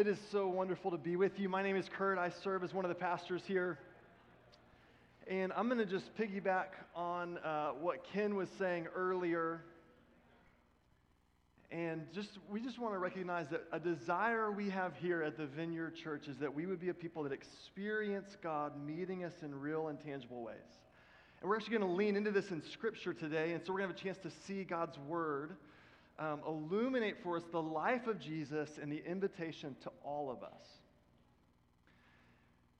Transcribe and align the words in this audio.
It 0.00 0.06
is 0.06 0.18
so 0.32 0.48
wonderful 0.48 0.90
to 0.92 0.96
be 0.96 1.16
with 1.16 1.38
you. 1.38 1.50
My 1.50 1.62
name 1.62 1.76
is 1.76 1.84
Kurt. 1.94 2.16
I 2.16 2.30
serve 2.42 2.64
as 2.64 2.72
one 2.72 2.86
of 2.86 2.88
the 2.88 2.94
pastors 2.94 3.42
here. 3.46 3.78
And 5.28 5.52
I'm 5.52 5.68
going 5.68 5.76
to 5.76 5.84
just 5.84 6.16
piggyback 6.16 6.68
on 6.96 7.36
uh, 7.36 7.72
what 7.72 8.02
Ken 8.10 8.34
was 8.34 8.48
saying 8.58 8.86
earlier. 8.96 9.60
And 11.70 12.06
just 12.14 12.30
we 12.50 12.62
just 12.62 12.78
want 12.78 12.94
to 12.94 12.98
recognize 12.98 13.48
that 13.50 13.64
a 13.72 13.78
desire 13.78 14.50
we 14.50 14.70
have 14.70 14.94
here 15.02 15.22
at 15.22 15.36
the 15.36 15.44
Vineyard 15.44 15.96
Church 16.02 16.28
is 16.28 16.38
that 16.38 16.54
we 16.54 16.64
would 16.64 16.80
be 16.80 16.88
a 16.88 16.94
people 16.94 17.22
that 17.24 17.32
experience 17.32 18.38
God 18.42 18.82
meeting 18.82 19.24
us 19.24 19.34
in 19.42 19.54
real 19.54 19.88
and 19.88 20.00
tangible 20.00 20.42
ways. 20.42 20.56
And 21.42 21.50
we're 21.50 21.56
actually 21.56 21.76
going 21.76 21.90
to 21.90 21.94
lean 21.94 22.16
into 22.16 22.30
this 22.30 22.50
in 22.50 22.62
Scripture 22.72 23.12
today. 23.12 23.52
And 23.52 23.60
so 23.66 23.74
we're 23.74 23.80
going 23.80 23.90
to 23.90 23.96
have 23.96 24.00
a 24.00 24.14
chance 24.14 24.18
to 24.22 24.30
see 24.46 24.64
God's 24.64 24.96
Word 25.06 25.56
um, 26.20 26.40
illuminate 26.46 27.22
for 27.22 27.38
us 27.38 27.42
the 27.50 27.62
life 27.62 28.06
of 28.06 28.20
Jesus 28.20 28.78
and 28.80 28.92
the 28.92 29.02
invitation 29.04 29.74
to 29.82 29.90
all 30.04 30.30
of 30.30 30.42
us. 30.42 30.66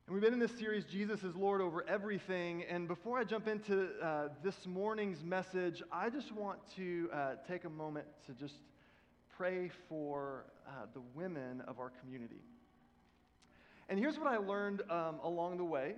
And 0.06 0.14
we've 0.14 0.22
been 0.22 0.34
in 0.34 0.40
this 0.40 0.58
series, 0.58 0.84
Jesus 0.84 1.22
is 1.22 1.34
Lord 1.34 1.60
over 1.60 1.88
everything. 1.88 2.64
And 2.68 2.86
before 2.86 3.18
I 3.18 3.24
jump 3.24 3.48
into 3.48 3.88
uh, 4.02 4.28
this 4.42 4.66
morning's 4.66 5.24
message, 5.24 5.82
I 5.90 6.10
just 6.10 6.32
want 6.32 6.58
to 6.76 7.08
uh, 7.12 7.30
take 7.48 7.64
a 7.64 7.70
moment 7.70 8.06
to 8.26 8.34
just 8.34 8.56
pray 9.36 9.70
for 9.88 10.44
uh, 10.66 10.86
the 10.92 11.00
women 11.14 11.62
of 11.66 11.78
our 11.78 11.92
community. 12.00 12.42
And 13.88 13.98
here's 13.98 14.18
what 14.18 14.26
I 14.26 14.36
learned 14.36 14.82
um, 14.90 15.20
along 15.22 15.56
the 15.56 15.64
way 15.64 15.94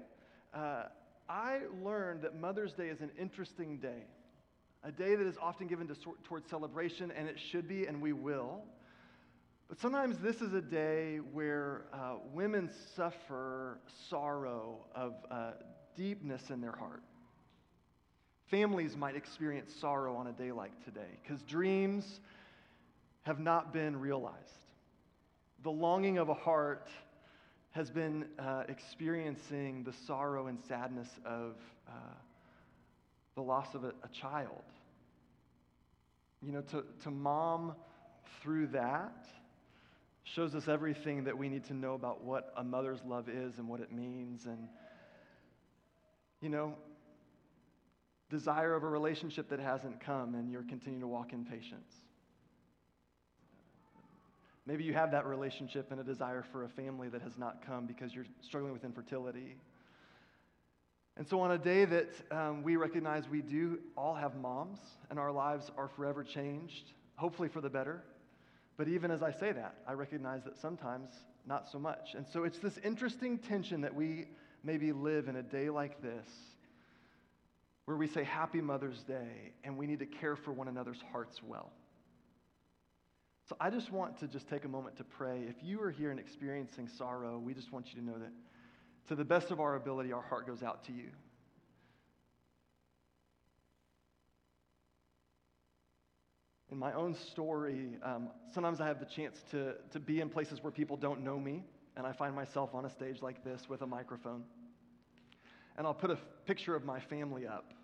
uh, 0.55 0.85
I 1.29 1.61
learned 1.83 2.23
that 2.23 2.39
Mother's 2.39 2.75
Day 2.75 2.89
is 2.89 3.01
an 3.01 3.11
interesting 3.19 3.79
day 3.79 4.05
a 4.85 4.91
day 4.91 5.15
that 5.15 5.27
is 5.27 5.37
often 5.41 5.67
given 5.67 5.87
to, 5.89 5.95
towards 6.25 6.49
celebration, 6.51 7.13
and 7.17 7.29
it 7.29 7.39
should 7.39 7.69
be, 7.69 7.87
and 7.87 8.01
we 8.01 8.13
will. 8.13 8.63
But 9.69 9.81
sometimes 9.81 10.19
this 10.19 10.43
is 10.43 10.53
a 10.53 10.61
day 10.61 11.19
where 11.33 11.85
uh, 11.93 12.17
women 12.33 12.71
suffer 12.95 13.79
sorrow 14.11 14.85
of 14.95 15.15
uh, 15.31 15.53
deepness 15.97 16.51
in 16.51 16.61
their 16.61 16.73
heart. 16.73 17.03
Families 18.51 18.97
might 18.97 19.17
experience 19.17 19.73
sorrow 19.81 20.15
on 20.15 20.27
a 20.27 20.33
day 20.33 20.53
like 20.53 20.85
today 20.85 21.19
because 21.23 21.43
dreams 21.43 22.21
have 23.23 23.41
not 23.41 23.73
been 23.73 23.99
realized. 23.99 24.37
The 25.63 25.71
longing 25.71 26.19
of 26.19 26.29
a 26.29 26.35
heart 26.35 26.89
has 27.71 27.91
been 27.91 28.27
uh, 28.39 28.65
experiencing 28.69 29.85
the 29.85 29.93
sorrow 30.07 30.49
and 30.49 30.59
sadness 30.69 31.09
of 31.25 31.57
uh, 31.89 31.93
the 33.35 33.43
loss 33.43 33.75
of 33.75 33.85
a, 33.85 33.89
a 33.89 34.09
child. 34.13 34.63
You 36.43 36.53
know, 36.53 36.61
to, 36.63 36.85
to 37.03 37.11
mom 37.11 37.75
through 38.43 38.69
that 38.69 39.27
shows 40.25 40.55
us 40.55 40.69
everything 40.69 41.25
that 41.25 41.37
we 41.37 41.49
need 41.49 41.65
to 41.65 41.75
know 41.75 41.95
about 41.95 42.25
what 42.25 42.53
a 42.57 42.65
mother's 42.65 43.01
love 43.07 43.29
is 43.29 43.59
and 43.59 43.69
what 43.69 43.81
it 43.81 43.93
means. 43.93 44.47
And, 44.47 44.69
you 46.41 46.49
know, 46.49 46.75
desire 48.31 48.75
of 48.75 48.83
a 48.83 48.89
relationship 48.89 49.49
that 49.51 49.61
hasn't 49.61 50.01
come 50.01 50.35
and 50.35 50.51
you're 50.51 50.63
continuing 50.63 51.01
to 51.01 51.07
walk 51.07 51.33
in 51.33 51.45
patience. 51.45 51.93
Maybe 54.65 54.85
you 54.85 54.95
have 54.95 55.11
that 55.11 55.27
relationship 55.27 55.91
and 55.91 56.01
a 56.01 56.05
desire 56.05 56.45
for 56.53 56.65
a 56.65 56.69
family 56.69 57.09
that 57.09 57.23
has 57.23 57.37
not 57.37 57.67
come 57.67 57.85
because 57.85 58.15
you're 58.15 58.27
struggling 58.41 58.73
with 58.73 58.85
infertility. 58.85 59.57
And 61.17 61.27
so, 61.29 61.41
on 61.41 61.51
a 61.51 61.59
day 61.59 61.85
that 61.85 62.09
um, 62.31 62.63
we 62.63 62.77
recognize 62.77 63.29
we 63.29 63.43
do 63.43 63.79
all 63.97 64.15
have 64.15 64.35
moms 64.37 64.79
and 65.11 65.19
our 65.19 65.31
lives 65.31 65.71
are 65.77 65.89
forever 65.89 66.25
changed, 66.25 66.93
hopefully 67.17 67.49
for 67.49 67.61
the 67.61 67.69
better. 67.69 68.03
But 68.79 68.89
even 68.89 69.11
as 69.11 69.23
I 69.23 69.31
say 69.31 69.53
that, 69.53 69.75
I 69.87 69.93
recognize 69.93 70.43
that 70.45 70.57
sometimes 70.57 71.11
not 71.47 71.71
so 71.71 71.79
much. 71.79 72.15
And 72.17 72.27
so, 72.27 72.45
it's 72.45 72.59
this 72.59 72.79
interesting 72.83 73.37
tension 73.37 73.83
that 73.83 73.95
we 73.95 74.29
maybe 74.65 74.93
live 74.93 75.29
in 75.29 75.37
a 75.37 75.43
day 75.43 75.69
like 75.69 76.01
this 76.01 76.27
where 77.85 77.97
we 77.97 78.07
say 78.07 78.25
Happy 78.25 78.61
Mother's 78.61 79.03
Day 79.03 79.53
and 79.65 79.77
we 79.77 79.87
need 79.87 79.99
to 79.99 80.07
care 80.07 80.37
for 80.37 80.53
one 80.53 80.69
another's 80.69 81.03
hearts 81.11 81.43
well. 81.43 81.73
So, 83.51 83.57
I 83.61 83.69
just 83.69 83.93
want 83.93 84.19
to 84.21 84.29
just 84.29 84.49
take 84.49 84.65
a 84.65 84.69
moment 84.69 84.97
to 84.97 85.05
pray. 85.05 85.45
If 85.47 85.57
you 85.63 85.83
are 85.83 85.91
here 85.91 86.11
and 86.11 86.19
experiencing 86.19 86.89
sorrow, 86.89 87.39
we 87.39 87.53
just 87.53 87.71
want 87.71 87.89
you 87.93 88.01
to 88.01 88.07
know 88.07 88.19
that 88.19 88.33
to 89.09 89.15
the 89.15 89.25
best 89.25 89.51
of 89.51 89.61
our 89.61 89.77
ability, 89.77 90.13
our 90.13 90.23
heart 90.23 90.47
goes 90.47 90.63
out 90.63 90.85
to 90.85 90.93
you. 90.93 91.09
In 96.71 96.79
my 96.79 96.95
own 96.95 97.15
story, 97.15 97.99
um, 98.03 98.31
sometimes 98.55 98.81
I 98.81 98.87
have 98.87 98.99
the 98.99 99.05
chance 99.05 99.43
to, 99.51 99.75
to 99.91 100.01
be 100.01 100.21
in 100.21 100.31
places 100.31 100.63
where 100.63 100.71
people 100.71 100.97
don't 100.97 101.23
know 101.23 101.39
me, 101.39 101.65
and 101.97 102.07
I 102.07 102.13
find 102.13 102.35
myself 102.35 102.75
on 102.75 102.87
a 102.87 102.91
stage 102.91 103.21
like 103.21 103.45
this 103.45 103.69
with 103.69 103.83
a 103.83 103.87
microphone. 103.87 104.45
And 105.77 105.87
I'll 105.87 105.93
put 105.93 106.11
a 106.11 106.19
picture 106.47 106.75
of 106.75 106.85
my 106.85 106.99
family 106.99 107.47
up. 107.47 107.75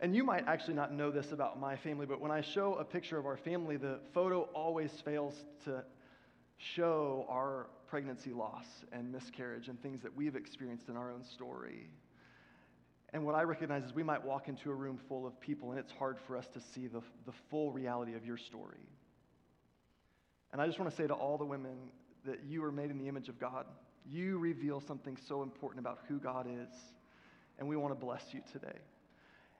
And 0.00 0.16
you 0.16 0.24
might 0.24 0.48
actually 0.48 0.74
not 0.74 0.92
know 0.92 1.10
this 1.10 1.32
about 1.32 1.60
my 1.60 1.76
family, 1.76 2.06
but 2.06 2.20
when 2.20 2.30
I 2.30 2.40
show 2.40 2.76
a 2.76 2.84
picture 2.84 3.18
of 3.18 3.26
our 3.26 3.36
family, 3.36 3.76
the 3.76 4.00
photo 4.14 4.48
always 4.54 4.90
fails 5.04 5.44
to 5.64 5.84
show 6.62 7.26
our 7.28 7.66
pregnancy 7.88 8.32
loss 8.32 8.66
and 8.92 9.10
miscarriage 9.10 9.68
and 9.68 9.80
things 9.82 10.00
that 10.02 10.16
we've 10.16 10.36
experienced 10.36 10.88
in 10.88 10.96
our 10.96 11.10
own 11.10 11.24
story. 11.24 11.90
And 13.12 13.26
what 13.26 13.34
I 13.34 13.42
recognize 13.42 13.84
is 13.84 13.92
we 13.92 14.02
might 14.02 14.24
walk 14.24 14.48
into 14.48 14.70
a 14.70 14.74
room 14.74 14.98
full 15.08 15.26
of 15.26 15.38
people, 15.40 15.70
and 15.70 15.78
it's 15.78 15.92
hard 15.92 16.18
for 16.26 16.36
us 16.36 16.46
to 16.54 16.60
see 16.60 16.86
the, 16.86 17.02
the 17.26 17.32
full 17.50 17.70
reality 17.72 18.14
of 18.14 18.24
your 18.24 18.38
story. 18.38 18.88
And 20.52 20.62
I 20.62 20.66
just 20.66 20.78
want 20.78 20.90
to 20.90 20.96
say 20.96 21.06
to 21.06 21.14
all 21.14 21.36
the 21.36 21.44
women 21.44 21.76
that 22.24 22.44
you 22.46 22.64
are 22.64 22.72
made 22.72 22.90
in 22.90 22.98
the 22.98 23.08
image 23.08 23.28
of 23.28 23.38
God. 23.38 23.66
You 24.08 24.38
reveal 24.38 24.80
something 24.80 25.16
so 25.28 25.42
important 25.42 25.80
about 25.80 26.00
who 26.08 26.18
God 26.18 26.46
is, 26.46 26.74
and 27.58 27.68
we 27.68 27.76
want 27.76 27.92
to 27.92 28.02
bless 28.02 28.22
you 28.32 28.40
today. 28.52 28.78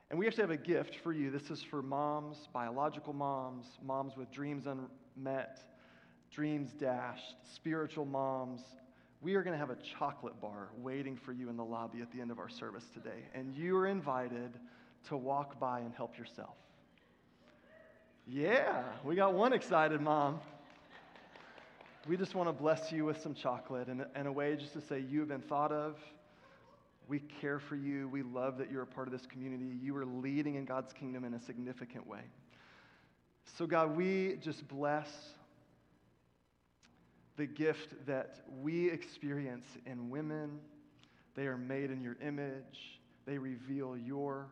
And 0.09 0.19
we 0.19 0.27
actually 0.27 0.43
have 0.43 0.51
a 0.51 0.57
gift 0.57 0.97
for 1.03 1.11
you. 1.11 1.31
This 1.31 1.49
is 1.49 1.61
for 1.61 1.81
moms, 1.81 2.37
biological 2.53 3.13
moms, 3.13 3.65
moms 3.83 4.15
with 4.17 4.31
dreams 4.31 4.65
unmet, 4.67 5.59
dreams 6.33 6.73
dashed, 6.73 7.35
spiritual 7.53 8.05
moms, 8.05 8.61
we 9.21 9.35
are 9.35 9.43
going 9.43 9.53
to 9.53 9.59
have 9.59 9.69
a 9.69 9.77
chocolate 9.97 10.39
bar 10.41 10.69
waiting 10.77 11.15
for 11.15 11.31
you 11.31 11.49
in 11.49 11.55
the 11.55 11.63
lobby 11.63 12.01
at 12.01 12.11
the 12.11 12.19
end 12.19 12.31
of 12.31 12.39
our 12.39 12.49
service 12.49 12.85
today. 12.93 13.23
And 13.33 13.55
you 13.55 13.77
are 13.77 13.87
invited 13.87 14.51
to 15.07 15.17
walk 15.17 15.59
by 15.59 15.79
and 15.79 15.93
help 15.93 16.17
yourself. 16.17 16.55
Yeah, 18.27 18.83
we 19.03 19.15
got 19.15 19.33
one 19.33 19.53
excited 19.53 20.01
mom. 20.01 20.39
We 22.07 22.17
just 22.17 22.35
want 22.35 22.49
to 22.49 22.53
bless 22.53 22.91
you 22.91 23.05
with 23.05 23.21
some 23.21 23.33
chocolate 23.33 23.87
and, 23.87 24.05
and 24.15 24.27
a 24.27 24.31
way 24.31 24.55
just 24.55 24.73
to 24.73 24.81
say 24.81 24.99
you 24.99 25.19
have 25.19 25.29
been 25.29 25.41
thought 25.41 25.71
of. 25.71 25.97
We 27.07 27.19
care 27.41 27.59
for 27.59 27.75
you. 27.75 28.09
We 28.09 28.23
love 28.23 28.57
that 28.57 28.71
you're 28.71 28.81
a 28.81 28.87
part 28.87 29.07
of 29.07 29.11
this 29.13 29.25
community. 29.25 29.77
You 29.81 29.95
are 29.97 30.05
leading 30.05 30.55
in 30.55 30.65
God's 30.65 30.93
kingdom 30.93 31.25
in 31.25 31.33
a 31.33 31.39
significant 31.39 32.07
way. 32.07 32.21
So, 33.57 33.67
God, 33.67 33.95
we 33.95 34.37
just 34.41 34.67
bless 34.67 35.09
the 37.37 37.45
gift 37.45 38.05
that 38.05 38.41
we 38.61 38.89
experience 38.89 39.67
in 39.85 40.09
women. 40.09 40.59
They 41.35 41.47
are 41.47 41.57
made 41.57 41.89
in 41.89 42.01
your 42.01 42.17
image, 42.21 42.99
they 43.25 43.37
reveal 43.37 43.97
your 43.97 44.49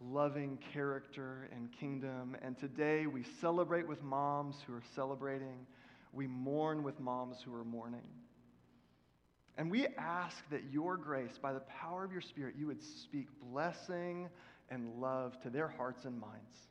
loving 0.00 0.58
character 0.72 1.48
and 1.54 1.70
kingdom. 1.78 2.36
And 2.42 2.58
today 2.58 3.06
we 3.06 3.24
celebrate 3.40 3.86
with 3.86 4.02
moms 4.02 4.56
who 4.66 4.74
are 4.74 4.82
celebrating, 4.94 5.66
we 6.12 6.26
mourn 6.26 6.82
with 6.82 6.98
moms 7.00 7.38
who 7.44 7.54
are 7.54 7.64
mourning. 7.64 8.08
And 9.56 9.70
we 9.70 9.86
ask 9.98 10.36
that 10.50 10.62
your 10.72 10.96
grace, 10.96 11.38
by 11.40 11.52
the 11.52 11.60
power 11.60 12.04
of 12.04 12.12
your 12.12 12.22
Spirit, 12.22 12.54
you 12.58 12.66
would 12.68 12.82
speak 12.82 13.26
blessing 13.52 14.28
and 14.70 15.00
love 15.00 15.40
to 15.42 15.50
their 15.50 15.68
hearts 15.68 16.04
and 16.04 16.18
minds. 16.18 16.69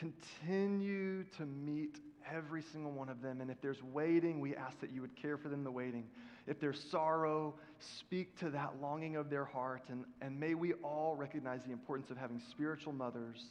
Continue 0.00 1.24
to 1.36 1.44
meet 1.44 1.98
every 2.32 2.62
single 2.62 2.90
one 2.90 3.10
of 3.10 3.20
them. 3.20 3.42
And 3.42 3.50
if 3.50 3.60
there's 3.60 3.82
waiting, 3.82 4.40
we 4.40 4.56
ask 4.56 4.80
that 4.80 4.90
you 4.90 5.02
would 5.02 5.14
care 5.14 5.36
for 5.36 5.48
them 5.50 5.62
the 5.62 5.70
waiting. 5.70 6.04
If 6.46 6.58
there's 6.58 6.82
sorrow, 6.90 7.54
speak 7.98 8.38
to 8.40 8.48
that 8.50 8.80
longing 8.80 9.16
of 9.16 9.28
their 9.28 9.44
heart. 9.44 9.82
And, 9.88 10.04
and 10.22 10.40
may 10.40 10.54
we 10.54 10.72
all 10.82 11.16
recognize 11.16 11.64
the 11.64 11.72
importance 11.72 12.10
of 12.10 12.16
having 12.16 12.40
spiritual 12.50 12.94
mothers, 12.94 13.44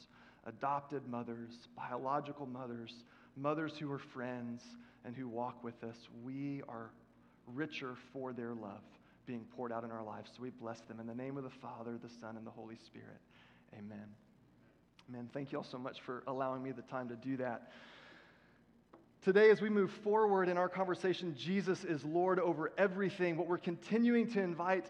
adopted 0.44 1.06
mothers, 1.06 1.68
biological 1.76 2.46
mothers, 2.46 2.92
mothers 3.36 3.74
who 3.78 3.90
are 3.92 4.00
friends 4.00 4.62
and 5.04 5.14
who 5.14 5.28
walk 5.28 5.62
with 5.62 5.84
us. 5.84 5.96
We 6.24 6.62
are 6.68 6.90
richer 7.46 7.94
for 8.12 8.32
their 8.32 8.54
love 8.54 8.82
being 9.24 9.44
poured 9.56 9.70
out 9.70 9.84
in 9.84 9.92
our 9.92 10.02
lives. 10.02 10.30
So 10.34 10.42
we 10.42 10.50
bless 10.50 10.80
them 10.80 10.98
in 10.98 11.06
the 11.06 11.14
name 11.14 11.36
of 11.36 11.44
the 11.44 11.50
Father, 11.62 11.96
the 12.02 12.10
Son, 12.20 12.36
and 12.36 12.44
the 12.44 12.50
Holy 12.50 12.76
Spirit. 12.86 13.20
Amen. 13.78 14.08
Man, 15.08 15.28
thank 15.32 15.52
you 15.52 15.58
all 15.58 15.64
so 15.64 15.78
much 15.78 16.00
for 16.00 16.22
allowing 16.26 16.62
me 16.62 16.72
the 16.72 16.82
time 16.82 17.08
to 17.08 17.16
do 17.16 17.36
that. 17.38 17.72
Today, 19.22 19.50
as 19.50 19.60
we 19.60 19.68
move 19.68 19.90
forward 19.90 20.48
in 20.48 20.56
our 20.56 20.68
conversation, 20.68 21.34
Jesus 21.36 21.84
is 21.84 22.04
Lord 22.04 22.38
over 22.38 22.72
everything. 22.78 23.36
What 23.36 23.48
we're 23.48 23.58
continuing 23.58 24.30
to 24.32 24.40
invite 24.40 24.86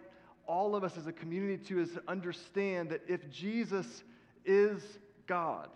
all 0.47 0.77
of 0.77 0.85
us 0.85 0.97
as 0.97 1.07
a 1.07 1.12
community 1.12 1.62
to 1.65 1.81
is 1.81 1.93
to 1.93 2.03
understand 2.07 2.91
that 2.91 3.03
if 3.09 3.31
Jesus 3.31 4.05
is 4.45 4.83
God, 5.27 5.69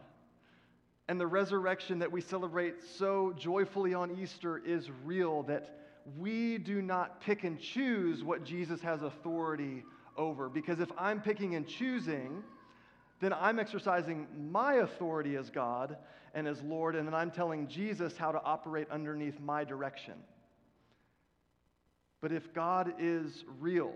and 1.08 1.20
the 1.20 1.26
resurrection 1.26 1.98
that 1.98 2.10
we 2.10 2.20
celebrate 2.20 2.82
so 2.82 3.34
joyfully 3.36 3.92
on 3.92 4.10
Easter 4.10 4.58
is 4.58 4.90
real, 5.04 5.42
that 5.44 5.78
we 6.18 6.58
do 6.58 6.80
not 6.80 7.20
pick 7.20 7.44
and 7.44 7.60
choose 7.60 8.22
what 8.22 8.44
Jesus 8.44 8.80
has 8.80 9.02
authority 9.02 9.84
over. 10.16 10.48
Because 10.48 10.80
if 10.80 10.90
I'm 10.96 11.20
picking 11.20 11.54
and 11.56 11.66
choosing, 11.66 12.42
then 13.20 13.32
I'm 13.32 13.58
exercising 13.58 14.26
my 14.50 14.74
authority 14.74 15.36
as 15.36 15.50
God 15.50 15.96
and 16.34 16.46
as 16.46 16.60
Lord, 16.62 16.96
and 16.96 17.06
then 17.06 17.14
I'm 17.14 17.30
telling 17.30 17.68
Jesus 17.68 18.16
how 18.16 18.32
to 18.32 18.42
operate 18.42 18.88
underneath 18.90 19.38
my 19.40 19.64
direction. 19.64 20.14
But 22.20 22.32
if 22.32 22.52
God 22.54 22.94
is 22.98 23.44
real 23.60 23.92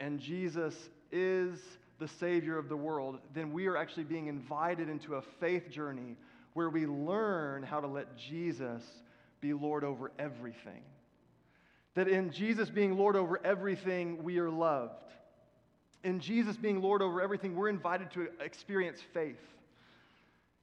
and 0.00 0.20
Jesus 0.20 0.74
is 1.10 1.58
the 1.98 2.08
Savior 2.08 2.58
of 2.58 2.68
the 2.68 2.76
world, 2.76 3.20
then 3.32 3.52
we 3.52 3.66
are 3.66 3.76
actually 3.76 4.04
being 4.04 4.26
invited 4.26 4.88
into 4.88 5.14
a 5.14 5.22
faith 5.40 5.70
journey 5.70 6.16
where 6.52 6.68
we 6.68 6.86
learn 6.86 7.62
how 7.62 7.80
to 7.80 7.86
let 7.86 8.16
Jesus 8.16 8.82
be 9.40 9.52
Lord 9.52 9.84
over 9.84 10.10
everything. 10.18 10.82
That 11.94 12.08
in 12.08 12.32
Jesus 12.32 12.70
being 12.70 12.96
Lord 12.96 13.16
over 13.16 13.40
everything, 13.44 14.22
we 14.24 14.38
are 14.38 14.50
loved. 14.50 15.12
In 16.04 16.20
Jesus 16.20 16.56
being 16.56 16.82
Lord 16.82 17.00
over 17.00 17.22
everything, 17.22 17.56
we're 17.56 17.70
invited 17.70 18.10
to 18.12 18.28
experience 18.38 19.00
faith. 19.14 19.40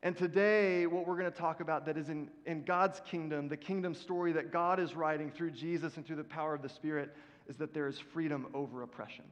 And 0.03 0.15
today, 0.15 0.85
what 0.85 1.07
we're 1.07 1.17
going 1.17 1.31
to 1.31 1.37
talk 1.37 1.61
about 1.61 1.85
that 1.87 1.97
is 1.97 2.09
in, 2.09 2.29
in 2.45 2.63
God's 2.63 3.01
kingdom, 3.01 3.47
the 3.47 3.57
kingdom 3.57 3.93
story 3.93 4.31
that 4.33 4.51
God 4.51 4.79
is 4.79 4.95
writing 4.95 5.31
through 5.31 5.51
Jesus 5.51 5.97
and 5.97 6.05
through 6.05 6.15
the 6.15 6.23
power 6.23 6.53
of 6.53 6.61
the 6.61 6.69
Spirit, 6.69 7.15
is 7.47 7.57
that 7.57 7.73
there 7.73 7.87
is 7.87 7.99
freedom 7.99 8.47
over 8.53 8.83
oppression. 8.83 9.25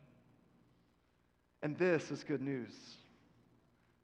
And 1.62 1.78
this 1.78 2.10
is 2.12 2.24
good 2.24 2.42
news. 2.42 2.74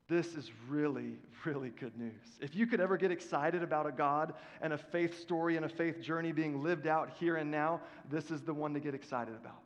This 0.07 0.35
is 0.35 0.51
really, 0.69 1.13
really 1.43 1.69
good 1.69 1.97
news. 1.97 2.21
If 2.39 2.55
you 2.55 2.67
could 2.67 2.79
ever 2.79 2.97
get 2.97 3.09
excited 3.09 3.63
about 3.63 3.87
a 3.87 3.91
God 3.91 4.33
and 4.61 4.73
a 4.73 4.77
faith 4.77 5.19
story 5.19 5.55
and 5.55 5.65
a 5.65 5.69
faith 5.69 6.01
journey 6.01 6.31
being 6.31 6.61
lived 6.61 6.85
out 6.85 7.09
here 7.19 7.37
and 7.37 7.49
now, 7.49 7.81
this 8.11 8.29
is 8.29 8.41
the 8.41 8.53
one 8.53 8.75
to 8.75 8.79
get 8.79 8.93
excited 8.93 9.33
about. 9.35 9.64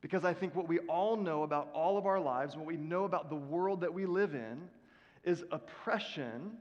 Because 0.00 0.24
I 0.24 0.32
think 0.32 0.54
what 0.54 0.68
we 0.68 0.78
all 0.80 1.16
know 1.16 1.42
about 1.42 1.70
all 1.74 1.98
of 1.98 2.06
our 2.06 2.20
lives, 2.20 2.56
what 2.56 2.66
we 2.66 2.76
know 2.76 3.04
about 3.04 3.30
the 3.30 3.36
world 3.36 3.80
that 3.80 3.92
we 3.92 4.06
live 4.06 4.34
in, 4.34 4.68
is 5.24 5.42
oppression 5.50 6.52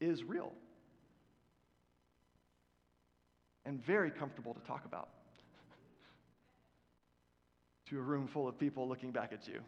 is 0.00 0.22
real 0.22 0.52
and 3.66 3.82
very 3.84 4.10
comfortable 4.10 4.54
to 4.54 4.60
talk 4.60 4.84
about 4.84 5.08
to 7.88 7.98
a 7.98 8.02
room 8.02 8.28
full 8.28 8.46
of 8.46 8.58
people 8.58 8.88
looking 8.88 9.10
back 9.10 9.32
at 9.32 9.48
you 9.48 9.60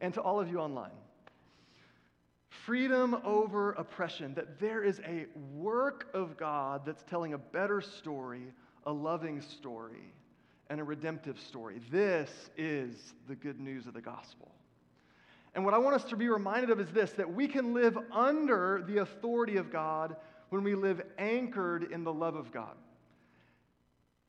and 0.00 0.14
to 0.14 0.20
all 0.20 0.40
of 0.40 0.48
you 0.48 0.58
online. 0.58 0.90
Freedom 2.48 3.16
over 3.24 3.72
oppression, 3.72 4.34
that 4.34 4.58
there 4.58 4.82
is 4.82 5.00
a 5.00 5.26
work 5.54 6.08
of 6.14 6.36
God 6.36 6.82
that's 6.86 7.02
telling 7.02 7.34
a 7.34 7.38
better 7.38 7.80
story, 7.80 8.52
a 8.86 8.92
loving 8.92 9.40
story, 9.40 10.12
and 10.68 10.80
a 10.80 10.84
redemptive 10.84 11.38
story. 11.40 11.80
This 11.90 12.30
is 12.56 13.14
the 13.28 13.34
good 13.34 13.60
news 13.60 13.86
of 13.86 13.94
the 13.94 14.00
gospel. 14.00 14.50
And 15.54 15.64
what 15.64 15.74
I 15.74 15.78
want 15.78 15.96
us 15.96 16.04
to 16.04 16.16
be 16.16 16.28
reminded 16.28 16.70
of 16.70 16.80
is 16.80 16.90
this 16.90 17.12
that 17.12 17.32
we 17.32 17.48
can 17.48 17.72
live 17.72 17.96
under 18.12 18.84
the 18.86 18.98
authority 18.98 19.56
of 19.56 19.72
God 19.72 20.16
when 20.50 20.62
we 20.62 20.74
live 20.74 21.00
anchored 21.18 21.90
in 21.92 22.04
the 22.04 22.12
love 22.12 22.36
of 22.36 22.52
God. 22.52 22.74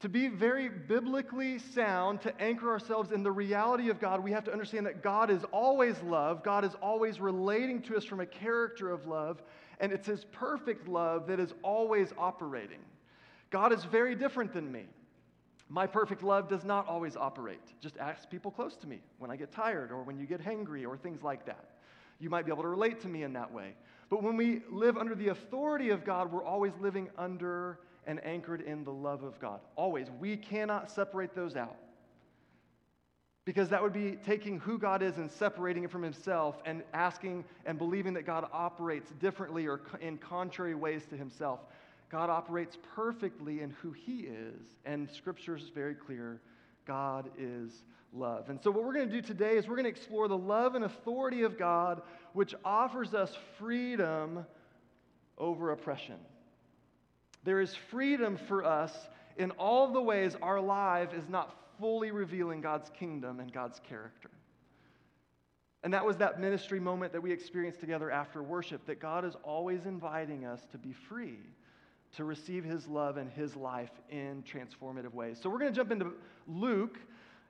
To 0.01 0.10
be 0.10 0.28
very 0.28 0.69
biblically 0.69 1.57
sound, 1.57 2.22
to 2.22 2.42
anchor 2.42 2.69
ourselves 2.69 3.12
in 3.12 3.24
the 3.24 3.31
reality 3.31 3.89
of 3.89 4.00
God, 4.00 4.24
we 4.24 4.31
have 4.31 4.44
to 4.44 4.51
understand 4.51 4.86
that 4.86 5.01
God 5.01 5.31
is 5.31 5.44
always 5.51 6.00
love. 6.04 6.44
God 6.44 6.63
is 6.63 6.75
always 6.81 7.19
relating 7.19 7.81
to 7.84 7.98
us 7.98 8.06
from 8.06 8.19
a 8.19 8.25
character 8.25 8.92
of 8.92 9.07
love, 9.07 9.42
and 9.80 9.92
it's 9.92 10.06
His 10.06 10.24
perfect 10.25 10.88
love 10.88 11.25
that 11.28 11.39
is 11.39 11.51
always 11.63 12.13
operating. 12.18 12.80
God 13.50 13.74
is 13.74 13.84
very 13.86 14.13
different 14.13 14.54
than 14.54 14.72
me. 14.72 14.86
My 15.69 15.85
perfect 15.85 16.23
love 16.23 16.47
does 16.47 16.63
not 16.63 16.87
always 16.87 17.17
operate. 17.17 17.61
Just 17.81 17.97
ask 17.97 18.29
people 18.29 18.51
close 18.51 18.77
to 18.77 18.87
me 18.87 19.01
when 19.19 19.29
I 19.29 19.35
get 19.35 19.51
tired 19.51 19.91
or 19.91 20.03
when 20.03 20.17
you 20.17 20.25
get 20.25 20.41
hangry 20.41 20.87
or 20.87 20.97
things 20.97 21.23
like 21.23 21.45
that. 21.45 21.71
You 22.19 22.29
might 22.29 22.45
be 22.45 22.51
able 22.51 22.63
to 22.63 22.69
relate 22.69 23.01
to 23.01 23.07
me 23.07 23.23
in 23.23 23.33
that 23.33 23.51
way. 23.51 23.73
But 24.09 24.23
when 24.23 24.37
we 24.37 24.61
live 24.71 24.97
under 24.97 25.13
the 25.13 25.29
authority 25.29 25.89
of 25.89 26.05
God, 26.05 26.31
we're 26.31 26.43
always 26.43 26.71
living 26.79 27.09
under 27.17 27.79
and 28.05 28.23
anchored 28.25 28.61
in 28.61 28.85
the 28.85 28.91
love 28.91 29.23
of 29.23 29.37
God. 29.39 29.59
Always. 29.75 30.07
We 30.19 30.37
cannot 30.37 30.89
separate 30.89 31.35
those 31.35 31.55
out. 31.55 31.75
Because 33.43 33.69
that 33.69 33.81
would 33.81 33.93
be 33.93 34.17
taking 34.25 34.59
who 34.59 34.77
God 34.77 35.01
is 35.01 35.17
and 35.17 35.29
separating 35.29 35.83
it 35.83 35.91
from 35.91 36.03
Himself 36.03 36.61
and 36.65 36.83
asking 36.93 37.45
and 37.65 37.77
believing 37.77 38.13
that 38.13 38.25
God 38.25 38.47
operates 38.51 39.11
differently 39.19 39.67
or 39.67 39.81
in 40.01 40.17
contrary 40.17 40.75
ways 40.75 41.05
to 41.09 41.17
Himself. 41.17 41.59
God 42.09 42.30
operates 42.30 42.77
perfectly 42.95 43.62
in 43.62 43.71
who 43.81 43.92
He 43.92 44.21
is, 44.21 44.75
and 44.86 45.09
Scripture 45.09 45.56
is 45.56 45.69
very 45.69 45.95
clear 45.95 46.42
God 46.86 47.30
is 47.38 47.83
love. 48.13 48.50
And 48.50 48.62
so, 48.62 48.71
what 48.71 48.83
we're 48.83 48.94
going 48.94 49.09
to 49.09 49.21
do 49.21 49.25
today 49.25 49.57
is 49.57 49.68
we're 49.68 49.75
going 49.75 49.83
to 49.83 49.89
explore 49.89 50.27
the 50.27 50.38
love 50.38 50.75
and 50.75 50.86
authority 50.86 51.44
of 51.44 51.57
God, 51.57 52.01
which 52.33 52.56
offers 52.63 53.13
us 53.13 53.36
freedom 53.57 54.45
over 55.38 55.71
oppression. 55.71 56.18
There 57.44 57.62
is 57.62 57.75
freedom 57.89 58.38
for 58.48 58.63
us 58.63 58.94
in 59.38 59.51
all 59.51 59.92
the 59.92 60.01
ways 60.01 60.36
our 60.42 60.60
life 60.60 61.13
is 61.13 61.30
not 61.30 61.56
fully 61.80 62.12
revealing 62.12 62.62
God's 62.62 62.89
kingdom 62.89 63.39
and 63.39 63.51
God's 63.51 63.80
character. 63.88 64.31
And 65.83 65.94
that 65.94 66.06
was 66.06 66.18
that 66.18 66.39
ministry 66.39 66.80
moment 66.80 67.13
that 67.13 67.21
we 67.21 67.31
experienced 67.31 67.80
together 67.80 68.10
after 68.12 68.42
worship 68.42 68.86
that 68.88 69.00
God 69.00 69.24
is 69.24 69.36
always 69.44 69.86
inviting 69.86 70.45
us 70.45 70.65
to 70.71 70.77
be 70.77 70.92
free, 70.92 71.39
to 72.15 72.24
receive 72.24 72.63
His 72.63 72.88
love 72.88 73.18
and 73.18 73.30
His 73.30 73.56
life 73.56 73.92
in 74.09 74.44
transformative 74.44 75.13
ways. 75.13 75.39
So 75.42 75.50
we're 75.50 75.59
going 75.59 75.71
to 75.71 75.75
jump 75.75 75.92
into 75.92 76.13
Luke. 76.48 76.98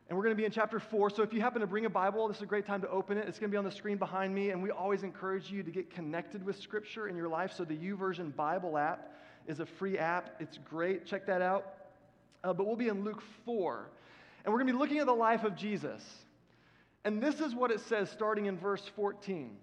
And 0.09 0.17
we're 0.17 0.23
going 0.23 0.35
to 0.35 0.39
be 0.39 0.45
in 0.45 0.51
chapter 0.51 0.79
four. 0.79 1.09
So 1.09 1.21
if 1.21 1.33
you 1.33 1.41
happen 1.41 1.59
to 1.59 1.67
bring 1.67 1.85
a 1.85 1.89
Bible, 1.89 2.29
this 2.29 2.37
is 2.37 2.43
a 2.43 2.45
great 2.45 2.65
time 2.65 2.79
to 2.81 2.89
open 2.89 3.17
it. 3.17 3.27
It's 3.27 3.39
going 3.39 3.49
to 3.49 3.53
be 3.53 3.57
on 3.57 3.65
the 3.65 3.71
screen 3.71 3.97
behind 3.97 4.33
me. 4.33 4.51
And 4.51 4.63
we 4.63 4.71
always 4.71 5.03
encourage 5.03 5.51
you 5.51 5.63
to 5.63 5.69
get 5.69 5.89
connected 5.89 6.45
with 6.45 6.57
Scripture 6.57 7.09
in 7.09 7.17
your 7.17 7.27
life. 7.27 7.51
So 7.51 7.65
the 7.65 7.75
YouVersion 7.75 8.33
Bible 8.33 8.77
app 8.77 9.13
is 9.47 9.59
a 9.59 9.65
free 9.65 9.97
app. 9.97 10.37
It's 10.39 10.57
great. 10.59 11.05
Check 11.05 11.25
that 11.25 11.41
out. 11.41 11.73
Uh, 12.41 12.53
but 12.53 12.65
we'll 12.65 12.77
be 12.77 12.87
in 12.87 13.03
Luke 13.03 13.21
4. 13.45 13.89
And 14.45 14.53
we're 14.53 14.59
going 14.59 14.67
to 14.67 14.73
be 14.73 14.79
looking 14.79 14.99
at 14.99 15.07
the 15.07 15.13
life 15.13 15.43
of 15.43 15.57
Jesus. 15.57 16.01
And 17.03 17.21
this 17.21 17.41
is 17.41 17.53
what 17.53 17.69
it 17.71 17.81
says 17.81 18.09
starting 18.09 18.45
in 18.45 18.57
verse 18.57 18.89
14. 18.95 19.57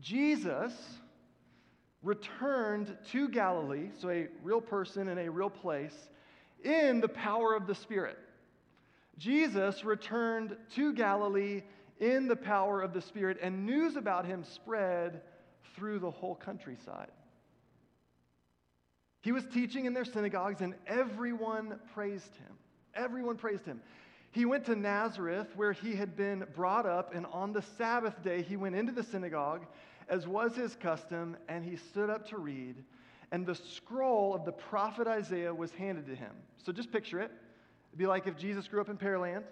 Jesus 0.00 0.72
returned 2.02 2.96
to 3.12 3.28
Galilee, 3.28 3.90
so 3.98 4.10
a 4.10 4.28
real 4.42 4.60
person 4.60 5.08
in 5.08 5.18
a 5.18 5.28
real 5.28 5.50
place, 5.50 6.08
in 6.64 7.00
the 7.00 7.08
power 7.08 7.54
of 7.54 7.66
the 7.66 7.74
Spirit. 7.74 8.18
Jesus 9.18 9.84
returned 9.84 10.56
to 10.74 10.92
Galilee 10.92 11.62
in 12.00 12.28
the 12.28 12.36
power 12.36 12.82
of 12.82 12.92
the 12.92 13.00
Spirit, 13.00 13.38
and 13.40 13.64
news 13.64 13.96
about 13.96 14.26
him 14.26 14.44
spread 14.44 15.22
through 15.74 15.98
the 15.98 16.10
whole 16.10 16.34
countryside. 16.34 17.10
He 19.22 19.32
was 19.32 19.44
teaching 19.46 19.86
in 19.86 19.94
their 19.94 20.04
synagogues, 20.04 20.60
and 20.60 20.74
everyone 20.86 21.80
praised 21.94 22.36
him. 22.36 22.54
Everyone 22.94 23.36
praised 23.36 23.64
him. 23.64 23.80
He 24.30 24.44
went 24.44 24.66
to 24.66 24.76
Nazareth, 24.76 25.48
where 25.56 25.72
he 25.72 25.96
had 25.96 26.16
been 26.16 26.46
brought 26.54 26.86
up, 26.86 27.14
and 27.14 27.26
on 27.26 27.52
the 27.52 27.62
Sabbath 27.62 28.22
day, 28.22 28.42
he 28.42 28.56
went 28.56 28.74
into 28.74 28.92
the 28.92 29.02
synagogue, 29.02 29.64
as 30.08 30.26
was 30.26 30.54
his 30.54 30.74
custom, 30.76 31.36
and 31.48 31.64
he 31.64 31.76
stood 31.76 32.10
up 32.10 32.28
to 32.28 32.38
read. 32.38 32.76
And 33.32 33.44
the 33.44 33.54
scroll 33.54 34.34
of 34.34 34.44
the 34.44 34.52
prophet 34.52 35.06
Isaiah 35.06 35.52
was 35.52 35.72
handed 35.72 36.06
to 36.06 36.14
him. 36.14 36.30
So 36.58 36.72
just 36.72 36.92
picture 36.92 37.20
it. 37.20 37.30
It'd 37.90 37.98
be 37.98 38.06
like 38.06 38.26
if 38.26 38.36
Jesus 38.36 38.68
grew 38.68 38.80
up 38.80 38.88
in 38.88 38.96
Pearland, 38.96 39.42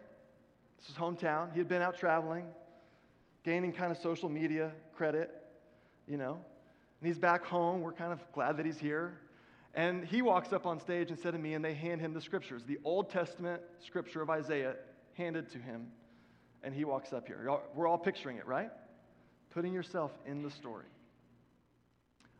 this 0.79 0.89
is 0.91 0.95
hometown. 0.95 1.53
He 1.53 1.59
had 1.59 1.69
been 1.69 1.83
out 1.83 1.99
traveling, 1.99 2.45
gaining 3.45 3.73
kind 3.73 3.91
of 3.91 3.99
social 3.99 4.29
media 4.29 4.71
credit, 4.97 5.31
you 6.07 6.17
know. 6.17 6.39
And 7.01 7.09
he's 7.09 7.19
back 7.19 7.45
home. 7.45 7.81
We're 7.81 7.93
kind 7.93 8.13
of 8.13 8.21
glad 8.33 8.57
that 8.59 8.67
he's 8.67 8.79
here. 8.79 9.19
And 9.75 10.05
he 10.05 10.23
walks 10.23 10.53
up 10.53 10.67
on 10.67 10.79
stage 10.79 11.11
said 11.19 11.33
to 11.33 11.39
me, 11.39 11.55
and 11.55 11.65
they 11.65 11.75
hand 11.75 12.01
him 12.01 12.15
the 12.15 12.21
scriptures, 12.21 12.63
the 12.65 12.79
Old 12.85 13.11
Testament 13.11 13.61
scripture 13.85 14.23
of 14.23 14.31
Isaiah 14.31 14.77
handed 15.15 15.51
to 15.51 15.59
him. 15.59 15.89
And 16.63 16.73
he 16.73 16.85
walks 16.85 17.13
up 17.13 17.27
here. 17.27 17.51
We're 17.75 17.89
all 17.89 17.99
picturing 17.99 18.37
it, 18.37 18.47
right? 18.47 18.71
Putting 19.55 19.73
yourself 19.73 20.11
in 20.27 20.43
the 20.43 20.51
story. 20.51 20.87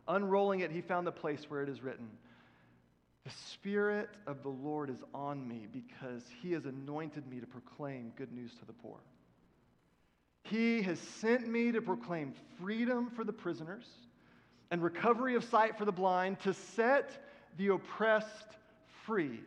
Unrolling 0.07 0.59
it, 0.59 0.69
he 0.69 0.81
found 0.81 1.07
the 1.07 1.11
place 1.11 1.45
where 1.47 1.63
it 1.63 1.69
is 1.69 1.81
written 1.81 2.09
The 3.23 3.31
Spirit 3.51 4.09
of 4.27 4.43
the 4.43 4.49
Lord 4.49 4.89
is 4.89 5.01
on 5.13 5.47
me 5.47 5.65
because 5.71 6.23
he 6.41 6.51
has 6.51 6.65
anointed 6.65 7.25
me 7.27 7.39
to 7.39 7.47
proclaim 7.47 8.11
good 8.17 8.33
news 8.33 8.51
to 8.59 8.65
the 8.65 8.73
poor. 8.73 8.97
He 10.43 10.81
has 10.83 10.99
sent 10.99 11.47
me 11.47 11.71
to 11.71 11.81
proclaim 11.81 12.33
freedom 12.59 13.09
for 13.09 13.23
the 13.23 13.33
prisoners 13.33 13.85
and 14.69 14.83
recovery 14.83 15.35
of 15.35 15.43
sight 15.45 15.77
for 15.77 15.85
the 15.85 15.91
blind, 15.91 16.39
to 16.41 16.53
set 16.53 17.23
the 17.57 17.69
oppressed 17.69 18.57
free, 19.05 19.39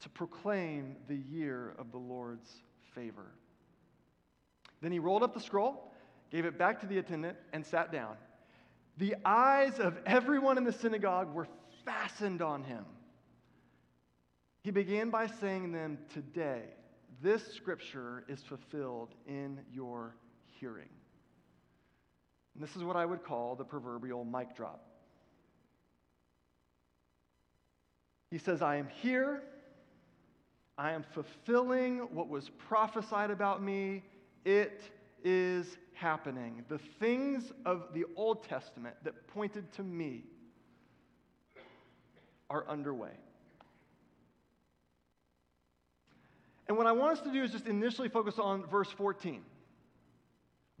to 0.00 0.08
proclaim 0.08 0.96
the 1.06 1.16
year 1.16 1.74
of 1.78 1.92
the 1.92 1.98
Lord's 1.98 2.50
favor. 2.94 3.26
Then 4.80 4.92
he 4.92 4.98
rolled 4.98 5.22
up 5.22 5.34
the 5.34 5.40
scroll, 5.40 5.87
gave 6.30 6.44
it 6.44 6.58
back 6.58 6.80
to 6.80 6.86
the 6.86 6.98
attendant, 6.98 7.36
and 7.52 7.64
sat 7.64 7.92
down. 7.92 8.16
The 8.98 9.14
eyes 9.24 9.78
of 9.78 9.98
everyone 10.06 10.58
in 10.58 10.64
the 10.64 10.72
synagogue 10.72 11.32
were 11.32 11.48
fastened 11.84 12.42
on 12.42 12.64
him. 12.64 12.84
He 14.62 14.70
began 14.70 15.10
by 15.10 15.26
saying 15.26 15.66
to 15.66 15.78
them, 15.78 15.98
Today, 16.12 16.64
this 17.22 17.54
scripture 17.54 18.24
is 18.28 18.42
fulfilled 18.42 19.14
in 19.26 19.60
your 19.72 20.14
hearing. 20.60 20.88
And 22.54 22.62
this 22.62 22.76
is 22.76 22.82
what 22.82 22.96
I 22.96 23.06
would 23.06 23.22
call 23.22 23.54
the 23.54 23.64
proverbial 23.64 24.24
mic 24.24 24.56
drop. 24.56 24.84
He 28.30 28.38
says, 28.38 28.62
I 28.62 28.76
am 28.76 28.88
here. 29.00 29.42
I 30.76 30.92
am 30.92 31.04
fulfilling 31.14 31.98
what 32.14 32.28
was 32.28 32.50
prophesied 32.50 33.30
about 33.30 33.62
me. 33.62 34.02
It 34.44 34.82
is 35.24 35.78
happening. 35.94 36.64
The 36.68 36.78
things 37.00 37.52
of 37.64 37.88
the 37.94 38.04
Old 38.16 38.44
Testament 38.44 38.96
that 39.04 39.28
pointed 39.28 39.72
to 39.72 39.82
me 39.82 40.24
are 42.50 42.64
underway. 42.68 43.10
And 46.68 46.76
what 46.76 46.86
I 46.86 46.92
want 46.92 47.18
us 47.18 47.24
to 47.24 47.32
do 47.32 47.42
is 47.42 47.50
just 47.50 47.66
initially 47.66 48.08
focus 48.08 48.38
on 48.38 48.66
verse 48.66 48.90
14. 48.90 49.42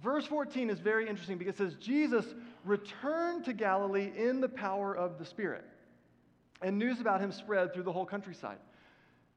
Verse 0.00 0.26
14 0.26 0.70
is 0.70 0.78
very 0.78 1.08
interesting 1.08 1.38
because 1.38 1.54
it 1.54 1.58
says, 1.58 1.74
Jesus 1.80 2.24
returned 2.64 3.44
to 3.46 3.52
Galilee 3.52 4.12
in 4.16 4.40
the 4.40 4.48
power 4.48 4.94
of 4.94 5.18
the 5.18 5.24
Spirit. 5.24 5.64
And 6.62 6.78
news 6.78 7.00
about 7.00 7.20
him 7.20 7.32
spread 7.32 7.72
through 7.72 7.84
the 7.84 7.92
whole 7.92 8.06
countryside. 8.06 8.58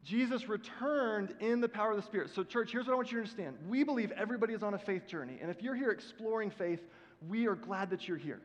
Jesus 0.04 0.50
returned 0.50 1.36
in 1.40 1.62
the 1.62 1.70
power 1.70 1.92
of 1.92 1.98
the 1.98 2.04
Spirit. 2.04 2.32
So, 2.34 2.44
church, 2.44 2.72
here's 2.72 2.88
what 2.88 2.94
I 2.94 2.96
want 2.96 3.12
you 3.12 3.18
to 3.18 3.22
understand. 3.22 3.58
We 3.68 3.84
believe 3.84 4.12
everybody 4.12 4.54
is 4.54 4.64
on 4.64 4.74
a 4.74 4.80
faith 4.80 5.08
journey. 5.08 5.38
And 5.42 5.52
if 5.52 5.62
you're 5.62 5.76
here 5.76 5.92
exploring 5.92 6.50
faith, 6.50 6.80
we 7.28 7.48
are 7.48 7.56
glad 7.56 7.92
that 7.92 8.08
you're 8.08 8.18
here. 8.18 8.42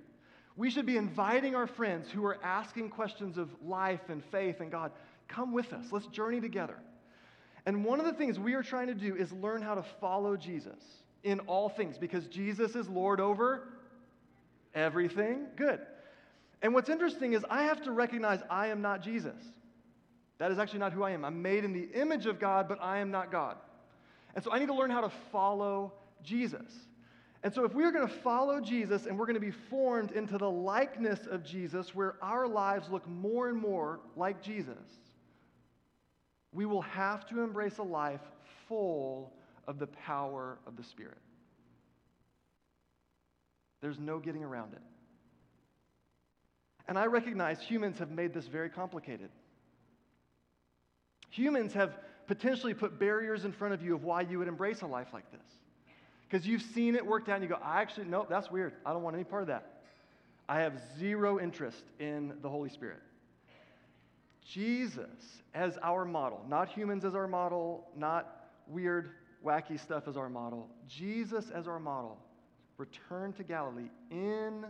We 0.56 0.70
should 0.70 0.86
be 0.86 0.96
inviting 0.96 1.54
our 1.54 1.66
friends 1.66 2.10
who 2.10 2.25
are 2.25 2.38
asking 2.42 2.90
questions 2.90 3.38
of 3.38 3.50
life 3.62 4.00
and 4.08 4.22
faith 4.25 4.60
and 4.60 4.70
God, 4.70 4.92
come 5.28 5.52
with 5.52 5.72
us. 5.72 5.86
Let's 5.92 6.06
journey 6.06 6.40
together. 6.40 6.76
And 7.66 7.84
one 7.84 8.00
of 8.00 8.06
the 8.06 8.12
things 8.12 8.38
we 8.38 8.54
are 8.54 8.62
trying 8.62 8.86
to 8.86 8.94
do 8.94 9.16
is 9.16 9.32
learn 9.32 9.60
how 9.60 9.75
to 9.75 9.84
follow 10.00 10.36
Jesus 10.36 10.82
in 11.25 11.40
all 11.40 11.68
things 11.68 11.98
because 11.98 12.26
Jesus 12.26 12.76
is 12.76 12.88
Lord 12.88 13.20
over 13.20 13.68
everything 14.75 15.46
good. 15.56 15.80
And 16.62 16.72
what's 16.72 16.88
interesting 16.88 17.32
is 17.32 17.44
I 17.50 17.64
have 17.64 17.82
to 17.82 17.92
recognize 17.92 18.40
I 18.48 18.68
am 18.68 18.80
not 18.80 19.02
Jesus. 19.02 19.36
That 20.38 20.52
is 20.52 20.59
actually 20.59 20.81
not 20.81 20.93
who 20.93 21.02
I 21.02 21.12
am. 21.12 21.25
I'm 21.25 21.40
made 21.40 21.64
in 21.64 21.73
the 21.73 21.88
image 21.95 22.26
of 22.26 22.38
God, 22.38 22.69
but 22.69 22.78
I 22.83 22.99
am 22.99 23.11
not 23.11 23.33
God. 23.33 23.57
And 24.35 24.45
so 24.45 24.52
I 24.52 24.59
need 24.59 24.66
to 24.66 24.75
learn 24.75 24.90
how 24.90 25.00
to 25.00 25.12
follow 25.33 25.93
Jesus. 26.23 26.71
And 27.43 27.55
so, 27.55 27.64
if 27.64 27.75
we 27.75 27.85
are 27.85 27.93
going 27.93 28.07
to 28.07 28.14
follow 28.14 28.61
Jesus 28.61 29.07
and 29.07 29.19
we're 29.19 29.26
going 29.26 29.35
to 29.35 29.40
be 29.40 29.52
formed 29.71 30.12
into 30.12 30.37
the 30.37 30.50
likeness 30.50 31.26
of 31.26 31.45
Jesus, 31.45 31.95
where 31.95 32.16
our 32.21 32.49
lives 32.49 32.88
look 32.90 33.07
more 33.07 33.49
and 33.49 33.57
more 33.57 34.00
like 34.16 34.43
Jesus, 34.43 34.85
we 36.52 36.66
will 36.66 36.83
have 36.83 37.26
to 37.28 37.43
embrace 37.43 37.78
a 37.78 37.83
life 37.83 38.21
full 38.69 39.33
of 39.69 39.78
the 39.78 39.87
power 39.87 40.59
of 40.66 40.76
the 40.76 40.83
Spirit. 40.83 41.19
There's 43.81 43.99
no 43.99 44.19
getting 44.19 44.43
around 44.43 44.73
it. 44.73 44.83
And 46.88 46.99
I 46.99 47.07
recognize 47.07 47.61
humans 47.61 47.99
have 47.99 48.11
made 48.11 48.33
this 48.33 48.47
very 48.47 48.71
complicated. 48.71 49.31
Humans 51.37 51.75
have 51.75 51.99
potentially 52.26 52.73
put 52.73 52.99
barriers 52.99 53.45
in 53.45 53.52
front 53.52 53.75
of 53.75 53.83
you 53.83 53.95
of 53.95 54.05
why 54.05 54.23
you 54.23 54.38
would 54.38 54.49
embrace 54.49 54.81
a 54.81 54.87
life 54.87 55.09
like 55.12 55.31
this. 55.31 55.47
Because 56.28 56.47
you've 56.47 56.62
seen 56.62 56.95
it 56.97 57.05
worked 57.05 57.28
out 57.28 57.37
and 57.37 57.45
you 57.45 57.49
go, 57.50 57.59
I 57.62 57.83
actually, 57.83 58.07
nope, 58.07 58.28
that's 58.31 58.50
weird. 58.50 58.73
I 58.87 58.95
don't 58.95 59.02
want 59.02 59.14
any 59.16 59.25
part 59.25 59.43
of 59.43 59.49
that. 59.49 59.83
I 60.49 60.61
have 60.61 60.81
zero 60.99 61.38
interest 61.38 61.85
in 62.00 62.33
the 62.40 62.49
Holy 62.49 62.71
Spirit. 62.71 63.00
Jesus 64.49 65.43
as 65.55 65.76
our 65.83 66.07
model, 66.07 66.43
not 66.49 66.71
humans 66.71 67.05
as 67.05 67.14
our 67.14 67.28
model, 67.28 67.87
not 67.95 68.49
weird, 68.66 69.11
wacky 69.45 69.78
stuff 69.78 70.09
as 70.09 70.16
our 70.16 70.31
model. 70.31 70.71
Jesus 70.88 71.50
as 71.50 71.69
our 71.69 71.78
model 71.78 72.16
returned 72.78 73.37
to 73.37 73.45
Galilee 73.45 73.90
in 74.11 74.64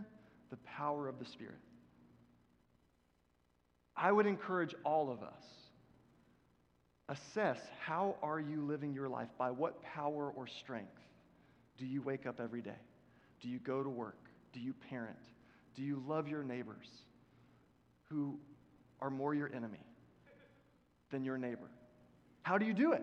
the 0.50 0.56
power 0.64 1.06
of 1.06 1.20
the 1.20 1.24
Spirit. 1.24 1.58
I 3.96 4.10
would 4.10 4.26
encourage 4.26 4.74
all 4.84 5.10
of 5.10 5.22
us 5.22 5.44
assess 7.08 7.58
how 7.80 8.16
are 8.22 8.40
you 8.40 8.62
living 8.62 8.92
your 8.92 9.08
life? 9.08 9.28
By 9.38 9.50
what 9.50 9.82
power 9.82 10.32
or 10.34 10.46
strength 10.46 11.00
do 11.78 11.86
you 11.86 12.02
wake 12.02 12.26
up 12.26 12.40
every 12.40 12.62
day? 12.62 12.78
Do 13.40 13.48
you 13.48 13.58
go 13.58 13.82
to 13.82 13.88
work? 13.88 14.18
Do 14.52 14.60
you 14.60 14.74
parent? 14.88 15.18
Do 15.74 15.82
you 15.82 16.02
love 16.06 16.28
your 16.28 16.42
neighbors 16.42 16.88
who 18.08 18.38
are 19.00 19.10
more 19.10 19.34
your 19.34 19.52
enemy 19.54 19.84
than 21.10 21.24
your 21.24 21.38
neighbor? 21.38 21.70
How 22.42 22.58
do 22.58 22.64
you 22.64 22.72
do 22.72 22.92
it? 22.92 23.02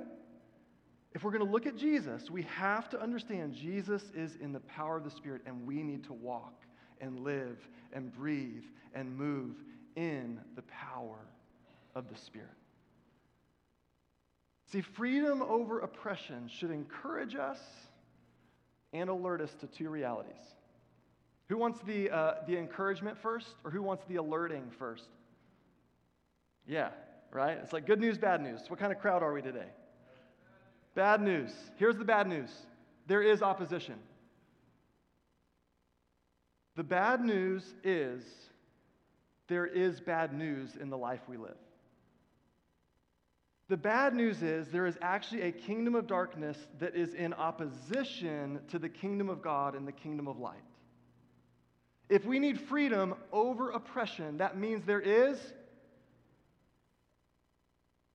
If 1.13 1.23
we're 1.23 1.31
going 1.31 1.45
to 1.45 1.51
look 1.51 1.67
at 1.67 1.77
jesus 1.77 2.31
we 2.31 2.41
have 2.41 2.89
to 2.89 2.99
understand 2.99 3.53
jesus 3.53 4.01
is 4.15 4.35
in 4.41 4.51
the 4.51 4.61
power 4.61 4.97
of 4.97 5.03
the 5.03 5.11
spirit 5.11 5.43
and 5.45 5.63
we 5.67 5.83
need 5.83 6.03
to 6.05 6.13
walk 6.13 6.63
and 7.01 7.19
live 7.19 7.59
and 7.93 8.11
breathe 8.11 8.63
and 8.95 9.15
move 9.15 9.55
in 9.95 10.39
the 10.55 10.63
power 10.63 11.19
of 11.95 12.09
the 12.09 12.17
Spirit. 12.17 12.49
See, 14.71 14.81
freedom 14.81 15.41
over 15.41 15.79
oppression 15.79 16.47
should 16.47 16.71
encourage 16.71 17.35
us 17.35 17.59
and 18.91 19.09
alert 19.09 19.41
us 19.41 19.53
to 19.61 19.67
two 19.67 19.89
realities. 19.89 20.41
Who 21.49 21.57
wants 21.57 21.79
the, 21.85 22.09
uh, 22.09 22.35
the 22.47 22.57
encouragement 22.57 23.17
first, 23.21 23.47
or 23.63 23.71
who 23.71 23.81
wants 23.81 24.03
the 24.07 24.15
alerting 24.15 24.71
first? 24.79 25.07
Yeah, 26.65 26.89
right? 27.31 27.57
It's 27.61 27.73
like 27.73 27.85
good 27.85 27.99
news, 27.99 28.17
bad 28.17 28.41
news. 28.41 28.61
What 28.69 28.79
kind 28.79 28.91
of 28.91 28.99
crowd 28.99 29.21
are 29.21 29.33
we 29.33 29.41
today? 29.41 29.67
Bad 30.95 31.21
news. 31.21 31.51
Here's 31.77 31.97
the 31.97 32.05
bad 32.05 32.27
news 32.27 32.49
there 33.07 33.21
is 33.21 33.41
opposition. 33.41 33.95
The 36.75 36.83
bad 36.83 37.21
news 37.23 37.75
is 37.83 38.23
there 39.47 39.65
is 39.65 39.99
bad 39.99 40.33
news 40.33 40.75
in 40.79 40.89
the 40.89 40.97
life 40.97 41.21
we 41.27 41.37
live. 41.37 41.57
The 43.69 43.77
bad 43.77 44.13
news 44.13 44.43
is 44.43 44.67
there 44.67 44.85
is 44.85 44.97
actually 45.01 45.41
a 45.41 45.51
kingdom 45.51 45.95
of 45.95 46.05
darkness 46.05 46.57
that 46.79 46.95
is 46.95 47.13
in 47.13 47.33
opposition 47.33 48.59
to 48.69 48.77
the 48.77 48.89
kingdom 48.89 49.29
of 49.29 49.41
God 49.41 49.75
and 49.75 49.87
the 49.87 49.91
kingdom 49.91 50.27
of 50.27 50.37
light. 50.37 50.63
If 52.09 52.25
we 52.25 52.39
need 52.39 52.59
freedom 52.59 53.15
over 53.31 53.71
oppression, 53.71 54.37
that 54.37 54.57
means 54.57 54.85
there 54.85 54.99
is 54.99 55.39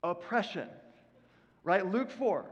oppression. 0.02 0.68
Right? 1.64 1.84
Luke 1.84 2.10
4. 2.10 2.44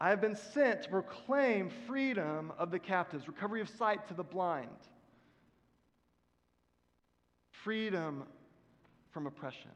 I 0.00 0.10
have 0.10 0.20
been 0.20 0.36
sent 0.36 0.82
to 0.82 0.88
proclaim 0.90 1.70
freedom 1.86 2.52
of 2.58 2.70
the 2.70 2.78
captives, 2.78 3.28
recovery 3.28 3.60
of 3.60 3.68
sight 3.68 4.08
to 4.08 4.14
the 4.14 4.24
blind 4.24 4.68
freedom 7.66 8.22
from 9.10 9.26
oppression. 9.26 9.72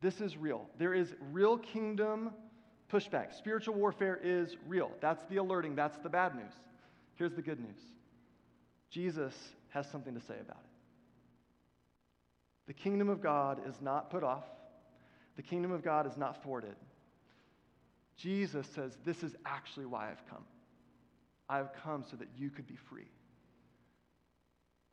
This 0.00 0.20
is 0.20 0.36
real. 0.36 0.66
There 0.78 0.94
is 0.94 1.14
real 1.32 1.58
kingdom 1.58 2.30
pushback. 2.92 3.34
Spiritual 3.34 3.74
warfare 3.74 4.18
is 4.22 4.56
real. 4.66 4.90
That's 5.00 5.24
the 5.28 5.36
alerting, 5.36 5.74
that's 5.74 5.98
the 5.98 6.08
bad 6.08 6.34
news. 6.34 6.52
Here's 7.16 7.34
the 7.34 7.42
good 7.42 7.60
news 7.60 7.80
Jesus 8.90 9.34
has 9.70 9.90
something 9.90 10.14
to 10.14 10.20
say 10.20 10.34
about 10.40 10.58
it. 10.58 10.70
The 12.66 12.74
kingdom 12.74 13.08
of 13.08 13.22
God 13.22 13.60
is 13.66 13.80
not 13.80 14.10
put 14.10 14.22
off, 14.22 14.44
the 15.36 15.42
kingdom 15.42 15.72
of 15.72 15.82
God 15.82 16.06
is 16.06 16.16
not 16.16 16.42
thwarted. 16.42 16.76
Jesus 18.16 18.66
says, 18.74 18.96
This 19.04 19.22
is 19.22 19.36
actually 19.44 19.86
why 19.86 20.10
I've 20.10 20.26
come. 20.28 20.44
I've 21.48 21.72
come 21.84 22.04
so 22.10 22.16
that 22.16 22.28
you 22.36 22.50
could 22.50 22.66
be 22.66 22.76
free. 22.88 23.10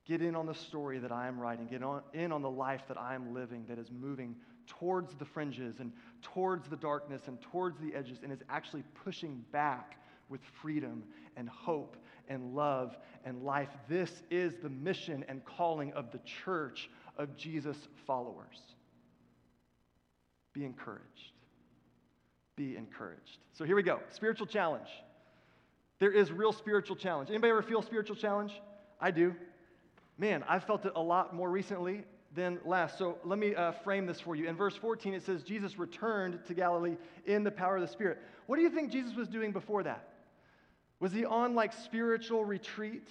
Get 0.06 0.22
in 0.22 0.36
on 0.36 0.46
the 0.46 0.54
story 0.54 1.00
that 1.00 1.12
I 1.12 1.28
am 1.28 1.40
writing. 1.40 1.68
Get 1.68 1.82
on, 1.82 2.02
in 2.14 2.34
on 2.34 2.42
the 2.42 2.50
life 2.50 2.82
that 2.90 2.98
I 2.98 3.16
am 3.16 3.34
living 3.34 3.66
that 3.70 3.80
is 3.80 3.90
moving 3.90 4.36
towards 4.68 5.16
the 5.16 5.26
fringes 5.26 5.80
and 5.80 5.92
towards 6.22 6.68
the 6.68 6.76
darkness 6.76 7.24
and 7.28 7.42
towards 7.42 7.80
the 7.80 7.94
edges 7.96 8.20
and 8.24 8.32
is 8.32 8.44
actually 8.50 8.84
pushing 9.04 9.44
back 9.52 9.98
with 10.30 10.42
freedom 10.62 11.04
and 11.36 11.50
hope 11.50 11.98
and 12.30 12.56
love 12.56 12.98
and 13.26 13.44
life. 13.44 13.70
This 13.88 14.24
is 14.32 14.54
the 14.62 14.70
mission 14.70 15.26
and 15.28 15.44
calling 15.46 15.94
of 15.94 16.12
the 16.12 16.20
church 16.20 16.90
of 17.18 17.36
Jesus 17.36 17.78
followers. 18.08 18.60
Be 20.54 20.66
encouraged. 20.66 21.34
Be 22.56 22.76
encouraged. 22.78 23.40
So 23.54 23.66
here 23.66 23.76
we 23.76 23.84
go. 23.84 24.00
Spiritual 24.12 24.48
challenge. 24.48 24.88
There 26.00 26.12
is 26.12 26.32
real 26.32 26.54
spiritual 26.54 26.96
challenge. 26.96 27.30
Anybody 27.30 27.52
ever 27.52 27.64
feel 27.64 27.82
spiritual 27.82 28.16
challenge? 28.16 28.52
I 29.00 29.12
do. 29.12 29.36
Man, 30.18 30.44
I've 30.48 30.64
felt 30.64 30.86
it 30.86 30.94
a 30.96 31.02
lot 31.02 31.34
more 31.34 31.50
recently 31.50 32.04
than 32.36 32.60
last. 32.66 32.98
So 32.98 33.18
let 33.24 33.40
me 33.40 33.56
uh, 33.56 33.72
frame 33.72 34.06
this 34.06 34.20
for 34.20 34.36
you. 34.36 34.48
In 34.48 34.56
verse 34.56 34.76
14, 34.76 35.14
it 35.14 35.24
says, 35.24 35.44
Jesus 35.44 35.78
returned 35.78 36.40
to 36.48 36.54
Galilee 36.54 36.98
in 37.26 37.44
the 37.44 37.52
power 37.52 37.76
of 37.76 37.82
the 37.82 37.88
Spirit. 37.88 38.20
What 38.48 38.56
do 38.56 38.62
you 38.62 38.70
think 38.70 38.92
Jesus 38.92 39.16
was 39.16 39.28
doing 39.28 39.52
before 39.52 39.84
that? 39.84 40.10
Was 41.00 41.12
he 41.12 41.26
on 41.26 41.54
like 41.54 41.74
spiritual 41.74 42.46
retreat? 42.46 43.08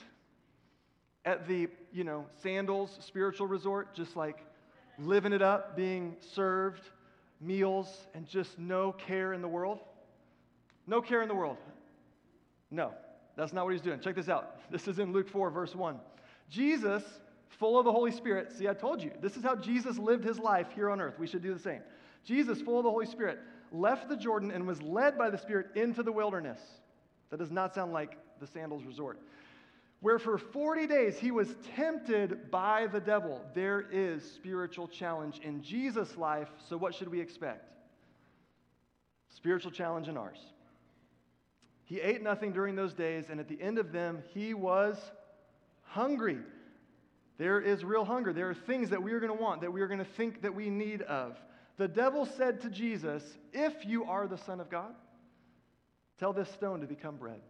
at 1.24 1.46
the, 1.46 1.68
you 1.92 2.04
know, 2.04 2.26
sandals 2.42 2.96
spiritual 3.00 3.46
resort, 3.46 3.94
just 3.94 4.16
like 4.16 4.44
living 4.98 5.32
it 5.32 5.42
up, 5.42 5.76
being 5.76 6.16
served 6.34 6.82
meals, 7.40 8.06
and 8.14 8.26
just 8.26 8.58
no 8.58 8.92
care 8.92 9.32
in 9.32 9.42
the 9.42 9.48
world? 9.48 9.80
No 10.86 11.00
care 11.00 11.22
in 11.22 11.28
the 11.28 11.34
world. 11.34 11.58
No, 12.70 12.92
that's 13.36 13.52
not 13.52 13.64
what 13.64 13.72
he's 13.72 13.82
doing. 13.82 14.00
Check 14.00 14.16
this 14.16 14.28
out. 14.28 14.70
This 14.70 14.88
is 14.88 14.98
in 14.98 15.12
Luke 15.12 15.28
4, 15.28 15.50
verse 15.50 15.74
1. 15.74 15.98
Jesus, 16.48 17.02
full 17.58 17.78
of 17.78 17.84
the 17.84 17.92
Holy 17.92 18.10
Spirit, 18.10 18.52
see, 18.52 18.68
I 18.68 18.74
told 18.74 19.02
you, 19.02 19.10
this 19.20 19.36
is 19.36 19.42
how 19.42 19.56
Jesus 19.56 19.98
lived 19.98 20.24
his 20.24 20.38
life 20.38 20.68
here 20.74 20.90
on 20.90 21.00
earth. 21.00 21.18
We 21.18 21.26
should 21.26 21.42
do 21.42 21.52
the 21.52 21.60
same. 21.60 21.80
Jesus, 22.24 22.60
full 22.60 22.78
of 22.78 22.84
the 22.84 22.90
Holy 22.90 23.06
Spirit, 23.06 23.38
left 23.72 24.08
the 24.08 24.16
Jordan 24.16 24.50
and 24.50 24.66
was 24.66 24.80
led 24.82 25.18
by 25.18 25.30
the 25.30 25.38
Spirit 25.38 25.68
into 25.74 26.02
the 26.02 26.12
wilderness. 26.12 26.60
That 27.30 27.38
does 27.38 27.50
not 27.50 27.74
sound 27.74 27.92
like 27.92 28.16
the 28.40 28.46
sandals 28.46 28.84
resort. 28.84 29.18
Where 30.00 30.18
for 30.18 30.36
40 30.36 30.86
days 30.86 31.18
he 31.18 31.30
was 31.30 31.54
tempted 31.76 32.50
by 32.50 32.88
the 32.88 33.00
devil. 33.00 33.40
There 33.54 33.86
is 33.90 34.28
spiritual 34.34 34.88
challenge 34.88 35.38
in 35.44 35.62
Jesus' 35.62 36.16
life, 36.16 36.48
so 36.68 36.76
what 36.76 36.94
should 36.94 37.08
we 37.08 37.20
expect? 37.20 37.70
Spiritual 39.28 39.70
challenge 39.70 40.08
in 40.08 40.16
ours. 40.16 40.38
He 41.84 42.00
ate 42.00 42.22
nothing 42.22 42.52
during 42.52 42.74
those 42.74 42.94
days, 42.94 43.26
and 43.30 43.38
at 43.38 43.48
the 43.48 43.60
end 43.60 43.78
of 43.78 43.92
them, 43.92 44.22
he 44.34 44.54
was 44.54 44.98
hungry. 45.82 46.38
There 47.42 47.60
is 47.60 47.82
real 47.82 48.04
hunger. 48.04 48.32
There 48.32 48.48
are 48.50 48.54
things 48.54 48.90
that 48.90 49.02
we 49.02 49.10
are 49.14 49.18
going 49.18 49.36
to 49.36 49.42
want, 49.42 49.62
that 49.62 49.72
we 49.72 49.80
are 49.80 49.88
going 49.88 49.98
to 49.98 50.04
think 50.04 50.42
that 50.42 50.54
we 50.54 50.70
need 50.70 51.02
of. 51.02 51.36
The 51.76 51.88
devil 51.88 52.24
said 52.24 52.60
to 52.60 52.70
Jesus, 52.70 53.24
If 53.52 53.84
you 53.84 54.04
are 54.04 54.28
the 54.28 54.38
Son 54.38 54.60
of 54.60 54.70
God, 54.70 54.94
tell 56.20 56.32
this 56.32 56.48
stone 56.50 56.82
to 56.82 56.86
become 56.86 57.16
bread. 57.16 57.40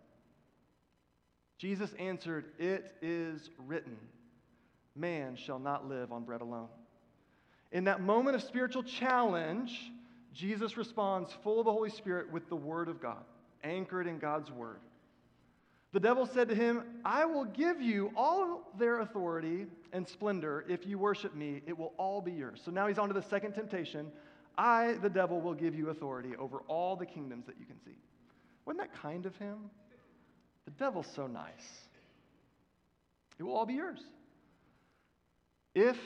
Jesus 1.59 1.93
answered, 1.99 2.47
It 2.59 2.95
is 3.03 3.51
written, 3.59 3.99
man 4.97 5.37
shall 5.37 5.59
not 5.59 5.87
live 5.87 6.11
on 6.11 6.25
bread 6.25 6.41
alone. 6.41 6.69
In 7.71 7.85
that 7.85 8.01
moment 8.01 8.35
of 8.35 8.43
spiritual 8.43 8.85
challenge, 8.85 9.93
Jesus 10.33 10.79
responds 10.79 11.37
full 11.45 11.59
of 11.59 11.67
the 11.67 11.73
Holy 11.73 11.91
Spirit 11.91 12.33
with 12.33 12.49
the 12.49 12.57
Word 12.57 12.89
of 12.89 12.99
God, 13.03 13.25
anchored 13.63 14.07
in 14.07 14.19
God's 14.19 14.51
Word. 14.51 14.81
The 15.93 16.01
devil 16.01 16.25
said 16.27 16.49
to 16.49 16.55
him, 16.55 16.85
I 17.05 17.25
will 17.27 17.45
give 17.45 17.81
you 17.81 18.13
all 18.17 18.73
their 18.79 19.01
authority 19.01 19.67
and 19.93 20.09
splendor. 20.09 20.65
If 20.69 20.87
you 20.87 20.99
worship 20.99 21.35
me, 21.35 21.63
it 21.67 21.77
will 21.77 21.93
all 21.99 22.23
be 22.23 22.33
yours. 22.33 22.61
So 22.65 22.71
now 22.71 22.87
he's 22.87 22.99
on 22.99 23.09
to 23.09 23.15
the 23.15 23.23
second 23.23 23.53
temptation. 23.53 24.11
I, 24.57 24.95
the 25.03 25.11
devil, 25.11 25.41
will 25.41 25.55
give 25.55 25.75
you 25.75 25.91
authority 25.91 26.35
over 26.39 26.61
all 26.67 26.97
the 26.97 27.05
kingdoms 27.07 27.47
that 27.47 27.57
you 27.59 27.67
can 27.67 27.79
see. 27.85 27.97
Wasn't 28.65 28.81
that 28.81 28.95
kind 28.95 29.27
of 29.27 29.37
him? 29.37 29.71
The 30.65 30.71
devil's 30.73 31.09
so 31.15 31.27
nice. 31.27 31.89
It 33.39 33.43
will 33.43 33.55
all 33.55 33.67
be 33.67 33.75
yours. 33.75 34.01
If 35.75 35.99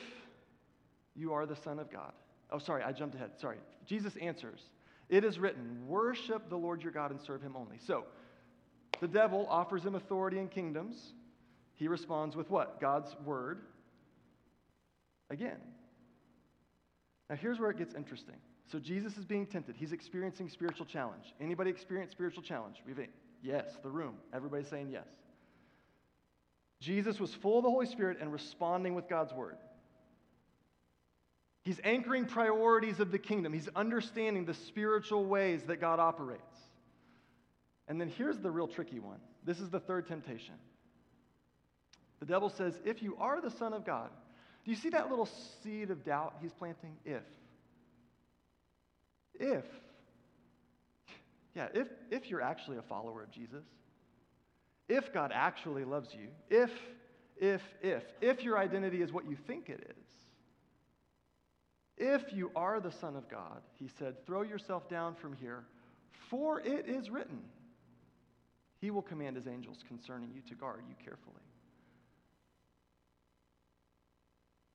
you 1.16 1.32
are 1.32 1.46
the 1.46 1.56
Son 1.56 1.78
of 1.78 1.90
God. 1.90 2.12
Oh, 2.50 2.58
sorry, 2.58 2.82
I 2.82 2.92
jumped 2.92 3.14
ahead. 3.14 3.30
Sorry. 3.40 3.56
Jesus 3.86 4.16
answers, 4.16 4.60
It 5.08 5.24
is 5.24 5.38
written, 5.38 5.86
worship 5.86 6.48
the 6.48 6.56
Lord 6.56 6.82
your 6.82 6.92
God 6.92 7.10
and 7.10 7.20
serve 7.20 7.42
him 7.42 7.56
only. 7.56 7.78
So, 7.84 8.04
the 9.00 9.08
devil 9.08 9.46
offers 9.48 9.84
him 9.84 9.94
authority 9.94 10.38
and 10.38 10.50
kingdoms. 10.50 11.12
He 11.74 11.88
responds 11.88 12.36
with 12.36 12.50
what? 12.50 12.80
God's 12.80 13.14
word. 13.24 13.60
Again. 15.30 15.58
Now 17.28 17.36
here's 17.36 17.58
where 17.58 17.70
it 17.70 17.78
gets 17.78 17.94
interesting. 17.94 18.36
So 18.70 18.78
Jesus 18.78 19.16
is 19.16 19.24
being 19.24 19.46
tempted. 19.46 19.76
He's 19.76 19.92
experiencing 19.92 20.48
spiritual 20.48 20.86
challenge. 20.86 21.34
Anybody 21.40 21.70
experience 21.70 22.10
spiritual 22.10 22.42
challenge? 22.42 22.76
We've 22.86 22.98
yes, 23.42 23.64
the 23.82 23.90
room. 23.90 24.14
Everybody's 24.32 24.68
saying 24.68 24.88
yes. 24.90 25.06
Jesus 26.80 27.18
was 27.18 27.32
full 27.32 27.58
of 27.58 27.64
the 27.64 27.70
Holy 27.70 27.86
Spirit 27.86 28.18
and 28.20 28.32
responding 28.32 28.94
with 28.94 29.08
God's 29.08 29.32
word. 29.32 29.56
He's 31.62 31.80
anchoring 31.82 32.26
priorities 32.26 33.00
of 33.00 33.10
the 33.10 33.18
kingdom. 33.18 33.52
He's 33.52 33.68
understanding 33.74 34.44
the 34.44 34.54
spiritual 34.54 35.24
ways 35.24 35.62
that 35.64 35.80
God 35.80 35.98
operates. 35.98 36.42
And 37.88 38.00
then 38.00 38.08
here's 38.08 38.38
the 38.38 38.50
real 38.50 38.66
tricky 38.66 38.98
one. 38.98 39.20
This 39.44 39.60
is 39.60 39.70
the 39.70 39.80
third 39.80 40.08
temptation. 40.08 40.54
The 42.20 42.26
devil 42.26 42.48
says, 42.48 42.78
If 42.84 43.02
you 43.02 43.16
are 43.18 43.40
the 43.40 43.50
Son 43.50 43.72
of 43.72 43.84
God, 43.84 44.10
do 44.64 44.70
you 44.70 44.76
see 44.76 44.88
that 44.90 45.10
little 45.10 45.28
seed 45.62 45.90
of 45.90 46.04
doubt 46.04 46.36
he's 46.42 46.52
planting? 46.52 46.96
If. 47.04 47.22
If. 49.38 49.64
Yeah, 51.54 51.68
if, 51.72 51.88
if 52.10 52.28
you're 52.28 52.42
actually 52.42 52.78
a 52.78 52.82
follower 52.82 53.22
of 53.22 53.30
Jesus, 53.30 53.64
if 54.88 55.12
God 55.12 55.30
actually 55.32 55.84
loves 55.84 56.08
you, 56.12 56.28
if, 56.50 56.70
if, 57.36 57.62
if, 57.82 58.02
if 58.20 58.42
your 58.42 58.58
identity 58.58 59.02
is 59.02 59.12
what 59.12 59.28
you 59.28 59.36
think 59.46 59.68
it 59.68 59.90
is, 59.96 60.06
if 61.96 62.32
you 62.32 62.50
are 62.54 62.78
the 62.80 62.92
Son 62.92 63.16
of 63.16 63.28
God, 63.30 63.62
he 63.78 63.88
said, 63.98 64.26
throw 64.26 64.42
yourself 64.42 64.88
down 64.90 65.14
from 65.14 65.32
here, 65.34 65.64
for 66.28 66.60
it 66.60 66.86
is 66.86 67.08
written, 67.08 67.40
he 68.80 68.90
will 68.90 69.02
command 69.02 69.36
his 69.36 69.46
angels 69.46 69.78
concerning 69.86 70.30
you 70.34 70.42
to 70.48 70.54
guard 70.54 70.82
you 70.88 70.94
carefully. 71.02 71.42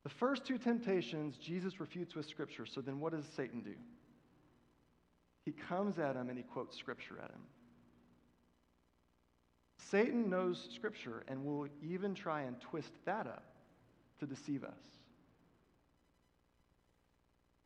The 0.04 0.10
first 0.10 0.46
two 0.46 0.58
temptations 0.58 1.38
Jesus 1.38 1.80
refutes 1.80 2.16
with 2.16 2.26
Scripture. 2.26 2.66
So 2.66 2.82
then 2.82 3.00
what 3.00 3.14
does 3.14 3.26
Satan 3.36 3.62
do? 3.62 3.76
He 5.46 5.52
comes 5.52 6.00
at 6.00 6.16
him 6.16 6.30
and 6.30 6.38
he 6.38 6.44
quotes 6.44 6.78
Scripture 6.78 7.20
at 7.24 7.30
him. 7.30 7.42
Satan 9.90 10.30
knows 10.30 10.70
Scripture 10.74 11.24
and 11.28 11.44
will 11.46 11.68
even 11.84 12.16
try 12.16 12.42
and 12.42 12.60
twist 12.62 12.92
that 13.06 13.28
up 13.28 13.44
to 14.20 14.26
deceive 14.26 14.64
us, 14.64 14.80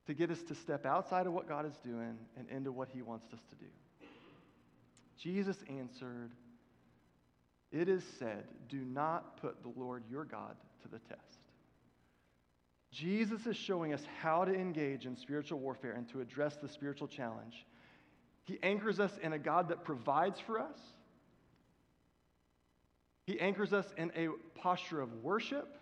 to 0.07 0.13
get 0.13 0.31
us 0.31 0.41
to 0.43 0.55
step 0.55 0.85
outside 0.85 1.27
of 1.27 1.33
what 1.33 1.47
God 1.47 1.65
is 1.65 1.77
doing 1.83 2.17
and 2.37 2.49
into 2.49 2.71
what 2.71 2.89
he 2.89 3.01
wants 3.01 3.31
us 3.33 3.41
to 3.49 3.55
do. 3.55 3.65
Jesus 5.17 5.57
answered, 5.69 6.31
It 7.71 7.89
is 7.89 8.03
said, 8.19 8.45
do 8.69 8.77
not 8.77 9.37
put 9.41 9.61
the 9.61 9.71
Lord 9.79 10.03
your 10.09 10.25
God 10.25 10.55
to 10.83 10.87
the 10.87 10.99
test. 10.99 11.39
Jesus 12.91 13.45
is 13.45 13.57
showing 13.57 13.93
us 13.93 14.03
how 14.21 14.45
to 14.45 14.53
engage 14.53 15.05
in 15.05 15.15
spiritual 15.17 15.59
warfare 15.59 15.91
and 15.91 16.07
to 16.09 16.21
address 16.21 16.55
the 16.55 16.69
spiritual 16.69 17.07
challenge. 17.07 17.65
He 18.45 18.57
anchors 18.63 18.99
us 18.99 19.11
in 19.21 19.33
a 19.33 19.39
God 19.39 19.69
that 19.69 19.83
provides 19.83 20.39
for 20.39 20.59
us. 20.59 20.79
He 23.27 23.39
anchors 23.39 23.73
us 23.73 23.87
in 23.97 24.11
a 24.15 24.29
posture 24.57 25.01
of 25.01 25.23
worship. 25.23 25.77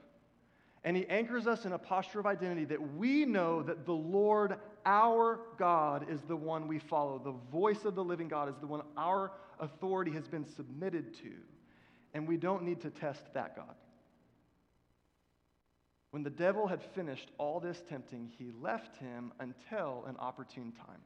And 0.83 0.97
he 0.97 1.07
anchors 1.07 1.47
us 1.47 1.65
in 1.65 1.71
a 1.71 1.77
posture 1.77 2.19
of 2.19 2.25
identity 2.25 2.65
that 2.65 2.95
we 2.95 3.25
know 3.25 3.63
that 3.63 3.85
the 3.85 3.93
Lord, 3.93 4.57
our 4.85 5.39
God, 5.57 6.07
is 6.09 6.19
the 6.27 6.35
one 6.35 6.67
we 6.67 6.79
follow. 6.79 7.19
The 7.19 7.35
voice 7.51 7.85
of 7.85 7.95
the 7.95 8.03
living 8.03 8.27
God 8.27 8.49
is 8.49 8.55
the 8.59 8.67
one 8.67 8.81
our 8.97 9.31
authority 9.59 10.11
has 10.11 10.27
been 10.27 10.45
submitted 10.45 11.13
to. 11.19 11.31
And 12.13 12.27
we 12.27 12.37
don't 12.37 12.63
need 12.63 12.81
to 12.81 12.89
test 12.89 13.33
that 13.33 13.55
God. 13.55 13.75
When 16.11 16.21
the 16.21 16.29
devil 16.29 16.67
had 16.67 16.83
finished 16.93 17.31
all 17.39 17.59
this 17.59 17.81
tempting, 17.89 18.31
he 18.37 18.51
left 18.61 18.97
him 18.97 19.31
until 19.39 20.03
an 20.07 20.15
opportune 20.19 20.71
time. 20.73 21.01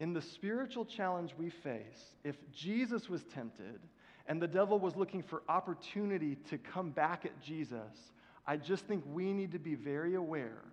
In 0.00 0.12
the 0.12 0.20
spiritual 0.20 0.84
challenge 0.84 1.34
we 1.38 1.50
face, 1.50 2.14
if 2.24 2.36
Jesus 2.52 3.08
was 3.08 3.22
tempted 3.24 3.80
and 4.26 4.40
the 4.40 4.48
devil 4.48 4.78
was 4.78 4.96
looking 4.96 5.22
for 5.22 5.42
opportunity 5.48 6.36
to 6.50 6.58
come 6.58 6.90
back 6.90 7.24
at 7.24 7.40
Jesus, 7.42 8.12
I 8.50 8.56
just 8.56 8.84
think 8.86 9.04
we 9.12 9.32
need 9.32 9.52
to 9.52 9.60
be 9.60 9.76
very 9.76 10.16
aware 10.16 10.64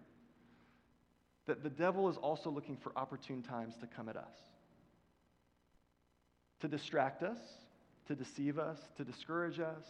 that 1.46 1.62
the 1.62 1.70
devil 1.70 2.10
is 2.10 2.18
also 2.18 2.50
looking 2.50 2.76
for 2.76 2.92
opportune 2.96 3.44
times 3.44 3.76
to 3.82 3.86
come 3.86 4.10
at 4.10 4.18
us, 4.18 4.34
to 6.62 6.68
distract 6.68 7.22
us, 7.22 7.38
to 8.08 8.16
deceive 8.16 8.58
us, 8.58 8.80
to 8.98 9.04
discourage 9.04 9.60
us, 9.60 9.86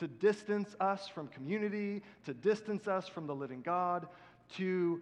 to 0.00 0.06
distance 0.06 0.76
us 0.80 1.08
from 1.08 1.28
community, 1.28 2.02
to 2.26 2.34
distance 2.34 2.86
us 2.86 3.08
from 3.08 3.26
the 3.26 3.34
living 3.34 3.62
God, 3.62 4.06
to 4.56 5.00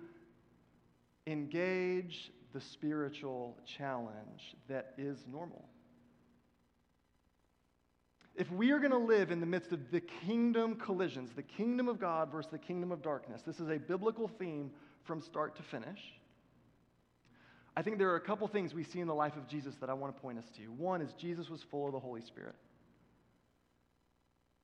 engage 1.26 2.30
the 2.52 2.60
spiritual 2.60 3.58
challenge 3.66 4.54
that 4.68 4.94
is 4.96 5.24
normal. 5.28 5.64
If 8.38 8.50
we 8.50 8.70
are 8.70 8.78
going 8.78 8.92
to 8.92 8.98
live 8.98 9.30
in 9.30 9.40
the 9.40 9.46
midst 9.46 9.72
of 9.72 9.90
the 9.90 10.00
kingdom 10.00 10.76
collisions, 10.76 11.32
the 11.34 11.42
kingdom 11.42 11.88
of 11.88 12.00
God 12.00 12.30
versus 12.32 12.50
the 12.50 12.58
kingdom 12.58 12.92
of 12.92 13.02
darkness, 13.02 13.42
this 13.42 13.60
is 13.60 13.68
a 13.68 13.76
biblical 13.76 14.28
theme 14.28 14.70
from 15.04 15.20
start 15.20 15.56
to 15.56 15.62
finish. 15.62 16.00
I 17.76 17.82
think 17.82 17.98
there 17.98 18.08
are 18.10 18.16
a 18.16 18.20
couple 18.20 18.46
things 18.48 18.72
we 18.72 18.84
see 18.84 19.00
in 19.00 19.06
the 19.06 19.14
life 19.14 19.36
of 19.36 19.46
Jesus 19.46 19.74
that 19.80 19.90
I 19.90 19.94
want 19.94 20.14
to 20.14 20.22
point 20.22 20.38
us 20.38 20.46
to. 20.56 20.62
One 20.72 21.02
is 21.02 21.12
Jesus 21.14 21.50
was 21.50 21.62
full 21.62 21.86
of 21.86 21.92
the 21.92 22.00
Holy 22.00 22.22
Spirit 22.22 22.54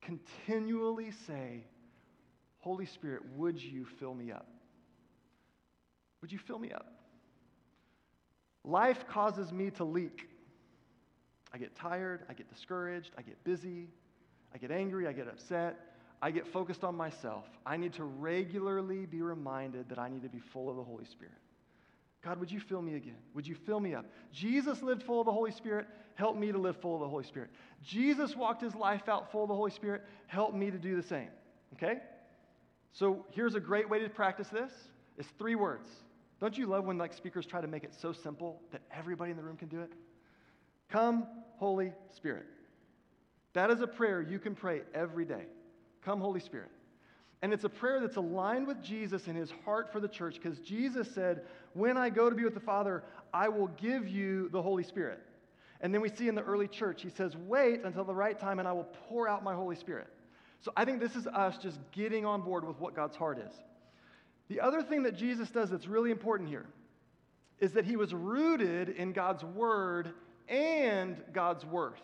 continually 0.05 1.11
say, 1.27 1.65
Holy 2.59 2.87
Spirit, 2.87 3.23
would 3.37 3.61
you 3.61 3.87
fill 3.99 4.15
me 4.15 4.31
up? 4.31 4.47
Would 6.21 6.33
you 6.33 6.39
fill 6.39 6.59
me 6.59 6.71
up? 6.71 6.87
Life 8.65 9.07
causes 9.09 9.53
me 9.53 9.71
to 9.73 9.85
leak. 9.85 10.29
I 11.55 11.59
get 11.59 11.77
tired, 11.77 12.25
I 12.29 12.35
get 12.35 12.53
discouraged, 12.53 13.13
I 13.17 13.23
get 13.23 13.43
busy, 13.45 13.87
I 14.53 14.59
get 14.59 14.73
angry, 14.73 15.07
I 15.07 15.13
get 15.13 15.29
upset, 15.29 15.77
I 16.21 16.33
get 16.33 16.49
focused 16.49 16.83
on 16.83 16.97
myself. 16.97 17.45
I 17.65 17.77
need 17.77 17.93
to 17.95 18.03
regularly 18.03 19.07
be 19.07 19.23
reminded 19.23 19.89
that 19.89 19.99
I 19.99 20.09
need 20.09 20.25
to 20.25 20.29
be 20.29 20.41
full 20.41 20.69
of 20.69 20.77
the 20.77 20.83
Holy 20.83 21.05
Spirit. 21.05 21.39
God, 22.25 22.41
would 22.41 22.51
you 22.51 22.59
fill 22.59 22.83
me 22.83 22.97
again? 22.97 23.19
Would 23.35 23.47
you 23.47 23.55
fill 23.55 23.79
me 23.79 23.95
up? 23.95 24.05
Jesus 24.33 24.83
lived 24.83 25.05
full 25.05 25.21
of 25.21 25.27
the 25.27 25.33
Holy 25.33 25.53
Spirit. 25.53 25.87
Help 26.17 26.37
me 26.37 26.51
to 26.51 26.59
live 26.59 26.77
full 26.79 26.95
of 26.95 27.03
the 27.03 27.09
Holy 27.09 27.25
Spirit. 27.25 27.51
Jesus 27.83 28.35
walked 28.35 28.61
his 28.61 28.75
life 28.75 29.09
out 29.09 29.31
full 29.31 29.45
of 29.45 29.49
the 29.49 29.55
Holy 29.55 29.71
Spirit. 29.71 30.03
Help 30.27 30.55
me 30.55 30.73
to 30.73 30.79
do 30.79 30.97
the 30.97 31.03
same. 31.03 31.29
Okay? 31.75 31.99
So 32.93 33.27
here's 33.31 33.55
a 33.55 33.61
great 33.61 33.89
way 33.89 34.01
to 34.01 34.09
practice 34.09 34.49
this. 34.49 34.73
It's 35.19 35.29
three 35.39 35.55
words. 35.55 35.89
Don't 36.41 36.59
you 36.59 36.67
love 36.67 36.85
when 36.85 36.99
like 36.99 37.13
speakers 37.13 37.47
try 37.47 37.61
to 37.61 37.69
make 37.69 37.85
it 37.85 37.95
so 37.95 38.13
simple 38.13 38.61
that 38.73 38.81
everybody 38.91 39.31
in 39.31 39.37
the 39.37 39.43
room 39.43 39.57
can 39.57 39.69
do 39.69 39.81
it? 39.81 39.93
Come, 40.91 41.27
Holy 41.59 41.93
Spirit. 42.15 42.47
That 43.53 43.71
is 43.71 43.81
a 43.81 43.87
prayer 43.87 44.21
you 44.21 44.39
can 44.39 44.55
pray 44.55 44.83
every 44.95 45.25
day. 45.25 45.45
Come, 46.05 46.21
Holy 46.21 46.41
Spirit. 46.41 46.71
And 47.43 47.53
it's 47.53 47.65
a 47.65 47.69
prayer 47.69 48.01
that's 48.01 48.17
aligned 48.17 48.67
with 48.67 48.83
Jesus 48.83 49.27
and 49.27 49.37
his 49.37 49.53
heart 49.65 49.93
for 49.93 50.01
the 50.01 50.09
church 50.09 50.41
because 50.43 50.59
Jesus 50.61 51.09
said, 51.15 51.43
When 51.75 51.97
I 51.97 52.11
go 52.11 52.31
to 52.31 52.37
be 52.37 52.45
with 52.45 52.55
the 52.55 52.61
Father, 52.61 53.05
I 53.33 53.49
will 53.49 53.69
give 53.69 54.09
you 54.09 54.49
the 54.49 54.63
Holy 54.63 54.83
Spirit. 54.83 55.21
And 55.81 55.93
then 55.93 56.01
we 56.01 56.09
see 56.09 56.29
in 56.29 56.35
the 56.35 56.43
early 56.43 56.69
church, 56.69 57.03
he 57.03 57.11
says, 57.11 57.37
Wait 57.37 57.83
until 57.85 58.05
the 58.05 58.15
right 58.15 58.39
time 58.39 58.59
and 58.59 58.67
I 58.67 58.73
will 58.73 58.89
pour 59.09 59.29
out 59.29 59.45
my 59.45 59.55
Holy 59.55 59.77
Spirit. 59.77 60.09
So 60.63 60.73
I 60.77 60.87
think 60.87 61.01
this 61.01 61.15
is 61.15 61.27
us 61.27 61.59
just 61.59 61.79
getting 61.93 62.25
on 62.25 62.41
board 62.41 62.67
with 62.67 62.81
what 62.81 62.97
God's 62.97 63.17
heart 63.17 63.39
is. 63.39 63.53
The 64.49 64.61
other 64.61 64.83
thing 64.83 65.03
that 65.03 65.15
Jesus 65.15 65.51
does 65.51 65.71
that's 65.71 65.87
really 65.87 66.11
important 66.11 66.49
here 66.49 66.67
is 67.61 67.73
that 67.73 67.85
he 67.85 67.97
was 67.97 68.15
rooted 68.15 68.89
in 68.89 69.13
God's 69.13 69.45
word 69.45 70.13
and 70.49 71.23
God's 71.33 71.65
worth. 71.65 72.03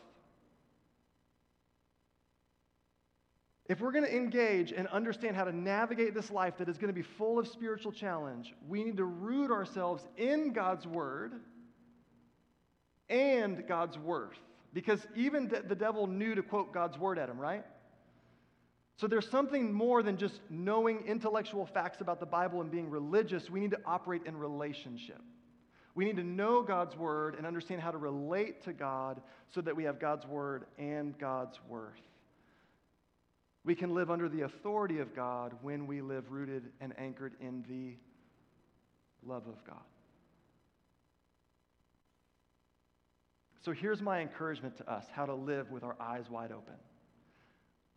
If 3.66 3.80
we're 3.80 3.92
going 3.92 4.04
to 4.04 4.12
engage 4.12 4.72
and 4.72 4.88
understand 4.88 5.36
how 5.36 5.44
to 5.44 5.56
navigate 5.56 6.12
this 6.12 6.32
life 6.32 6.58
that 6.58 6.68
is 6.68 6.76
going 6.76 6.88
to 6.88 6.92
be 6.92 7.02
full 7.02 7.38
of 7.38 7.46
spiritual 7.46 7.92
challenge, 7.92 8.52
we 8.68 8.82
need 8.82 8.96
to 8.96 9.04
root 9.04 9.52
ourselves 9.52 10.02
in 10.16 10.52
God's 10.52 10.88
word 10.88 11.34
and 13.08 13.64
God's 13.68 13.96
worth. 13.96 14.38
Because 14.72 15.06
even 15.14 15.48
the 15.48 15.74
devil 15.76 16.08
knew 16.08 16.34
to 16.34 16.42
quote 16.42 16.72
God's 16.74 16.98
word 16.98 17.16
at 17.16 17.28
him, 17.28 17.38
right? 17.38 17.64
So 18.96 19.06
there's 19.06 19.30
something 19.30 19.72
more 19.72 20.02
than 20.02 20.16
just 20.16 20.40
knowing 20.50 21.04
intellectual 21.06 21.64
facts 21.64 22.00
about 22.00 22.20
the 22.20 22.26
Bible 22.26 22.60
and 22.60 22.70
being 22.70 22.90
religious. 22.90 23.48
We 23.48 23.60
need 23.60 23.70
to 23.70 23.80
operate 23.86 24.22
in 24.26 24.36
relationship. 24.36 25.20
We 25.94 26.04
need 26.04 26.16
to 26.16 26.24
know 26.24 26.62
God's 26.62 26.96
word 26.96 27.34
and 27.34 27.46
understand 27.46 27.80
how 27.80 27.90
to 27.90 27.98
relate 27.98 28.62
to 28.64 28.72
God 28.72 29.20
so 29.54 29.60
that 29.60 29.74
we 29.74 29.84
have 29.84 29.98
God's 29.98 30.26
word 30.26 30.64
and 30.78 31.18
God's 31.18 31.58
worth. 31.68 32.00
We 33.64 33.74
can 33.74 33.94
live 33.94 34.10
under 34.10 34.28
the 34.28 34.42
authority 34.42 34.98
of 34.98 35.14
God 35.14 35.54
when 35.62 35.86
we 35.86 36.00
live 36.00 36.30
rooted 36.30 36.64
and 36.80 36.94
anchored 36.98 37.34
in 37.40 37.64
the 37.68 37.96
love 39.28 39.46
of 39.46 39.62
God. 39.66 39.76
So 43.62 43.72
here's 43.72 44.00
my 44.00 44.20
encouragement 44.20 44.78
to 44.78 44.90
us 44.90 45.04
how 45.12 45.26
to 45.26 45.34
live 45.34 45.70
with 45.70 45.82
our 45.82 45.96
eyes 46.00 46.30
wide 46.30 46.52
open 46.52 46.76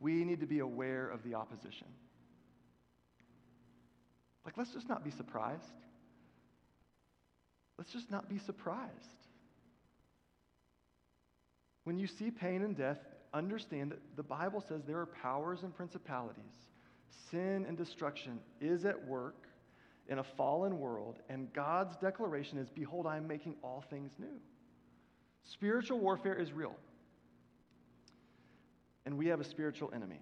we 0.03 0.25
need 0.25 0.41
to 0.41 0.45
be 0.45 0.59
aware 0.59 1.07
of 1.07 1.23
the 1.23 1.33
opposition. 1.33 1.87
Like, 4.45 4.57
let's 4.57 4.73
just 4.73 4.89
not 4.89 5.03
be 5.03 5.11
surprised. 5.11 5.71
Let's 7.77 7.91
just 7.91 8.11
not 8.11 8.29
be 8.29 8.37
surprised. 8.37 8.91
When 11.83 11.97
you 11.97 12.07
see 12.07 12.31
pain 12.31 12.61
and 12.61 12.77
death, 12.77 12.99
understand 13.33 13.91
that 13.91 13.99
the 14.15 14.23
Bible 14.23 14.63
says 14.67 14.81
there 14.85 14.99
are 14.99 15.05
powers 15.05 15.63
and 15.63 15.75
principalities. 15.75 16.43
Sin 17.29 17.65
and 17.67 17.77
destruction 17.77 18.39
is 18.61 18.85
at 18.85 19.07
work 19.07 19.47
in 20.07 20.19
a 20.19 20.23
fallen 20.23 20.79
world, 20.79 21.19
and 21.29 21.51
God's 21.53 21.95
declaration 21.97 22.57
is 22.57 22.69
Behold, 22.69 23.07
I 23.07 23.17
am 23.17 23.27
making 23.27 23.55
all 23.63 23.83
things 23.89 24.11
new. 24.19 24.39
Spiritual 25.43 25.99
warfare 25.99 26.35
is 26.35 26.53
real 26.53 26.75
and 29.05 29.17
we 29.17 29.27
have 29.27 29.39
a 29.39 29.43
spiritual 29.43 29.91
enemy. 29.93 30.19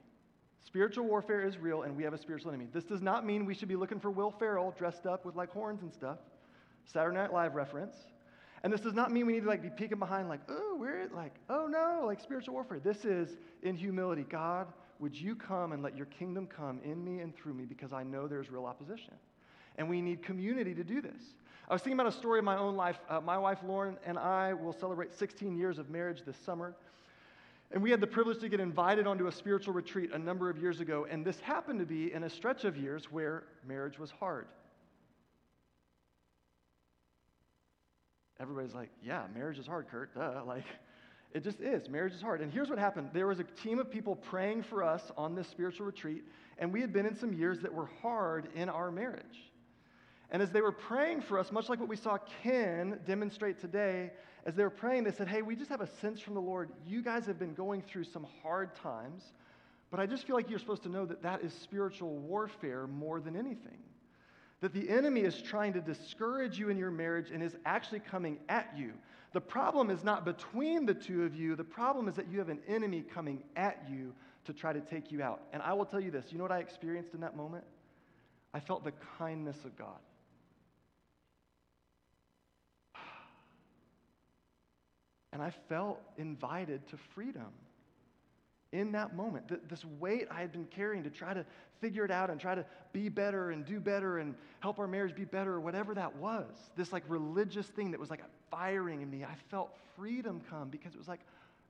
Spiritual 0.66 1.06
warfare 1.06 1.42
is 1.42 1.58
real, 1.58 1.84
and 1.84 1.96
we 1.96 2.04
have 2.04 2.14
a 2.14 2.18
spiritual 2.18 2.52
enemy. 2.52 2.68
This 2.72 2.84
does 2.84 3.02
not 3.02 3.26
mean 3.26 3.46
we 3.46 3.56
should 3.56 3.68
be 3.68 3.76
looking 3.76 4.00
for 4.00 4.12
Will 4.12 4.32
Ferrell 4.32 4.74
dressed 4.78 5.06
up 5.06 5.26
with 5.26 5.36
like 5.36 5.50
horns 5.50 5.82
and 5.82 5.92
stuff. 5.92 6.18
Saturday 6.86 7.18
Night 7.18 7.34
Live 7.34 7.56
reference. 7.56 7.96
And 8.64 8.72
this 8.72 8.82
does 8.82 8.94
not 8.94 9.12
mean 9.12 9.26
we 9.26 9.34
need 9.34 9.44
to 9.44 9.48
like 9.48 9.64
be 9.64 9.70
peeking 9.70 10.00
behind, 10.00 10.30
like, 10.30 10.42
oh, 10.50 10.78
we're 10.80 11.10
like, 11.14 11.34
oh 11.50 11.68
no, 11.68 12.04
like 12.06 12.20
spiritual 12.20 12.54
warfare. 12.54 12.80
This 12.80 13.06
is 13.06 13.38
in 13.64 13.76
humility. 13.76 14.24
God, 14.30 14.68
would 15.00 15.20
you 15.20 15.36
come 15.36 15.72
and 15.72 15.82
let 15.82 15.98
your 15.98 16.06
kingdom 16.08 16.46
come 16.46 16.80
in 16.84 17.04
me 17.04 17.20
and 17.22 17.36
through 17.36 17.56
me 17.56 17.66
because 17.66 17.92
I 17.92 18.04
know 18.04 18.28
there's 18.28 18.52
real 18.52 18.66
opposition. 18.66 19.16
And 19.78 19.90
we 19.90 20.02
need 20.02 20.22
community 20.22 20.76
to 20.76 20.84
do 20.84 21.02
this. 21.02 21.22
I 21.68 21.74
was 21.74 21.82
thinking 21.82 22.00
about 22.00 22.14
a 22.14 22.18
story 22.18 22.38
of 22.38 22.46
my 22.46 22.58
own 22.58 22.76
life. 22.76 23.00
Uh, 23.10 23.22
my 23.22 23.38
wife 23.38 23.60
Lauren 23.66 23.98
and 24.06 24.20
I 24.20 24.54
will 24.54 24.74
celebrate 24.74 25.14
16 25.14 25.58
years 25.58 25.80
of 25.80 25.90
marriage 25.90 26.24
this 26.26 26.38
summer. 26.38 26.76
And 27.72 27.82
we 27.82 27.90
had 27.90 28.02
the 28.02 28.08
privilege 28.08 28.40
to 28.40 28.50
get 28.50 28.60
invited 28.60 29.08
onto 29.08 29.28
a 29.28 29.32
spiritual 29.32 29.74
retreat 29.74 30.12
a 30.14 30.20
number 30.20 30.50
of 30.50 30.58
years 30.58 30.82
ago, 30.82 31.08
and 31.10 31.26
this 31.26 31.40
happened 31.40 31.80
to 31.80 31.86
be 31.86 32.12
in 32.12 32.24
a 32.24 32.30
stretch 32.30 32.66
of 32.66 32.76
years 32.76 33.10
where 33.10 33.46
marriage 33.66 33.98
was 33.98 34.12
hard. 34.12 34.48
Everybody's 38.42 38.74
like, 38.74 38.90
yeah, 39.04 39.24
marriage 39.36 39.60
is 39.60 39.68
hard, 39.68 39.88
Kurt. 39.88 40.14
Duh. 40.16 40.42
Like, 40.48 40.66
it 41.34 41.44
just 41.46 41.62
is. 41.62 41.88
Marriage 41.88 42.14
is 42.14 42.22
hard. 42.22 42.42
And 42.42 42.52
here's 42.52 42.70
what 42.70 42.78
happened 42.78 43.10
there 43.14 43.28
was 43.28 43.40
a 43.40 43.44
team 43.44 43.80
of 43.80 43.90
people 43.90 44.16
praying 44.16 44.64
for 44.64 44.84
us 44.84 45.12
on 45.16 45.36
this 45.36 45.48
spiritual 45.48 45.86
retreat, 45.86 46.24
and 46.58 46.74
we 46.74 46.82
had 46.82 46.92
been 46.92 47.06
in 47.06 47.16
some 47.16 47.34
years 47.34 47.60
that 47.62 47.74
were 47.74 47.90
hard 48.02 48.50
in 48.56 48.68
our 48.68 48.92
marriage. 48.92 49.52
And 50.32 50.42
as 50.42 50.52
they 50.52 50.62
were 50.62 50.72
praying 50.72 51.22
for 51.22 51.38
us, 51.38 51.52
much 51.52 51.70
like 51.70 51.80
what 51.80 51.90
we 51.90 51.96
saw 51.96 52.18
Ken 52.42 53.00
demonstrate 53.06 53.60
today, 53.60 54.12
as 54.46 54.56
they 54.56 54.64
were 54.64 54.70
praying, 54.70 55.04
they 55.04 55.12
said, 55.12 55.28
Hey, 55.28 55.42
we 55.42 55.56
just 55.56 55.70
have 55.70 55.82
a 55.82 55.88
sense 56.00 56.20
from 56.20 56.34
the 56.34 56.42
Lord. 56.42 56.72
You 56.86 57.02
guys 57.02 57.26
have 57.28 57.38
been 57.38 57.54
going 57.54 57.82
through 57.82 58.06
some 58.06 58.26
hard 58.42 58.76
times, 58.76 59.24
but 59.90 60.00
I 60.00 60.06
just 60.06 60.26
feel 60.26 60.36
like 60.36 60.50
you're 60.50 60.60
supposed 60.60 60.84
to 60.84 60.90
know 60.90 61.06
that 61.06 61.22
that 61.24 61.42
is 61.42 61.54
spiritual 61.54 62.18
warfare 62.18 62.88
more 62.88 63.20
than 63.20 63.36
anything. 63.36 63.78
That 64.62 64.74
the 64.74 64.90
enemy 64.90 65.22
is 65.22 65.42
trying 65.42 65.74
to 65.74 65.82
discourage 65.82 66.58
you 66.58 66.70
in 66.70 66.78
your 66.78 66.92
marriage 66.92 67.32
and 67.32 67.44
is 67.44 67.56
actually 67.66 68.00
coming 68.00 68.40
at 68.48 68.72
you. 68.78 68.94
The 69.34 69.42
problem 69.42 69.90
is 69.90 70.04
not 70.04 70.26
between 70.26 70.86
the 70.86 70.94
two 70.94 71.24
of 71.24 71.36
you, 71.36 71.56
the 71.56 71.64
problem 71.64 72.08
is 72.08 72.16
that 72.16 72.30
you 72.30 72.40
have 72.40 72.50
an 72.50 72.60
enemy 72.68 73.02
coming 73.02 73.44
at 73.56 73.84
you 73.90 74.14
to 74.46 74.54
try 74.54 74.74
to 74.74 74.82
take 74.82 75.12
you 75.12 75.22
out. 75.22 75.42
And 75.54 75.62
I 75.64 75.74
will 75.74 75.86
tell 75.86 76.00
you 76.00 76.12
this 76.12 76.26
you 76.32 76.38
know 76.38 76.44
what 76.44 76.52
I 76.52 76.60
experienced 76.60 77.14
in 77.14 77.22
that 77.22 77.36
moment? 77.36 77.64
I 78.54 78.60
felt 78.60 78.84
the 78.84 78.94
kindness 79.18 79.58
of 79.66 79.76
God. 79.78 80.00
And 85.34 85.42
I 85.42 85.52
felt 85.70 86.02
invited 86.18 86.86
to 86.90 86.98
freedom 87.16 87.48
in 88.72 88.92
that 88.94 89.16
moment. 89.16 89.52
This 89.70 89.84
weight 90.00 90.28
I 90.32 90.40
had 90.40 90.52
been 90.52 90.66
carrying 90.66 91.04
to 91.04 91.10
try 91.10 91.34
to 91.34 91.46
figure 91.82 92.06
it 92.06 92.12
out 92.12 92.30
and 92.30 92.40
try 92.40 92.56
to 92.56 92.66
be 92.94 93.10
better 93.10 93.52
and 93.52 93.66
do 93.66 93.80
better 93.80 94.20
and 94.20 94.36
help 94.60 94.80
our 94.80 94.88
marriage 94.88 95.16
be 95.16 95.26
better 95.26 95.54
or 95.54 95.60
whatever 95.60 95.94
that 95.96 96.16
was. 96.16 96.48
This 96.78 96.94
like 96.94 97.04
religious 97.08 97.68
thing 97.68 97.92
that 97.92 98.00
was 98.00 98.10
like 98.10 98.22
firing 98.50 99.02
in 99.02 99.10
me. 99.10 99.24
I 99.24 99.36
felt 99.50 99.76
freedom 99.96 100.42
come 100.50 100.70
because 100.70 100.94
it 100.94 100.98
was 100.98 101.08
like, 101.08 101.22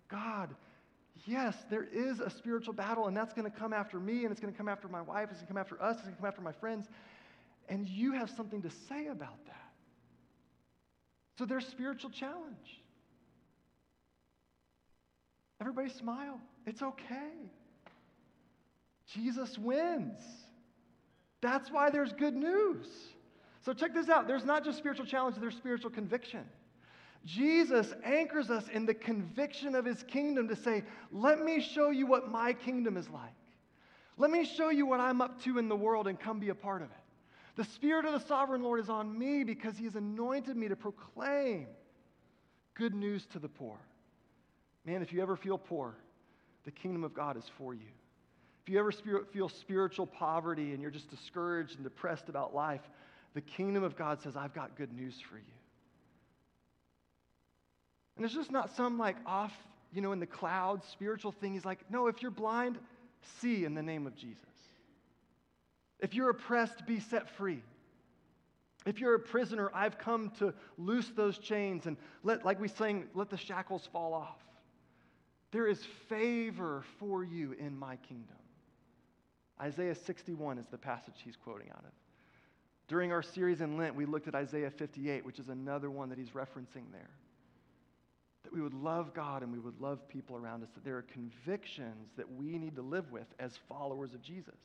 God, 0.10 0.54
yes, 1.26 1.56
there 1.70 1.88
is 1.92 2.20
a 2.20 2.30
spiritual 2.30 2.74
battle 2.74 3.08
and 3.08 3.18
that's 3.18 3.34
going 3.34 3.50
to 3.50 3.58
come 3.58 3.74
after 3.74 4.00
me 4.00 4.24
and 4.24 4.32
it's 4.32 4.42
going 4.42 4.54
to 4.54 4.58
come 4.58 4.68
after 4.68 4.88
my 4.88 5.02
wife, 5.02 5.30
it's 5.32 5.40
going 5.40 5.48
to 5.48 5.54
come 5.54 5.58
after 5.58 5.82
us, 5.82 5.96
it's 5.96 6.04
going 6.04 6.16
to 6.16 6.22
come 6.22 6.28
after 6.28 6.42
my 6.42 6.52
friends. 6.52 6.88
And 7.70 7.88
you 7.88 8.14
have 8.14 8.30
something 8.30 8.62
to 8.62 8.70
say 8.90 9.08
about 9.08 9.44
that. 9.46 9.56
So 11.38 11.46
there's 11.46 11.66
spiritual 11.66 12.10
challenge. 12.12 12.82
Everybody 15.60 15.90
smile. 15.90 16.40
It's 16.66 16.82
okay. 16.82 17.50
Jesus 19.14 19.58
wins. 19.58 20.22
That's 21.42 21.72
why 21.72 21.90
there's 21.90 22.14
good 22.14 22.36
news. 22.36 22.88
So 23.66 23.74
check 23.74 23.94
this 23.94 24.10
out. 24.10 24.28
There's 24.28 24.46
not 24.46 24.64
just 24.64 24.78
spiritual 24.78 25.06
challenge, 25.06 25.36
there's 25.40 25.56
spiritual 25.56 25.92
conviction. 25.92 26.46
Jesus 27.26 27.94
anchors 28.04 28.50
us 28.50 28.68
in 28.74 28.86
the 28.86 28.94
conviction 28.94 29.76
of 29.76 29.86
his 29.86 30.02
kingdom 30.04 30.48
to 30.48 30.56
say, 30.56 30.84
let 31.12 31.40
me 31.40 31.62
show 31.62 31.92
you 31.92 32.08
what 32.08 32.32
my 32.32 32.54
kingdom 32.54 32.98
is 32.98 33.08
like. 33.10 33.30
Let 34.18 34.32
me 34.32 34.44
show 34.46 34.70
you 34.70 34.86
what 34.86 35.00
I'm 35.00 35.22
up 35.22 35.42
to 35.44 35.60
in 35.60 35.70
the 35.70 35.76
world 35.76 36.08
and 36.08 36.20
come 36.20 36.40
be 36.40 36.50
a 36.50 36.56
part 36.56 36.82
of 36.82 36.90
it. 36.90 36.98
The 37.56 37.64
Spirit 37.64 38.06
of 38.06 38.14
the 38.14 38.28
sovereign 38.28 38.64
Lord 38.64 38.80
is 38.80 38.90
on 38.90 39.18
me 39.18 39.44
because 39.44 39.78
he 39.78 39.84
has 39.86 39.96
anointed 39.96 40.56
me 40.56 40.68
to 40.70 40.76
proclaim 40.76 41.68
good 42.74 42.96
news 42.96 43.26
to 43.34 43.40
the 43.40 43.50
poor. 43.50 43.78
Man, 44.86 45.02
if 45.04 45.14
you 45.14 45.22
ever 45.22 45.36
feel 45.36 45.58
poor, 45.58 45.96
the 46.64 46.72
kingdom 46.72 47.04
of 47.04 47.14
God 47.14 47.38
is 47.38 47.50
for 47.58 47.74
you. 47.74 47.90
If 48.64 48.70
you 48.72 48.80
ever 48.80 48.92
feel 48.92 49.50
spiritual 49.50 50.06
poverty 50.06 50.74
and 50.74 50.82
you're 50.82 50.92
just 50.92 51.10
discouraged 51.10 51.76
and 51.76 51.84
depressed 51.84 52.30
about 52.30 52.54
life, 52.54 52.82
the 53.34 53.42
kingdom 53.42 53.84
of 53.84 53.96
God 53.98 54.22
says, 54.22 54.36
I've 54.36 54.54
got 54.54 54.76
good 54.76 54.94
news 54.94 55.16
for 55.30 55.38
you. 55.38 55.44
And 58.18 58.26
it's 58.26 58.36
just 58.36 58.52
not 58.52 58.76
some 58.76 59.00
like 59.00 59.16
off 59.26 59.54
you 59.94 60.02
know, 60.02 60.12
in 60.12 60.20
the 60.20 60.26
clouds, 60.26 60.86
spiritual 60.88 61.32
thing. 61.32 61.54
He's 61.54 61.66
like, 61.66 61.80
no, 61.90 62.08
if 62.08 62.22
you're 62.22 62.32
blind, 62.32 62.78
see 63.42 63.66
in 63.66 63.74
the 63.74 63.84
name 63.84 64.08
of 64.08 64.16
Jesus. 64.16 64.38
If 66.00 66.14
you're 66.14 66.30
oppressed, 66.30 66.86
be 66.86 67.00
set 67.00 67.30
free. 67.30 67.62
If 68.86 69.00
you're 69.00 69.14
a 69.14 69.20
prisoner, 69.20 69.70
I've 69.74 69.98
come 70.00 70.32
to 70.40 70.54
loose 70.78 71.12
those 71.16 71.38
chains 71.38 71.86
and 71.86 71.98
let, 72.24 72.44
like 72.44 72.60
we 72.60 72.68
sang, 72.68 73.06
let 73.14 73.30
the 73.30 73.38
shackles 73.38 73.88
fall 73.92 74.14
off. 74.14 74.40
There 75.52 75.68
is 75.68 75.84
favor 76.08 76.84
for 76.98 77.24
you 77.24 77.54
in 77.54 77.78
my 77.78 77.98
kingdom. 77.98 78.38
Isaiah 79.62 79.96
61 79.96 80.58
is 80.58 80.66
the 80.68 80.78
passage 80.78 81.16
he's 81.24 81.36
quoting 81.36 81.70
out 81.70 81.84
of. 81.84 81.92
During 82.88 83.12
our 83.12 83.22
series 83.22 83.62
in 83.62 83.78
Lent, 83.78 83.96
we 83.96 84.06
looked 84.06 84.28
at 84.28 84.36
Isaiah 84.36 84.72
58, 84.72 85.26
which 85.26 85.40
is 85.40 85.50
another 85.50 85.90
one 85.90 86.10
that 86.10 86.18
he's 86.18 86.32
referencing 86.32 86.92
there. 86.92 87.10
That 88.44 88.54
we 88.54 88.62
would 88.62 88.74
love 88.74 89.14
God 89.14 89.44
and 89.44 89.52
we 89.52 89.60
would 89.60 89.80
love 89.80 90.08
people 90.10 90.36
around 90.36 90.64
us, 90.64 90.70
that 90.74 90.84
there 90.84 90.98
are 90.98 91.04
convictions 91.04 92.10
that 92.18 92.30
we 92.34 92.58
need 92.58 92.76
to 92.76 92.82
live 92.82 93.12
with 93.12 93.28
as 93.40 93.58
followers 93.70 94.14
of 94.14 94.22
Jesus. 94.22 94.58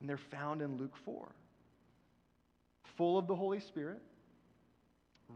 And 0.00 0.08
they're 0.08 0.16
found 0.16 0.60
in 0.60 0.76
Luke 0.76 0.96
4. 1.04 1.28
Full 2.96 3.18
of 3.18 3.26
the 3.26 3.34
Holy 3.34 3.60
Spirit, 3.60 4.02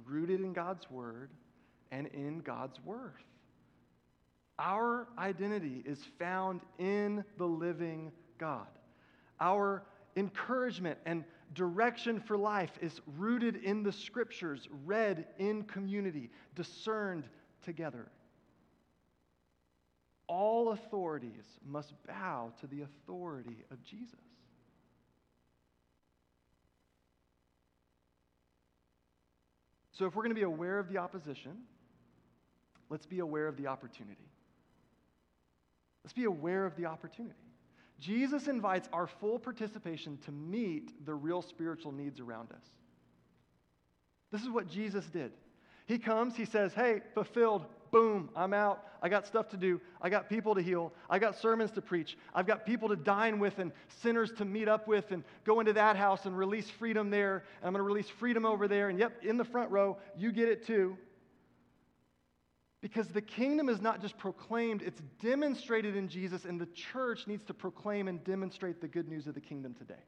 rooted 0.04 0.40
in 0.40 0.52
God's 0.52 0.90
Word, 0.90 1.30
and 1.90 2.06
in 2.08 2.40
God's 2.40 2.78
worth. 2.84 3.12
Our 4.58 5.06
identity 5.18 5.82
is 5.84 5.98
found 6.18 6.62
in 6.78 7.24
the 7.36 7.44
living 7.46 8.10
God. 8.38 8.66
Our 9.38 9.82
encouragement 10.16 10.98
and 11.04 11.24
direction 11.54 12.20
for 12.20 12.38
life 12.38 12.72
is 12.80 13.00
rooted 13.18 13.56
in 13.56 13.82
the 13.82 13.92
scriptures, 13.92 14.66
read 14.84 15.26
in 15.38 15.64
community, 15.64 16.30
discerned 16.54 17.24
together. 17.62 18.08
All 20.26 20.72
authorities 20.72 21.44
must 21.64 21.92
bow 22.06 22.52
to 22.60 22.66
the 22.66 22.82
authority 22.82 23.64
of 23.70 23.84
Jesus. 23.84 24.18
So, 29.92 30.04
if 30.04 30.14
we're 30.14 30.24
going 30.24 30.34
to 30.34 30.38
be 30.38 30.42
aware 30.42 30.78
of 30.78 30.88
the 30.88 30.98
opposition, 30.98 31.52
let's 32.90 33.06
be 33.06 33.20
aware 33.20 33.46
of 33.46 33.56
the 33.56 33.66
opportunity. 33.66 34.28
Let's 36.06 36.14
be 36.14 36.22
aware 36.22 36.64
of 36.64 36.76
the 36.76 36.86
opportunity. 36.86 37.34
Jesus 37.98 38.46
invites 38.46 38.88
our 38.92 39.08
full 39.08 39.40
participation 39.40 40.18
to 40.24 40.30
meet 40.30 41.04
the 41.04 41.12
real 41.12 41.42
spiritual 41.42 41.90
needs 41.90 42.20
around 42.20 42.52
us. 42.52 42.62
This 44.30 44.40
is 44.42 44.48
what 44.48 44.68
Jesus 44.68 45.04
did. 45.06 45.32
He 45.86 45.98
comes, 45.98 46.36
he 46.36 46.44
says, 46.44 46.72
Hey, 46.72 47.00
fulfilled, 47.12 47.66
boom, 47.90 48.30
I'm 48.36 48.54
out. 48.54 48.84
I 49.02 49.08
got 49.08 49.26
stuff 49.26 49.48
to 49.48 49.56
do. 49.56 49.80
I 50.00 50.08
got 50.08 50.28
people 50.28 50.54
to 50.54 50.62
heal. 50.62 50.92
I 51.10 51.18
got 51.18 51.40
sermons 51.40 51.72
to 51.72 51.82
preach. 51.82 52.16
I've 52.32 52.46
got 52.46 52.64
people 52.64 52.88
to 52.90 52.96
dine 52.96 53.40
with 53.40 53.58
and 53.58 53.72
sinners 54.00 54.30
to 54.38 54.44
meet 54.44 54.68
up 54.68 54.86
with 54.86 55.10
and 55.10 55.24
go 55.42 55.58
into 55.58 55.72
that 55.72 55.96
house 55.96 56.24
and 56.24 56.38
release 56.38 56.70
freedom 56.70 57.10
there. 57.10 57.42
And 57.60 57.66
I'm 57.66 57.72
going 57.72 57.80
to 57.80 57.82
release 57.82 58.08
freedom 58.08 58.46
over 58.46 58.68
there. 58.68 58.90
And 58.90 58.98
yep, 59.00 59.24
in 59.24 59.38
the 59.38 59.44
front 59.44 59.72
row, 59.72 59.98
you 60.16 60.30
get 60.30 60.48
it 60.48 60.64
too. 60.68 60.96
Because 62.86 63.08
the 63.08 63.20
kingdom 63.20 63.68
is 63.68 63.80
not 63.80 64.00
just 64.00 64.16
proclaimed, 64.16 64.80
it's 64.80 65.02
demonstrated 65.20 65.96
in 65.96 66.06
Jesus, 66.06 66.44
and 66.44 66.60
the 66.60 66.66
church 66.66 67.26
needs 67.26 67.42
to 67.46 67.52
proclaim 67.52 68.06
and 68.06 68.22
demonstrate 68.22 68.80
the 68.80 68.86
good 68.86 69.08
news 69.08 69.26
of 69.26 69.34
the 69.34 69.40
kingdom 69.40 69.74
today. 69.74 69.98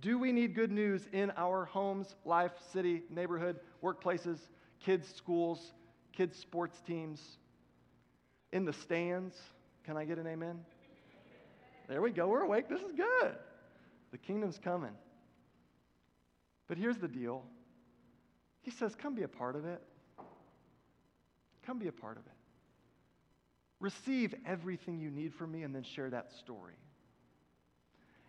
Do 0.00 0.18
we 0.18 0.32
need 0.32 0.56
good 0.56 0.72
news 0.72 1.06
in 1.12 1.30
our 1.36 1.64
homes, 1.66 2.16
life, 2.24 2.50
city, 2.72 3.02
neighborhood, 3.08 3.60
workplaces, 3.84 4.40
kids' 4.80 5.06
schools, 5.14 5.74
kids' 6.10 6.36
sports 6.36 6.82
teams, 6.84 7.20
in 8.52 8.64
the 8.64 8.72
stands? 8.72 9.36
Can 9.84 9.96
I 9.96 10.04
get 10.04 10.18
an 10.18 10.26
amen? 10.26 10.58
There 11.88 12.02
we 12.02 12.10
go. 12.10 12.26
We're 12.26 12.42
awake. 12.42 12.68
This 12.68 12.80
is 12.80 12.90
good. 12.90 13.36
The 14.10 14.18
kingdom's 14.18 14.58
coming. 14.58 14.96
But 16.66 16.78
here's 16.78 16.98
the 16.98 17.06
deal 17.06 17.44
He 18.60 18.72
says, 18.72 18.96
Come 18.96 19.14
be 19.14 19.22
a 19.22 19.28
part 19.28 19.54
of 19.54 19.64
it. 19.66 19.80
Come 21.68 21.78
be 21.78 21.88
a 21.88 21.92
part 21.92 22.16
of 22.16 22.24
it. 22.24 22.32
Receive 23.78 24.34
everything 24.46 24.98
you 24.98 25.10
need 25.10 25.34
from 25.34 25.52
me 25.52 25.64
and 25.64 25.74
then 25.74 25.82
share 25.82 26.08
that 26.08 26.32
story. 26.32 26.72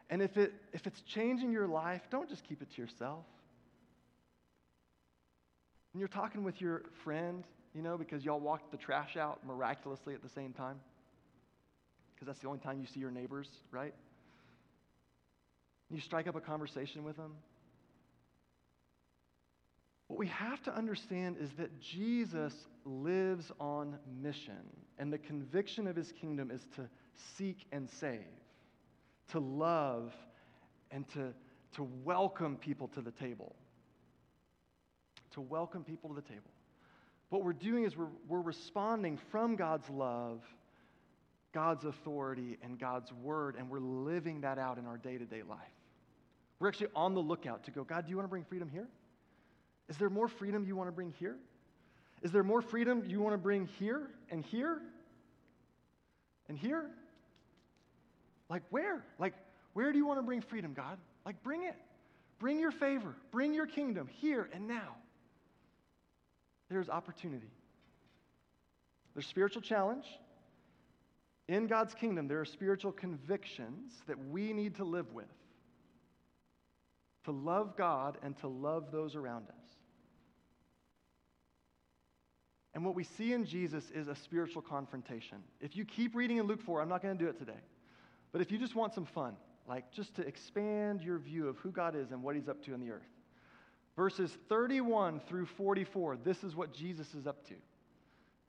And 0.09 0.21
if, 0.21 0.35
it, 0.35 0.51
if 0.73 0.85
it's 0.85 0.99
changing 1.03 1.53
your 1.53 1.65
life, 1.65 2.01
don't 2.11 2.27
just 2.27 2.43
keep 2.43 2.61
it 2.61 2.69
to 2.75 2.81
yourself. 2.81 3.23
When 5.93 5.99
you're 5.99 6.09
talking 6.09 6.43
with 6.43 6.59
your 6.59 6.83
friend, 7.05 7.45
you 7.73 7.81
know, 7.81 7.97
because 7.97 8.25
y'all 8.25 8.41
walked 8.41 8.71
the 8.71 8.77
trash 8.77 9.15
out 9.15 9.39
miraculously 9.47 10.13
at 10.13 10.21
the 10.21 10.27
same 10.27 10.51
time, 10.51 10.81
because 12.13 12.27
that's 12.27 12.39
the 12.39 12.47
only 12.49 12.59
time 12.59 12.81
you 12.81 12.87
see 12.87 12.99
your 12.99 13.09
neighbors, 13.09 13.47
right? 13.71 13.93
You 15.89 16.01
strike 16.01 16.27
up 16.27 16.35
a 16.35 16.41
conversation 16.41 17.05
with 17.05 17.15
them, 17.15 17.35
what 20.09 20.17
we 20.17 20.27
have 20.27 20.61
to 20.63 20.75
understand 20.75 21.37
is 21.39 21.51
that 21.53 21.79
Jesus 21.79 22.53
lives 22.83 23.51
on 23.59 23.95
mission, 24.21 24.57
and 24.97 25.13
the 25.13 25.19
conviction 25.19 25.85
of 25.85 25.95
his 25.95 26.11
kingdom 26.11 26.49
is 26.49 26.65
to 26.75 26.89
seek 27.37 27.67
and 27.71 27.87
save, 27.87 28.25
to 29.29 29.39
love, 29.39 30.11
and 30.89 31.07
to, 31.09 31.31
to 31.75 31.87
welcome 32.03 32.57
people 32.57 32.87
to 32.87 33.01
the 33.01 33.11
table. 33.11 33.55
To 35.33 35.41
welcome 35.41 35.83
people 35.83 36.09
to 36.09 36.15
the 36.15 36.27
table. 36.27 36.49
What 37.29 37.43
we're 37.43 37.53
doing 37.53 37.83
is 37.83 37.95
we're, 37.95 38.07
we're 38.27 38.41
responding 38.41 39.19
from 39.29 39.55
God's 39.55 39.87
love, 39.91 40.41
God's 41.53 41.85
authority, 41.85 42.57
and 42.63 42.79
God's 42.79 43.13
word, 43.13 43.57
and 43.59 43.69
we're 43.69 43.79
living 43.79 44.41
that 44.41 44.57
out 44.57 44.79
in 44.79 44.87
our 44.87 44.97
day 44.97 45.19
to 45.19 45.25
day 45.25 45.43
life. 45.47 45.59
We're 46.59 46.67
actually 46.67 46.89
on 46.95 47.13
the 47.13 47.21
lookout 47.21 47.65
to 47.65 47.71
go, 47.71 47.83
God, 47.83 48.05
do 48.05 48.09
you 48.09 48.15
want 48.15 48.25
to 48.25 48.29
bring 48.29 48.43
freedom 48.43 48.69
here? 48.69 48.87
Is 49.89 49.97
there 49.97 50.09
more 50.09 50.27
freedom 50.27 50.65
you 50.65 50.75
want 50.75 50.87
to 50.87 50.91
bring 50.91 51.13
here? 51.19 51.35
Is 52.21 52.31
there 52.31 52.43
more 52.43 52.61
freedom 52.61 53.03
you 53.07 53.21
want 53.21 53.33
to 53.33 53.37
bring 53.37 53.67
here 53.79 54.07
and 54.29 54.43
here 54.43 54.81
and 56.47 56.57
here? 56.57 56.85
Like 58.49 58.63
where? 58.69 59.03
Like 59.17 59.33
where 59.73 59.91
do 59.91 59.97
you 59.97 60.05
want 60.05 60.19
to 60.19 60.23
bring 60.23 60.41
freedom, 60.41 60.73
God? 60.73 60.97
Like 61.25 61.41
bring 61.43 61.63
it. 61.63 61.75
Bring 62.39 62.59
your 62.59 62.71
favor. 62.71 63.15
Bring 63.31 63.53
your 63.53 63.67
kingdom 63.67 64.07
here 64.07 64.49
and 64.53 64.67
now. 64.67 64.95
There's 66.69 66.89
opportunity. 66.89 67.51
There's 69.13 69.27
spiritual 69.27 69.61
challenge. 69.61 70.05
In 71.47 71.65
God's 71.65 71.95
kingdom, 71.95 72.27
there 72.27 72.39
are 72.39 72.45
spiritual 72.45 72.91
convictions 72.91 73.91
that 74.07 74.17
we 74.29 74.53
need 74.53 74.75
to 74.75 74.83
live 74.83 75.11
with 75.13 75.25
to 77.25 77.31
love 77.31 77.75
God 77.75 78.17
and 78.23 78.37
to 78.37 78.47
love 78.47 78.91
those 78.91 79.15
around 79.15 79.47
us. 79.49 79.58
And 82.73 82.85
what 82.85 82.95
we 82.95 83.03
see 83.03 83.33
in 83.33 83.45
Jesus 83.45 83.89
is 83.93 84.07
a 84.07 84.15
spiritual 84.15 84.61
confrontation. 84.61 85.39
If 85.59 85.75
you 85.75 85.85
keep 85.85 86.15
reading 86.15 86.37
in 86.37 86.45
Luke 86.45 86.61
4, 86.61 86.81
I'm 86.81 86.89
not 86.89 87.01
going 87.01 87.17
to 87.17 87.23
do 87.23 87.29
it 87.29 87.37
today, 87.37 87.59
but 88.31 88.41
if 88.41 88.51
you 88.51 88.57
just 88.57 88.75
want 88.75 88.93
some 88.93 89.05
fun, 89.05 89.35
like 89.67 89.91
just 89.91 90.15
to 90.15 90.27
expand 90.27 91.01
your 91.01 91.17
view 91.17 91.47
of 91.47 91.57
who 91.57 91.71
God 91.71 91.95
is 91.95 92.11
and 92.11 92.21
what 92.21 92.35
he's 92.35 92.47
up 92.47 92.63
to 92.65 92.73
in 92.73 92.79
the 92.79 92.91
earth, 92.91 93.09
verses 93.95 94.37
31 94.49 95.19
through 95.27 95.45
44, 95.45 96.17
this 96.17 96.43
is 96.43 96.55
what 96.55 96.73
Jesus 96.73 97.13
is 97.15 97.25
up 97.25 97.45
to. 97.47 97.55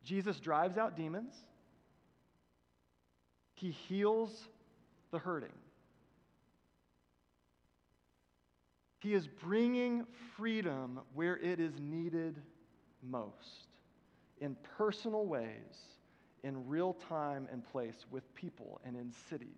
Jesus 0.05 0.39
drives 0.39 0.77
out 0.77 0.97
demons, 0.97 1.35
he 3.55 3.71
heals 3.71 4.49
the 5.11 5.19
hurting. 5.19 5.53
He 9.01 9.15
is 9.15 9.27
bringing 9.27 10.05
freedom 10.37 11.01
where 11.15 11.39
it 11.39 11.59
is 11.59 11.73
needed 11.81 12.41
most 13.03 13.70
in 14.40 14.57
personal 14.76 15.26
ways, 15.26 15.76
in 16.42 16.66
real 16.66 16.94
time 17.09 17.46
and 17.53 17.64
place 17.70 18.07
with 18.11 18.35
people 18.35 18.81
and 18.85 18.96
in 18.96 19.12
cities. 19.29 19.48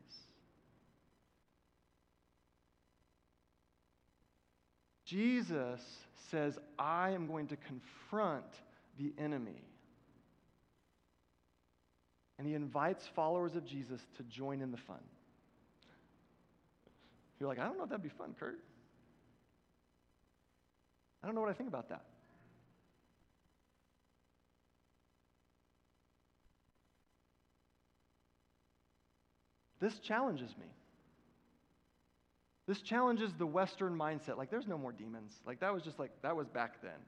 Jesus 5.05 5.81
says, 6.31 6.59
I 6.79 7.11
am 7.11 7.27
going 7.27 7.47
to 7.49 7.57
confront 7.57 8.47
the 8.99 9.13
enemy. 9.19 9.63
And 12.39 12.47
he 12.49 12.55
invites 12.55 13.07
followers 13.07 13.55
of 13.55 13.65
Jesus 13.65 14.01
to 14.17 14.23
join 14.25 14.63
in 14.63 14.71
the 14.71 14.79
fun. 14.79 15.03
You're 17.39 17.49
like, 17.49 17.59
I 17.59 17.65
don't 17.65 17.77
know 17.77 17.85
if 17.85 17.91
that'd 17.91 18.03
be 18.03 18.09
fun, 18.09 18.35
Kurt. 18.39 18.59
I 21.23 21.27
don't 21.27 21.35
know 21.35 21.41
what 21.41 21.51
I 21.51 21.55
think 21.55 21.69
about 21.69 21.89
that. 21.91 22.05
This 29.83 29.99
challenges 29.99 30.57
me. 30.57 30.67
This 32.69 32.81
challenges 32.81 33.33
the 33.37 33.45
Western 33.45 33.99
mindset. 33.99 34.39
Like, 34.39 34.49
there's 34.49 34.69
no 34.69 34.79
more 34.79 34.93
demons. 34.93 35.33
Like, 35.45 35.59
that 35.59 35.75
was 35.75 35.83
just 35.83 35.99
like, 35.99 36.13
that 36.23 36.37
was 36.37 36.47
back 36.47 36.81
then. 36.81 37.01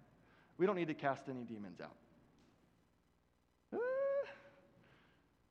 We 0.58 0.66
don't 0.66 0.74
need 0.74 0.88
to 0.88 0.94
cast 0.94 1.22
any 1.30 1.44
demons 1.44 1.80
out. 1.80 1.94
Uh, 3.72 3.78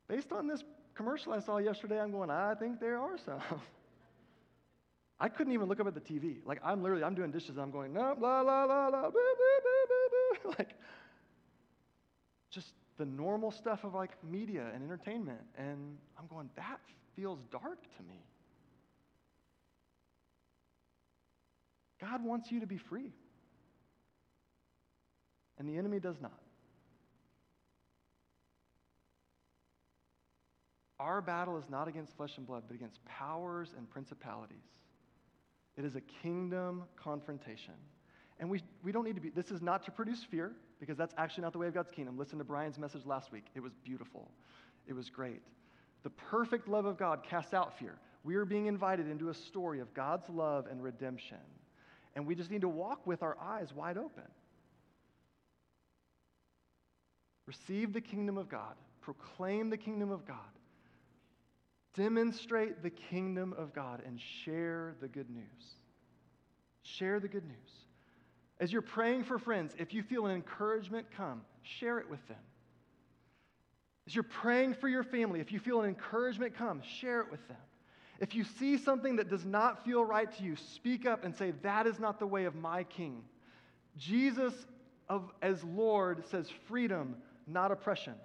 based 0.09 0.33
on 0.33 0.47
this 0.47 0.65
commercial 0.95 1.31
I 1.31 1.39
saw 1.39 1.59
yesterday, 1.59 1.97
I'm 1.97 2.11
going, 2.11 2.29
I 2.29 2.55
think 2.55 2.81
there 2.81 2.99
are 2.99 3.17
some. 3.17 3.39
I 5.19 5.29
couldn't 5.29 5.53
even 5.53 5.69
look 5.69 5.79
up 5.79 5.87
at 5.87 5.93
the 5.93 6.01
TV. 6.01 6.39
Like 6.45 6.59
I'm 6.61 6.83
literally, 6.83 7.05
I'm 7.05 7.15
doing 7.15 7.31
dishes 7.31 7.51
and 7.51 7.61
I'm 7.61 7.71
going, 7.71 7.93
no, 7.93 8.17
la 8.19 8.41
la 8.41 8.65
la 8.65 8.87
la, 8.87 9.03
boo, 9.03 9.11
boo, 9.11 9.59
boo, 9.63 9.85
boo, 9.87 10.49
boo. 10.49 10.55
Like 10.59 10.73
just 12.49 12.73
the 12.97 13.05
normal 13.05 13.51
stuff 13.51 13.85
of 13.85 13.93
like 13.93 14.11
media 14.23 14.69
and 14.73 14.83
entertainment. 14.83 15.39
And 15.57 15.97
I'm 16.19 16.27
going, 16.27 16.49
that 16.57 16.79
feels 17.15 17.39
dark 17.51 17.81
to 17.97 18.03
me. 18.03 18.25
God 22.01 22.23
wants 22.23 22.51
you 22.51 22.59
to 22.59 22.67
be 22.67 22.77
free. 22.77 23.11
And 25.57 25.69
the 25.69 25.77
enemy 25.77 25.99
does 25.99 26.19
not. 26.21 26.39
Our 30.99 31.21
battle 31.21 31.57
is 31.57 31.65
not 31.69 31.87
against 31.87 32.15
flesh 32.15 32.37
and 32.37 32.47
blood, 32.47 32.63
but 32.67 32.75
against 32.75 33.03
powers 33.05 33.73
and 33.77 33.89
principalities. 33.89 34.63
It 35.77 35.85
is 35.85 35.95
a 35.95 36.01
kingdom 36.21 36.83
confrontation. 36.95 37.73
And 38.39 38.49
we, 38.49 38.61
we 38.83 38.91
don't 38.91 39.03
need 39.03 39.15
to 39.15 39.21
be, 39.21 39.29
this 39.29 39.51
is 39.51 39.61
not 39.61 39.83
to 39.85 39.91
produce 39.91 40.23
fear, 40.23 40.53
because 40.79 40.97
that's 40.97 41.13
actually 41.17 41.43
not 41.43 41.53
the 41.53 41.59
way 41.59 41.67
of 41.67 41.73
God's 41.73 41.91
kingdom. 41.91 42.17
Listen 42.17 42.37
to 42.39 42.43
Brian's 42.43 42.77
message 42.77 43.05
last 43.05 43.31
week. 43.31 43.45
It 43.55 43.61
was 43.61 43.73
beautiful, 43.83 44.31
it 44.87 44.93
was 44.93 45.09
great. 45.09 45.41
The 46.03 46.09
perfect 46.09 46.67
love 46.67 46.85
of 46.85 46.97
God 46.97 47.23
casts 47.23 47.53
out 47.53 47.77
fear. 47.79 47.97
We 48.23 48.35
are 48.35 48.45
being 48.45 48.67
invited 48.67 49.09
into 49.09 49.29
a 49.29 49.33
story 49.33 49.79
of 49.79 49.93
God's 49.93 50.29
love 50.29 50.67
and 50.69 50.83
redemption. 50.83 51.37
And 52.15 52.25
we 52.27 52.35
just 52.35 52.51
need 52.51 52.61
to 52.61 52.69
walk 52.69 53.05
with 53.07 53.23
our 53.23 53.37
eyes 53.41 53.73
wide 53.73 53.97
open. 53.97 54.23
Receive 57.45 57.91
the 57.91 58.01
kingdom 58.01 58.37
of 58.37 58.49
God, 58.49 58.75
proclaim 59.01 59.69
the 59.69 59.77
kingdom 59.77 60.11
of 60.11 60.25
God, 60.25 60.37
demonstrate 61.93 62.81
the 62.81 62.89
kingdom 62.89 63.53
of 63.57 63.73
God, 63.73 64.01
and 64.05 64.19
share 64.43 64.95
the 65.01 65.09
good 65.09 65.29
news. 65.29 65.75
Share 66.83 67.19
the 67.19 67.27
good 67.27 67.45
news. 67.45 67.57
As 68.59 68.71
you're 68.71 68.81
praying 68.81 69.23
for 69.23 69.37
friends, 69.37 69.73
if 69.77 69.93
you 69.93 70.03
feel 70.03 70.25
an 70.25 70.33
encouragement 70.33 71.07
come, 71.15 71.41
share 71.63 71.99
it 71.99 72.09
with 72.09 72.25
them. 72.27 72.37
As 74.07 74.15
you're 74.15 74.23
praying 74.23 74.75
for 74.75 74.87
your 74.87 75.03
family, 75.03 75.39
if 75.39 75.51
you 75.51 75.59
feel 75.59 75.81
an 75.81 75.87
encouragement 75.87 76.55
come, 76.55 76.81
share 76.81 77.21
it 77.21 77.31
with 77.31 77.47
them. 77.47 77.57
If 78.19 78.35
you 78.35 78.43
see 78.43 78.77
something 78.77 79.15
that 79.17 79.29
does 79.29 79.45
not 79.45 79.83
feel 79.85 80.03
right 80.03 80.31
to 80.37 80.43
you, 80.43 80.55
speak 80.55 81.05
up 81.05 81.23
and 81.23 81.35
say, 81.35 81.51
That 81.61 81.87
is 81.87 81.99
not 81.99 82.19
the 82.19 82.27
way 82.27 82.45
of 82.45 82.55
my 82.55 82.83
king. 82.83 83.23
Jesus, 83.97 84.53
of, 85.09 85.31
as 85.41 85.63
Lord, 85.63 86.25
says 86.27 86.49
freedom, 86.67 87.15
not 87.47 87.71
oppression. 87.71 88.15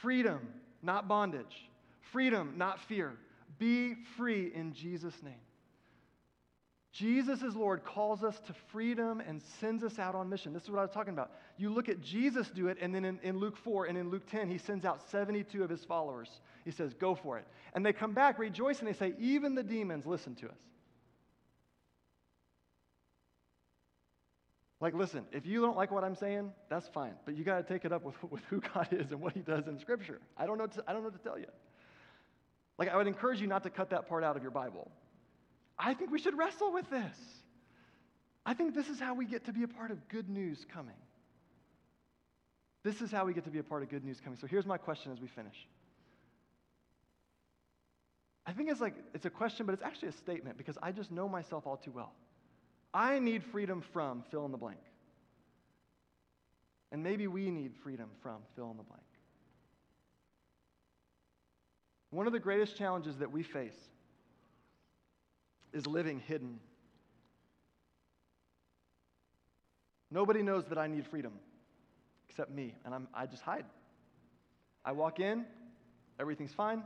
Freedom, 0.00 0.40
not 0.82 1.08
bondage. 1.08 1.68
Freedom, 2.12 2.54
not 2.56 2.80
fear. 2.80 3.14
Be 3.58 3.94
free 4.16 4.52
in 4.54 4.72
Jesus' 4.72 5.22
name. 5.22 5.34
Jesus 6.98 7.44
as 7.44 7.54
Lord 7.54 7.84
calls 7.84 8.24
us 8.24 8.40
to 8.40 8.52
freedom 8.72 9.20
and 9.20 9.40
sends 9.60 9.84
us 9.84 10.00
out 10.00 10.16
on 10.16 10.28
mission. 10.28 10.52
This 10.52 10.64
is 10.64 10.70
what 10.70 10.80
I 10.80 10.82
was 10.82 10.90
talking 10.90 11.12
about. 11.12 11.30
You 11.56 11.72
look 11.72 11.88
at 11.88 12.00
Jesus 12.00 12.48
do 12.48 12.66
it, 12.66 12.76
and 12.80 12.92
then 12.92 13.04
in, 13.04 13.20
in, 13.22 13.38
Luke 13.38 13.56
4 13.56 13.84
and 13.86 13.96
in 13.96 14.10
Luke 14.10 14.28
10, 14.28 14.48
he 14.48 14.58
sends 14.58 14.84
out 14.84 15.08
72 15.08 15.62
of 15.62 15.70
his 15.70 15.84
followers. 15.84 16.28
He 16.64 16.72
says, 16.72 16.94
Go 16.94 17.14
for 17.14 17.38
it. 17.38 17.46
And 17.72 17.86
they 17.86 17.92
come 17.92 18.14
back 18.14 18.36
rejoicing. 18.40 18.84
They 18.86 18.94
say, 18.94 19.14
Even 19.20 19.54
the 19.54 19.62
demons 19.62 20.06
listen 20.06 20.34
to 20.36 20.48
us. 20.48 20.58
Like, 24.80 24.94
listen, 24.94 25.24
if 25.30 25.46
you 25.46 25.60
don't 25.60 25.76
like 25.76 25.92
what 25.92 26.02
I'm 26.02 26.16
saying, 26.16 26.52
that's 26.68 26.88
fine. 26.88 27.14
But 27.24 27.36
you 27.36 27.44
got 27.44 27.64
to 27.64 27.72
take 27.72 27.84
it 27.84 27.92
up 27.92 28.04
with, 28.04 28.16
with 28.30 28.42
who 28.46 28.60
God 28.60 28.88
is 28.90 29.12
and 29.12 29.20
what 29.20 29.34
he 29.34 29.40
does 29.40 29.68
in 29.68 29.78
Scripture. 29.78 30.20
I 30.36 30.46
don't, 30.46 30.58
know 30.58 30.66
to, 30.66 30.84
I 30.88 30.92
don't 30.92 31.04
know 31.04 31.10
to 31.10 31.18
tell 31.18 31.38
you. 31.38 31.46
Like, 32.76 32.88
I 32.88 32.96
would 32.96 33.06
encourage 33.06 33.40
you 33.40 33.46
not 33.46 33.62
to 33.62 33.70
cut 33.70 33.90
that 33.90 34.08
part 34.08 34.24
out 34.24 34.36
of 34.36 34.42
your 34.42 34.50
Bible. 34.50 34.90
I 35.78 35.94
think 35.94 36.10
we 36.10 36.18
should 36.18 36.36
wrestle 36.36 36.72
with 36.72 36.90
this. 36.90 37.16
I 38.44 38.54
think 38.54 38.74
this 38.74 38.88
is 38.88 38.98
how 38.98 39.14
we 39.14 39.26
get 39.26 39.44
to 39.44 39.52
be 39.52 39.62
a 39.62 39.68
part 39.68 39.90
of 39.90 40.08
good 40.08 40.28
news 40.28 40.66
coming. 40.72 40.96
This 42.82 43.00
is 43.00 43.10
how 43.10 43.24
we 43.24 43.34
get 43.34 43.44
to 43.44 43.50
be 43.50 43.58
a 43.58 43.62
part 43.62 43.82
of 43.82 43.90
good 43.90 44.04
news 44.04 44.20
coming. 44.20 44.38
So 44.38 44.46
here's 44.46 44.66
my 44.66 44.78
question 44.78 45.12
as 45.12 45.20
we 45.20 45.28
finish. 45.28 45.66
I 48.46 48.52
think 48.52 48.70
it's 48.70 48.80
like 48.80 48.94
it's 49.12 49.26
a 49.26 49.30
question, 49.30 49.66
but 49.66 49.74
it's 49.74 49.82
actually 49.82 50.08
a 50.08 50.12
statement 50.12 50.56
because 50.56 50.78
I 50.82 50.90
just 50.90 51.10
know 51.10 51.28
myself 51.28 51.66
all 51.66 51.76
too 51.76 51.92
well. 51.94 52.12
I 52.94 53.18
need 53.18 53.44
freedom 53.44 53.82
from 53.92 54.24
fill 54.30 54.46
in 54.46 54.52
the 54.52 54.56
blank. 54.56 54.80
And 56.90 57.02
maybe 57.02 57.26
we 57.26 57.50
need 57.50 57.72
freedom 57.82 58.08
from 58.22 58.38
fill 58.56 58.70
in 58.70 58.78
the 58.78 58.82
blank. 58.82 59.02
One 62.10 62.26
of 62.26 62.32
the 62.32 62.38
greatest 62.38 62.76
challenges 62.76 63.18
that 63.18 63.30
we 63.30 63.42
face 63.42 63.76
is 65.72 65.86
living 65.86 66.20
hidden. 66.26 66.58
Nobody 70.10 70.42
knows 70.42 70.64
that 70.66 70.78
I 70.78 70.86
need 70.86 71.06
freedom 71.06 71.32
except 72.28 72.50
me, 72.50 72.74
and 72.84 72.94
I'm, 72.94 73.08
I 73.14 73.26
just 73.26 73.42
hide. 73.42 73.64
I 74.84 74.92
walk 74.92 75.20
in, 75.20 75.44
everything's 76.18 76.52
fine. 76.52 76.82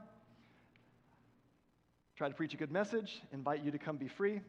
Try 2.16 2.28
to 2.28 2.34
preach 2.34 2.54
a 2.54 2.56
good 2.56 2.72
message, 2.72 3.22
invite 3.32 3.62
you 3.62 3.70
to 3.70 3.78
come 3.78 3.96
be 3.96 4.08
free, 4.08 4.40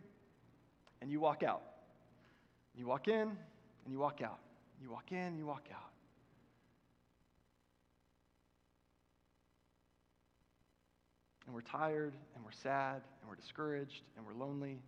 and 1.02 1.12
you 1.12 1.20
walk 1.20 1.44
out. 1.44 1.62
You 2.76 2.88
walk 2.88 3.08
in, 3.08 3.22
and 3.84 3.92
you 3.92 4.00
walk 4.00 4.22
out. 4.22 4.40
You 4.82 4.90
walk 4.92 5.12
in, 5.12 5.38
you 5.38 5.46
walk 5.46 5.68
out. 5.74 5.93
And 11.46 11.54
we're 11.54 11.62
tired, 11.62 12.14
and 12.36 12.44
we're 12.44 12.52
sad, 12.52 13.02
and 13.22 13.30
we're 13.30 13.36
discouraged, 13.36 14.02
and 14.16 14.26
we're 14.26 14.34
lonely, 14.34 14.82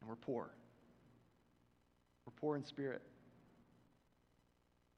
and 0.00 0.08
we're 0.08 0.16
poor. 0.16 0.50
We're 2.26 2.32
poor 2.40 2.56
in 2.56 2.64
spirit. 2.64 3.02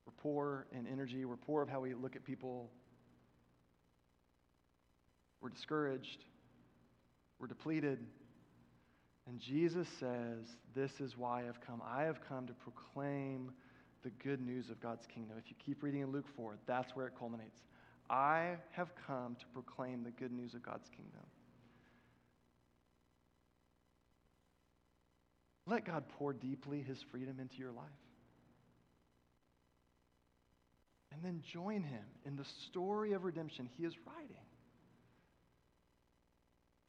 We're 0.07 0.12
poor 0.22 0.66
in 0.72 0.87
energy. 0.87 1.24
We're 1.24 1.37
poor 1.37 1.62
of 1.62 1.68
how 1.68 1.81
we 1.81 1.94
look 1.94 2.16
at 2.16 2.24
people. 2.24 2.70
We're 5.40 5.50
discouraged. 5.50 6.24
We're 7.38 7.46
depleted. 7.46 7.98
And 9.26 9.38
Jesus 9.38 9.87
says, 9.98 10.57
This 10.74 11.00
is 11.00 11.16
why 11.16 11.48
I've 11.48 11.61
come. 11.61 11.81
I 11.88 12.03
have 12.03 12.20
come 12.29 12.46
to 12.46 12.53
proclaim 12.53 13.53
the 14.03 14.11
good 14.11 14.40
news 14.40 14.70
of 14.70 14.81
God's 14.81 15.07
kingdom. 15.07 15.37
If 15.38 15.50
you 15.50 15.57
keep 15.64 15.83
reading 15.83 16.00
in 16.00 16.11
Luke 16.11 16.26
4, 16.37 16.57
that's 16.66 16.96
where 16.96 17.07
it 17.07 17.12
culminates. 17.18 17.61
I 18.10 18.56
have 18.72 18.88
come 19.06 19.36
to 19.36 19.46
proclaim 19.54 20.02
the 20.02 20.10
good 20.10 20.32
news 20.32 20.54
of 20.54 20.64
God's 20.64 20.88
kingdom. 20.88 21.22
Let 25.64 25.84
God 25.84 26.02
pour 26.18 26.32
deeply 26.32 26.82
his 26.82 27.00
freedom 27.12 27.38
into 27.38 27.58
your 27.58 27.70
life. 27.70 27.86
And 31.12 31.22
then 31.22 31.40
join 31.52 31.84
him 31.84 32.02
in 32.26 32.34
the 32.34 32.44
story 32.66 33.12
of 33.12 33.22
redemption 33.22 33.68
he 33.76 33.84
is 33.84 33.94
writing. 34.04 34.36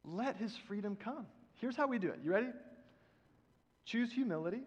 Let 0.04 0.36
his 0.36 0.52
freedom 0.66 0.96
come. 0.96 1.26
Here's 1.56 1.76
how 1.76 1.86
we 1.86 2.00
do 2.00 2.08
it. 2.08 2.18
You 2.24 2.32
ready? 2.32 2.48
Choose 3.84 4.12
humility, 4.12 4.62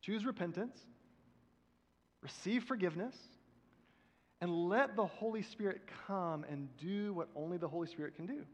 choose 0.00 0.24
repentance, 0.24 0.78
receive 2.22 2.64
forgiveness 2.64 3.16
and 4.40 4.68
let 4.68 4.96
the 4.96 5.06
Holy 5.06 5.42
Spirit 5.42 5.82
come 6.06 6.44
and 6.50 6.68
do 6.76 7.12
what 7.14 7.28
only 7.34 7.56
the 7.56 7.68
Holy 7.68 7.86
Spirit 7.86 8.14
can 8.14 8.26
do. 8.26 8.44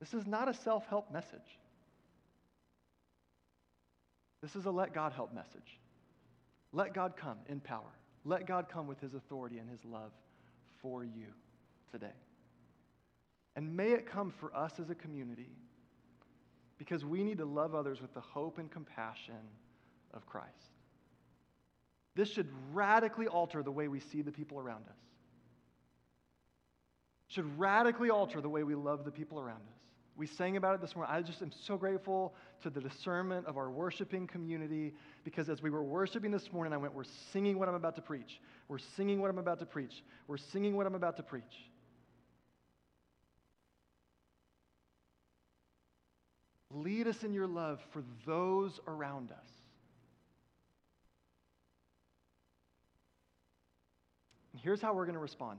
This 0.00 0.14
is 0.14 0.26
not 0.26 0.48
a 0.48 0.54
self 0.54 0.86
help 0.86 1.10
message. 1.12 1.58
This 4.42 4.56
is 4.56 4.66
a 4.66 4.70
let 4.70 4.92
God 4.92 5.12
help 5.12 5.32
message. 5.32 5.80
Let 6.72 6.92
God 6.92 7.16
come 7.16 7.38
in 7.48 7.60
power. 7.60 7.92
Let 8.24 8.46
God 8.46 8.68
come 8.68 8.86
with 8.86 9.00
his 9.00 9.14
authority 9.14 9.58
and 9.58 9.70
his 9.70 9.84
love 9.84 10.12
for 10.82 11.04
you 11.04 11.28
today. 11.90 12.12
And 13.56 13.74
may 13.76 13.92
it 13.92 14.06
come 14.06 14.30
for 14.30 14.54
us 14.54 14.72
as 14.80 14.90
a 14.90 14.94
community 14.94 15.50
because 16.76 17.04
we 17.04 17.22
need 17.22 17.38
to 17.38 17.44
love 17.44 17.74
others 17.74 18.02
with 18.02 18.12
the 18.12 18.20
hope 18.20 18.58
and 18.58 18.70
compassion 18.70 19.48
of 20.12 20.26
Christ. 20.26 20.73
This 22.14 22.30
should 22.30 22.48
radically 22.72 23.26
alter 23.26 23.62
the 23.62 23.72
way 23.72 23.88
we 23.88 24.00
see 24.00 24.22
the 24.22 24.32
people 24.32 24.58
around 24.58 24.84
us. 24.88 24.96
Should 27.28 27.58
radically 27.58 28.10
alter 28.10 28.40
the 28.40 28.48
way 28.48 28.62
we 28.62 28.74
love 28.74 29.04
the 29.04 29.10
people 29.10 29.40
around 29.40 29.62
us. 29.68 29.78
We 30.16 30.28
sang 30.28 30.56
about 30.56 30.76
it 30.76 30.80
this 30.80 30.94
morning. 30.94 31.12
I 31.12 31.22
just 31.22 31.42
am 31.42 31.50
so 31.50 31.76
grateful 31.76 32.36
to 32.62 32.70
the 32.70 32.80
discernment 32.80 33.46
of 33.46 33.56
our 33.56 33.68
worshiping 33.68 34.28
community 34.28 34.94
because 35.24 35.48
as 35.48 35.60
we 35.60 35.70
were 35.70 35.82
worshiping 35.82 36.30
this 36.30 36.52
morning, 36.52 36.72
I 36.72 36.76
went, 36.76 36.94
We're 36.94 37.02
singing 37.32 37.58
what 37.58 37.68
I'm 37.68 37.74
about 37.74 37.96
to 37.96 38.02
preach. 38.02 38.40
We're 38.68 38.78
singing 38.78 39.20
what 39.20 39.28
I'm 39.28 39.38
about 39.38 39.58
to 39.58 39.66
preach. 39.66 40.04
We're 40.28 40.36
singing 40.36 40.76
what 40.76 40.86
I'm 40.86 40.94
about 40.94 41.16
to 41.16 41.24
preach. 41.24 41.42
Lead 46.70 47.08
us 47.08 47.24
in 47.24 47.32
your 47.32 47.48
love 47.48 47.80
for 47.90 48.04
those 48.24 48.78
around 48.86 49.32
us. 49.32 49.63
Here's 54.64 54.80
how 54.80 54.94
we're 54.94 55.04
going 55.04 55.14
to 55.14 55.20
respond. 55.20 55.58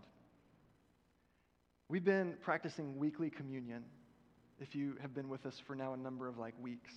We've 1.89 2.03
been 2.03 2.33
practicing 2.41 2.97
weekly 2.97 3.29
communion, 3.29 3.83
if 4.59 4.73
you 4.73 4.95
have 4.99 5.13
been 5.13 5.29
with 5.29 5.45
us 5.45 5.59
for 5.59 5.75
now 5.75 5.93
a 5.93 5.97
number 5.97 6.27
of 6.27 6.39
like 6.39 6.55
weeks. 6.59 6.91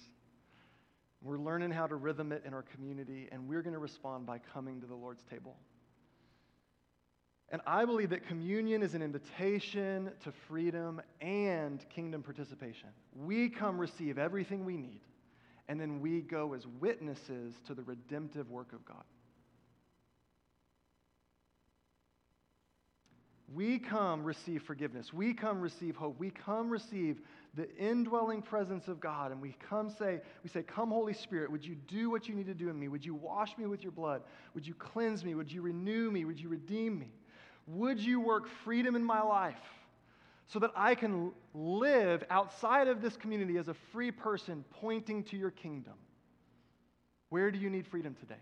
We're 1.23 1.39
learning 1.39 1.73
how 1.73 1.87
to 1.87 1.97
rhythm 1.97 2.33
it 2.33 2.45
in 2.47 2.55
our 2.55 2.63
community, 2.63 3.29
and 3.31 3.47
we're 3.47 3.61
going 3.61 3.75
to 3.75 3.79
respond 3.79 4.25
by 4.25 4.39
coming 4.39 4.81
to 4.81 4.87
the 4.87 4.95
Lord's 4.95 5.23
table. 5.25 5.57
And 7.51 7.61
I 7.67 7.85
believe 7.85 8.11
that 8.11 8.27
communion 8.27 8.83
is 8.83 8.95
an 8.95 9.03
invitation 9.03 10.11
to 10.25 10.33
freedom 10.49 11.03
and 11.21 11.85
kingdom 11.91 12.23
participation. 12.23 12.89
We 13.15 13.51
come 13.51 13.79
receive 13.79 14.17
everything 14.17 14.65
we 14.65 14.79
need, 14.79 15.01
and 15.69 15.79
then 15.79 16.01
we 16.01 16.23
go 16.23 16.55
as 16.55 16.67
witnesses 16.81 17.55
to 17.67 17.75
the 17.75 17.83
redemptive 17.83 18.51
work 18.51 18.73
of 18.73 18.83
God. 18.87 19.05
We 23.55 23.79
come 23.79 24.25
receive 24.25 24.63
forgiveness. 24.63 25.13
We 25.13 25.33
come 25.33 25.61
receive 25.61 25.97
hope. 25.97 26.19
We 26.19 26.31
come 26.31 26.69
receive 26.69 27.23
the 27.55 27.75
indwelling 27.77 28.43
presence 28.43 28.89
of 28.89 29.01
God. 29.01 29.33
And 29.33 29.41
we 29.41 29.57
come 29.69 29.89
say, 29.89 30.21
we 30.43 30.51
say, 30.51 30.63
Come, 30.63 30.91
Holy 30.91 31.15
Spirit, 31.15 31.51
would 31.51 31.65
you 31.65 31.75
do 31.75 32.11
what 32.11 32.29
you 32.29 32.35
need 32.35 32.47
to 32.47 32.55
do 32.55 32.69
in 32.69 32.79
me? 32.79 32.89
Would 32.89 33.07
you 33.07 33.15
wash 33.15 33.57
me 33.57 33.67
with 33.67 33.83
your 33.83 33.93
blood? 33.93 34.23
Would 34.55 34.67
you 34.67 34.75
cleanse 34.75 35.25
me? 35.25 35.35
Would 35.35 35.51
you 35.51 35.63
renew 35.63 36.11
me? 36.11 36.27
Would 36.27 36.39
you 36.39 36.51
redeem 36.51 36.99
me? 36.99 37.11
Would 37.67 37.99
you 37.99 38.21
work 38.21 38.49
freedom 38.65 38.95
in 38.97 39.05
my 39.05 39.23
life 39.23 39.57
so 40.49 40.59
that 40.59 40.73
I 40.77 40.95
can 40.95 41.33
live 41.55 42.25
outside 42.29 42.89
of 42.89 43.01
this 43.01 43.17
community 43.17 43.57
as 43.57 43.69
a 43.69 43.75
free 43.93 44.11
person 44.11 44.65
pointing 44.71 45.25
to 45.25 45.39
your 45.39 45.51
kingdom? 45.51 45.95
Where 47.31 47.51
do 47.51 47.59
you 47.59 47.71
need 47.71 47.87
freedom 47.87 48.15
today? 48.21 48.41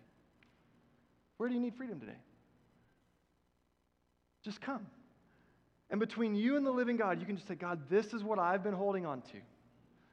Where 1.36 1.48
do 1.48 1.54
you 1.54 1.60
need 1.60 1.74
freedom 1.76 2.00
today? 2.00 2.18
Just 4.46 4.60
come. 4.60 4.86
And 5.90 5.98
between 5.98 6.36
you 6.36 6.56
and 6.56 6.64
the 6.64 6.70
living 6.70 6.96
God, 6.96 7.18
you 7.18 7.26
can 7.26 7.34
just 7.34 7.48
say, 7.48 7.56
God, 7.56 7.80
this 7.90 8.14
is 8.14 8.22
what 8.22 8.38
I've 8.38 8.62
been 8.62 8.74
holding 8.74 9.04
on 9.04 9.20
to. 9.22 9.38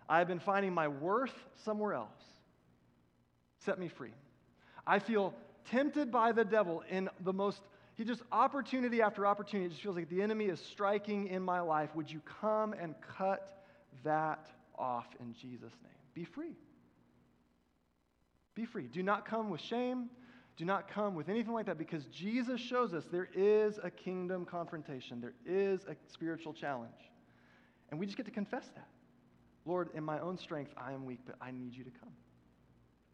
I've 0.09 0.27
been 0.27 0.39
finding 0.39 0.73
my 0.73 0.87
worth 0.87 1.35
somewhere 1.63 1.93
else. 1.93 2.23
Set 3.59 3.79
me 3.79 3.89
free. 3.89 4.13
I 4.87 4.97
feel 4.97 5.35
tempted 5.69 6.11
by 6.11 6.31
the 6.31 6.43
devil 6.43 6.83
in 6.89 7.09
the 7.23 7.31
most, 7.31 7.61
he 7.93 8.03
just 8.03 8.23
opportunity 8.31 9.03
after 9.03 9.27
opportunity. 9.27 9.67
It 9.67 9.69
just 9.69 9.83
feels 9.83 9.95
like 9.95 10.09
the 10.09 10.23
enemy 10.23 10.45
is 10.45 10.59
striking 10.59 11.27
in 11.27 11.43
my 11.43 11.59
life. 11.59 11.91
Would 11.95 12.09
you 12.09 12.21
come 12.41 12.73
and 12.73 12.95
cut 13.15 13.63
that 14.03 14.47
off 14.79 15.05
in 15.19 15.35
Jesus' 15.39 15.73
name? 15.83 15.93
Be 16.15 16.23
free. 16.23 16.55
Be 18.55 18.65
free. 18.65 18.87
Do 18.87 19.03
not 19.03 19.25
come 19.25 19.51
with 19.51 19.61
shame. 19.61 20.09
Do 20.55 20.65
not 20.65 20.87
come 20.87 21.15
with 21.15 21.29
anything 21.29 21.53
like 21.53 21.65
that 21.65 21.77
because 21.77 22.05
Jesus 22.05 22.61
shows 22.61 22.93
us 22.93 23.05
there 23.11 23.29
is 23.33 23.79
a 23.81 23.89
kingdom 23.89 24.45
confrontation, 24.45 25.19
there 25.19 25.33
is 25.45 25.83
a 25.85 25.95
spiritual 26.11 26.53
challenge. 26.53 26.91
And 27.89 27.99
we 27.99 28.05
just 28.05 28.17
get 28.17 28.25
to 28.25 28.31
confess 28.31 28.69
that. 28.75 28.87
Lord, 29.65 29.89
in 29.93 30.03
my 30.03 30.19
own 30.19 30.37
strength, 30.37 30.71
I 30.77 30.91
am 30.91 31.05
weak, 31.05 31.19
but 31.25 31.35
I 31.41 31.51
need 31.51 31.73
you 31.73 31.83
to 31.83 31.89
come. 31.89 32.11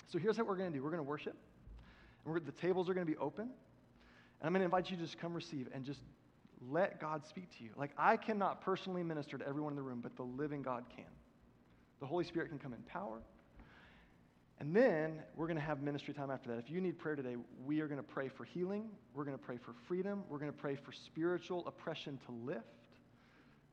So 0.08 0.18
here's 0.18 0.38
what 0.38 0.48
we're 0.48 0.56
going 0.56 0.72
to 0.72 0.78
do 0.78 0.84
we're 0.84 0.90
going 0.90 1.04
to 1.04 1.08
worship, 1.08 1.38
and 2.26 2.46
the 2.46 2.52
tables 2.52 2.90
are 2.90 2.94
going 2.94 3.06
to 3.06 3.12
be 3.12 3.18
open. 3.18 3.44
And 3.44 4.48
I'm 4.48 4.54
going 4.54 4.62
to 4.62 4.66
invite 4.66 4.90
you 4.90 4.98
to 4.98 5.04
just 5.04 5.18
come 5.18 5.34
receive 5.34 5.68
and 5.74 5.84
just 5.84 6.00
let 6.70 7.00
God 7.00 7.26
speak 7.26 7.56
to 7.58 7.64
you. 7.64 7.72
Like, 7.76 7.92
I 7.98 8.18
cannot 8.18 8.62
personally 8.62 9.04
minister 9.04 9.38
to 9.38 9.48
everyone 9.48 9.74
in 9.74 9.76
the 9.76 9.84
room, 9.84 10.00
but 10.02 10.16
the 10.16 10.24
living 10.24 10.62
God 10.62 10.86
can. 10.96 11.06
The 12.00 12.06
Holy 12.06 12.24
Spirit 12.24 12.50
can 12.50 12.60
come 12.60 12.74
in 12.74 12.82
power. 12.84 13.22
And 14.60 14.76
then 14.76 15.24
we're 15.36 15.48
going 15.48 15.58
to 15.58 15.64
have 15.64 15.82
ministry 15.82 16.14
time 16.14 16.30
after 16.30 16.50
that. 16.50 16.60
If 16.60 16.70
you 16.70 16.82
need 16.82 17.00
prayer 17.00 17.16
today, 17.16 17.38
we 17.66 17.80
are 17.80 17.88
going 17.88 18.00
to 18.00 18.04
pray 18.04 18.28
for 18.28 18.44
healing. 18.44 18.90
We're 19.14 19.24
going 19.24 19.38
to 19.38 19.44
pray 19.44 19.58
for 19.58 19.74
freedom. 19.88 20.24
We're 20.28 20.38
going 20.38 20.52
to 20.52 20.58
pray 20.58 20.76
for 20.76 20.92
spiritual 20.92 21.66
oppression 21.66 22.20
to 22.26 22.32
lift. 22.46 22.66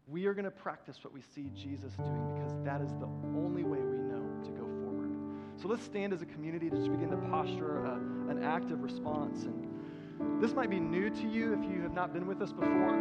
We 0.07 0.27
are 0.27 0.35
going 0.35 0.45
to 0.45 0.53
practice 0.53 0.99
what 1.03 1.13
we 1.13 1.21
see 1.35 1.51
Jesus 1.57 1.93
doing 1.95 2.35
because 2.35 2.53
that 2.65 2.81
is 2.81 2.93
the 3.01 3.09
only 3.35 3.65
way 3.65 3.81
we 3.81 3.99
know 3.99 4.23
to 4.45 4.51
go 4.53 4.63
forward. 4.63 5.11
So 5.61 5.67
let's 5.67 5.83
stand 5.83 6.13
as 6.13 6.23
a 6.23 6.27
community 6.27 6.71
to 6.71 6.77
just 6.77 6.93
begin 6.93 7.11
to 7.11 7.17
posture 7.17 7.85
a, 7.85 7.95
an 8.31 8.45
active 8.45 8.85
response. 8.85 9.43
And 9.43 10.41
this 10.41 10.55
might 10.55 10.71
be 10.71 10.79
new 10.79 11.11
to 11.11 11.29
you 11.29 11.55
if 11.55 11.69
you 11.69 11.83
have 11.83 11.95
not 11.95 12.13
been 12.15 12.29
with 12.29 12.41
us 12.41 12.53
before. 12.53 12.95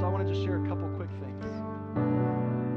So 0.00 0.04
I 0.04 0.08
want 0.08 0.26
to 0.26 0.34
just 0.34 0.44
share 0.44 0.64
a 0.64 0.68
couple 0.68 0.88
quick 0.96 1.10
things. 1.20 1.44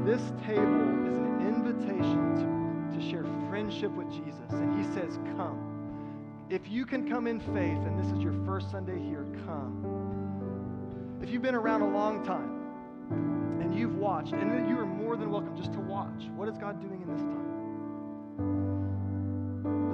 This 0.06 0.22
table 0.46 1.08
is 1.08 1.18
an 1.18 1.48
invitation 1.48 2.36
to 2.36 2.52
to 2.92 3.00
share 3.10 3.24
friendship 3.52 3.92
with 3.92 4.10
Jesus. 4.10 4.48
And 4.48 4.82
he 4.82 4.84
says, 4.94 5.18
Come. 5.36 6.46
If 6.48 6.70
you 6.70 6.86
can 6.86 7.06
come 7.06 7.26
in 7.26 7.38
faith, 7.38 7.84
and 7.84 8.02
this 8.02 8.10
is 8.10 8.22
your 8.22 8.32
first 8.46 8.70
Sunday 8.70 8.98
here, 8.98 9.26
come. 9.44 11.18
If 11.20 11.28
you've 11.28 11.42
been 11.42 11.54
around 11.54 11.82
a 11.82 11.90
long 11.90 12.24
time 12.24 13.60
and 13.60 13.78
you've 13.78 13.96
watched, 13.96 14.32
and 14.32 14.66
you 14.66 14.78
are 14.78 14.86
more 14.86 15.18
than 15.18 15.30
welcome 15.30 15.54
just 15.54 15.74
to 15.74 15.80
watch. 15.80 16.30
What 16.34 16.48
is 16.48 16.56
God 16.56 16.80
doing 16.80 17.02
in 17.02 17.12
this 17.12 17.20
time? 17.20 17.48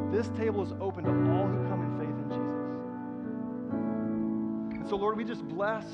But 0.04 0.12
this 0.16 0.28
table 0.38 0.62
is 0.62 0.72
open 0.80 1.02
to 1.02 1.10
all 1.10 1.48
who 1.48 1.68
come 1.68 1.82
in 1.82 1.98
faith 1.98 2.16
in 2.16 2.28
Jesus. 2.28 2.58
And 4.82 4.88
so, 4.88 4.94
Lord, 4.94 5.16
we 5.16 5.24
just 5.24 5.42
bless 5.48 5.84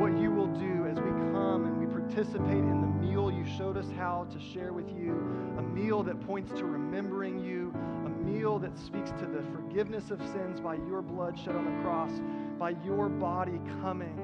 what 0.00 0.18
you 0.18 0.32
will 0.32 0.48
do 0.48 0.86
as 0.90 0.96
we 0.98 1.10
come 1.30 1.66
and 1.66 1.81
participate 2.14 2.58
in 2.58 2.80
the 2.82 3.06
meal 3.06 3.30
you 3.30 3.46
showed 3.56 3.78
us 3.78 3.86
how 3.96 4.26
to 4.30 4.38
share 4.38 4.74
with 4.74 4.88
you, 4.90 5.12
a 5.56 5.62
meal 5.62 6.02
that 6.02 6.20
points 6.26 6.52
to 6.52 6.66
remembering 6.66 7.38
you, 7.38 7.72
a 8.04 8.08
meal 8.10 8.58
that 8.58 8.76
speaks 8.78 9.10
to 9.12 9.24
the 9.24 9.42
forgiveness 9.50 10.10
of 10.10 10.20
sins 10.30 10.60
by 10.60 10.74
your 10.74 11.00
blood 11.00 11.38
shed 11.38 11.56
on 11.56 11.64
the 11.64 11.82
cross, 11.82 12.10
by 12.58 12.70
your 12.84 13.08
body 13.08 13.58
coming 13.80 14.18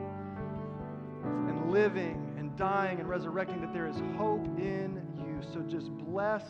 and 1.24 1.72
living 1.72 2.30
and 2.36 2.54
dying 2.58 3.00
and 3.00 3.08
resurrecting, 3.08 3.58
that 3.62 3.72
there 3.72 3.88
is 3.88 3.96
hope 4.18 4.44
in 4.58 5.02
you. 5.16 5.40
So 5.50 5.60
just 5.60 5.90
bless 5.90 6.42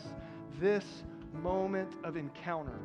this 0.59 0.83
moment 1.41 1.93
of 2.03 2.17
encounter. 2.17 2.79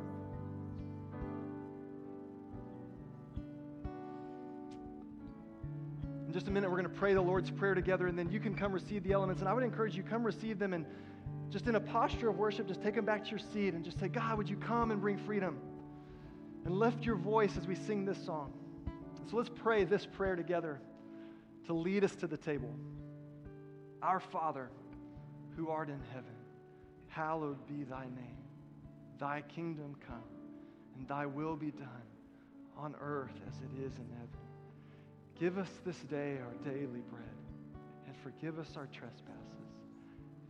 Just 6.35 6.49
a 6.49 6.51
minute, 6.51 6.69
we're 6.69 6.75
going 6.75 6.93
to 6.93 6.99
pray 6.99 7.13
the 7.13 7.21
Lord's 7.21 7.49
Prayer 7.49 7.73
together, 7.73 8.07
and 8.07 8.19
then 8.19 8.29
you 8.29 8.41
can 8.41 8.53
come 8.53 8.73
receive 8.73 9.03
the 9.03 9.13
elements. 9.13 9.39
And 9.39 9.47
I 9.47 9.53
would 9.53 9.63
encourage 9.63 9.95
you, 9.95 10.03
come 10.03 10.21
receive 10.21 10.59
them, 10.59 10.73
and 10.73 10.85
just 11.49 11.65
in 11.67 11.75
a 11.75 11.79
posture 11.79 12.27
of 12.27 12.35
worship, 12.35 12.67
just 12.67 12.83
take 12.83 12.93
them 12.93 13.05
back 13.05 13.23
to 13.23 13.29
your 13.29 13.39
seat 13.39 13.73
and 13.73 13.85
just 13.85 13.97
say, 14.01 14.09
God, 14.09 14.37
would 14.37 14.49
you 14.49 14.57
come 14.57 14.91
and 14.91 14.99
bring 14.99 15.17
freedom? 15.17 15.57
And 16.65 16.77
lift 16.77 17.05
your 17.05 17.15
voice 17.15 17.55
as 17.55 17.65
we 17.67 17.75
sing 17.75 18.03
this 18.03 18.17
song. 18.25 18.51
So 19.29 19.37
let's 19.37 19.49
pray 19.55 19.85
this 19.85 20.05
prayer 20.05 20.35
together 20.35 20.81
to 21.67 21.73
lead 21.73 22.03
us 22.03 22.13
to 22.17 22.27
the 22.27 22.35
table. 22.35 22.75
Our 24.01 24.19
Father, 24.19 24.69
who 25.55 25.69
art 25.69 25.87
in 25.87 26.01
heaven, 26.11 26.35
hallowed 27.07 27.65
be 27.65 27.85
thy 27.85 28.03
name. 28.03 28.43
Thy 29.19 29.41
kingdom 29.43 29.95
come, 30.05 30.17
and 30.97 31.07
thy 31.07 31.27
will 31.27 31.55
be 31.55 31.71
done 31.71 31.87
on 32.77 32.93
earth 32.99 33.39
as 33.47 33.55
it 33.59 33.85
is 33.85 33.93
in 33.93 34.09
heaven. 34.09 34.44
Give 35.39 35.57
us 35.57 35.69
this 35.85 35.97
day 36.09 36.37
our 36.39 36.71
daily 36.71 37.01
bread, 37.09 37.25
and 38.07 38.15
forgive 38.23 38.57
us 38.57 38.69
our 38.77 38.87
trespasses, 38.87 39.35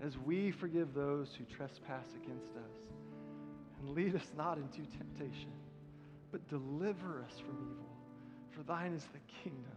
as 0.02 0.18
we 0.18 0.52
forgive 0.52 0.94
those 0.94 1.34
who 1.36 1.44
trespass 1.46 2.06
against 2.24 2.52
us. 2.52 2.78
And 3.80 3.96
lead 3.96 4.16
us 4.16 4.32
not 4.38 4.58
into 4.58 4.82
temptation, 4.98 5.52
but 6.32 6.48
deliver 6.50 7.24
us 7.24 7.40
from 7.40 7.58
evil. 7.62 7.90
For 8.52 8.62
thine 8.64 8.94
is 8.94 9.06
the 9.06 9.20
kingdom, 9.44 9.76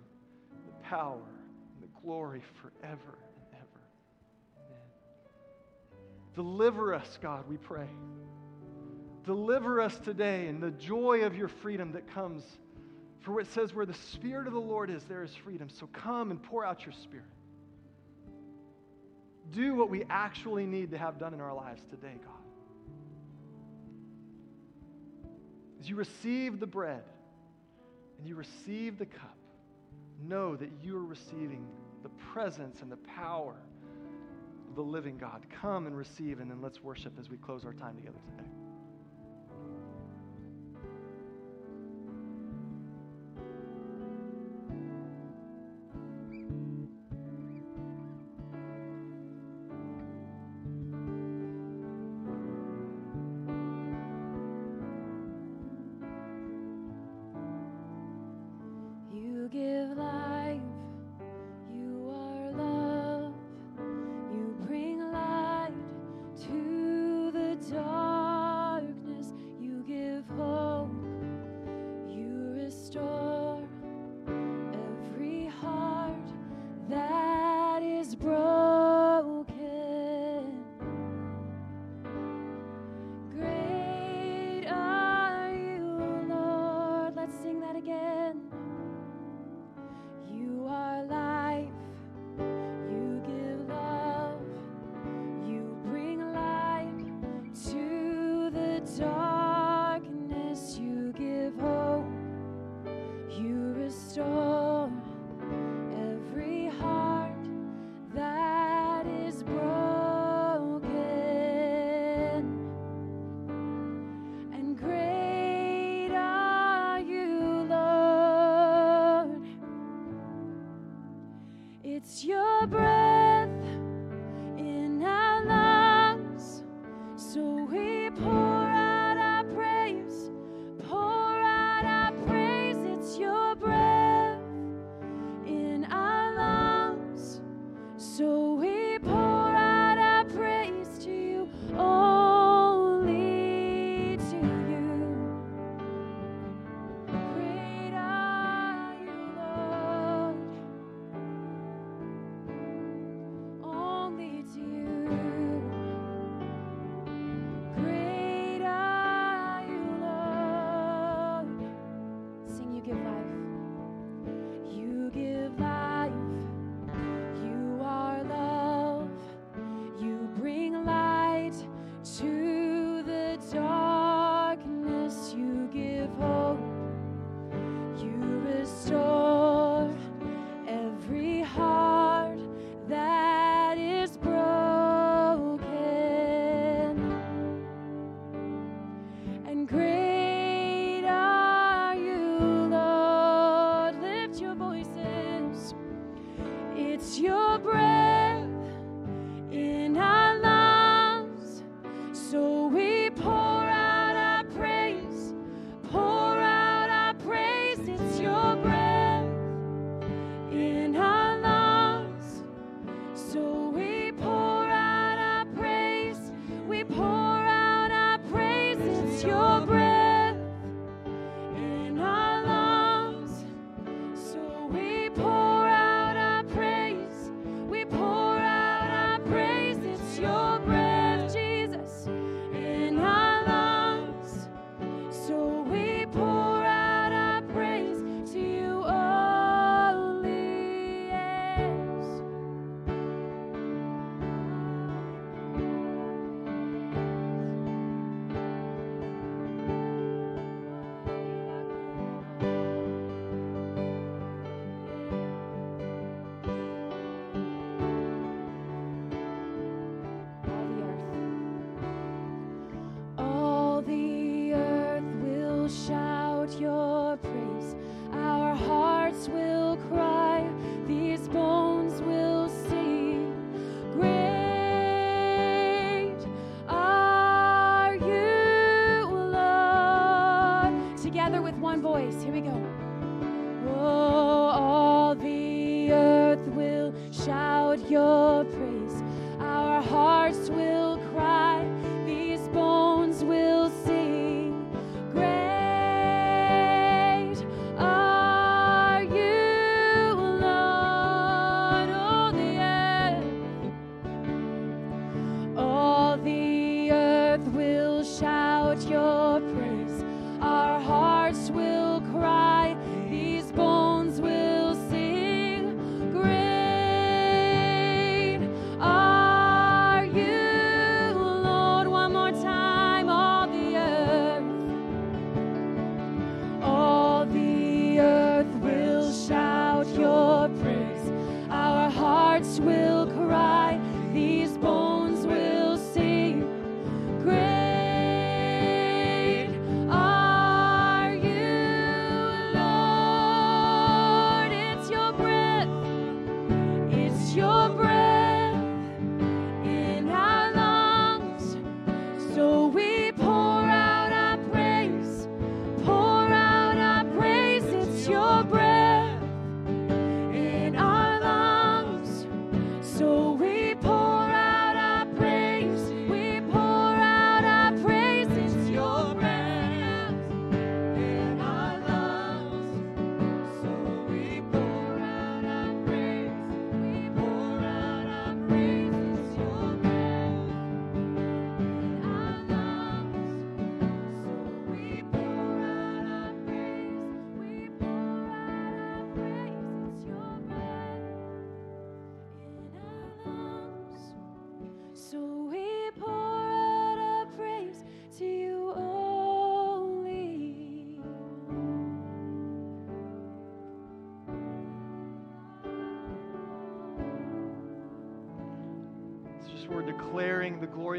the 0.66 0.88
power, 0.88 1.14
and 1.16 1.82
the 1.82 2.00
glory 2.02 2.42
forever 2.60 3.18
and 3.34 3.54
ever. 3.54 3.80
Amen. 4.58 4.80
Deliver 6.34 6.94
us, 6.94 7.18
God, 7.22 7.44
we 7.48 7.56
pray. 7.56 7.88
Deliver 9.24 9.80
us 9.80 9.98
today 9.98 10.48
in 10.48 10.60
the 10.60 10.70
joy 10.70 11.22
of 11.24 11.34
your 11.34 11.48
freedom 11.48 11.92
that 11.92 12.12
comes 12.12 12.44
for 13.20 13.40
it 13.40 13.52
says, 13.52 13.74
where 13.74 13.86
the 13.86 13.94
Spirit 14.12 14.46
of 14.46 14.52
the 14.52 14.60
Lord 14.60 14.90
is, 14.90 15.02
there 15.04 15.22
is 15.22 15.34
freedom. 15.34 15.68
So 15.68 15.88
come 15.92 16.30
and 16.30 16.42
pour 16.42 16.64
out 16.64 16.84
your 16.84 16.94
Spirit. 17.02 17.26
Do 19.50 19.74
what 19.74 19.90
we 19.90 20.04
actually 20.10 20.66
need 20.66 20.90
to 20.92 20.98
have 20.98 21.18
done 21.18 21.34
in 21.34 21.40
our 21.40 21.54
lives 21.54 21.82
today, 21.90 22.14
God. 22.24 22.34
As 25.80 25.88
you 25.88 25.96
receive 25.96 26.60
the 26.60 26.66
bread 26.66 27.02
and 28.18 28.28
you 28.28 28.34
receive 28.34 28.98
the 28.98 29.06
cup, 29.06 29.36
know 30.20 30.56
that 30.56 30.70
you 30.82 30.96
are 30.96 31.04
receiving 31.04 31.66
the 32.02 32.08
presence 32.32 32.82
and 32.82 32.90
the 32.90 32.96
power 32.96 33.56
of 34.68 34.74
the 34.74 34.82
living 34.82 35.16
God. 35.16 35.46
Come 35.60 35.86
and 35.86 35.96
receive, 35.96 36.40
and 36.40 36.50
then 36.50 36.60
let's 36.60 36.82
worship 36.82 37.12
as 37.18 37.30
we 37.30 37.36
close 37.36 37.64
our 37.64 37.72
time 37.72 37.96
together 37.96 38.18
today. 38.36 38.48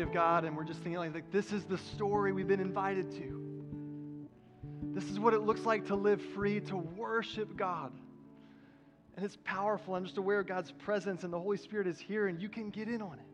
Of 0.10 0.14
God, 0.14 0.44
and 0.44 0.58
we're 0.58 0.64
just 0.64 0.80
thinking 0.82 1.00
like, 1.14 1.32
this 1.32 1.54
is 1.54 1.66
the 1.66 1.78
story 1.78 2.32
we've 2.32 2.48
been 2.48 2.60
invited 2.60 3.12
to. 3.12 3.46
This 4.92 5.04
is 5.06 5.20
what 5.20 5.34
it 5.36 5.42
looks 5.42 5.62
like 5.62 5.86
to 5.88 5.96
live 5.96 6.22
free, 6.34 6.62
to 6.62 6.78
worship 6.78 7.56
God. 7.56 7.92
And 9.16 9.24
it's 9.26 9.38
powerful. 9.44 9.94
I'm 9.94 10.06
just 10.06 10.18
aware 10.18 10.40
of 10.40 10.48
God's 10.48 10.72
presence, 10.72 11.24
and 11.24 11.32
the 11.32 11.40
Holy 11.40 11.58
Spirit 11.58 11.86
is 11.86 12.00
here, 12.00 12.28
and 12.28 12.42
you 12.42 12.50
can 12.50 12.72
get 12.72 12.88
in 12.88 13.02
on 13.02 13.14
it. 13.14 13.26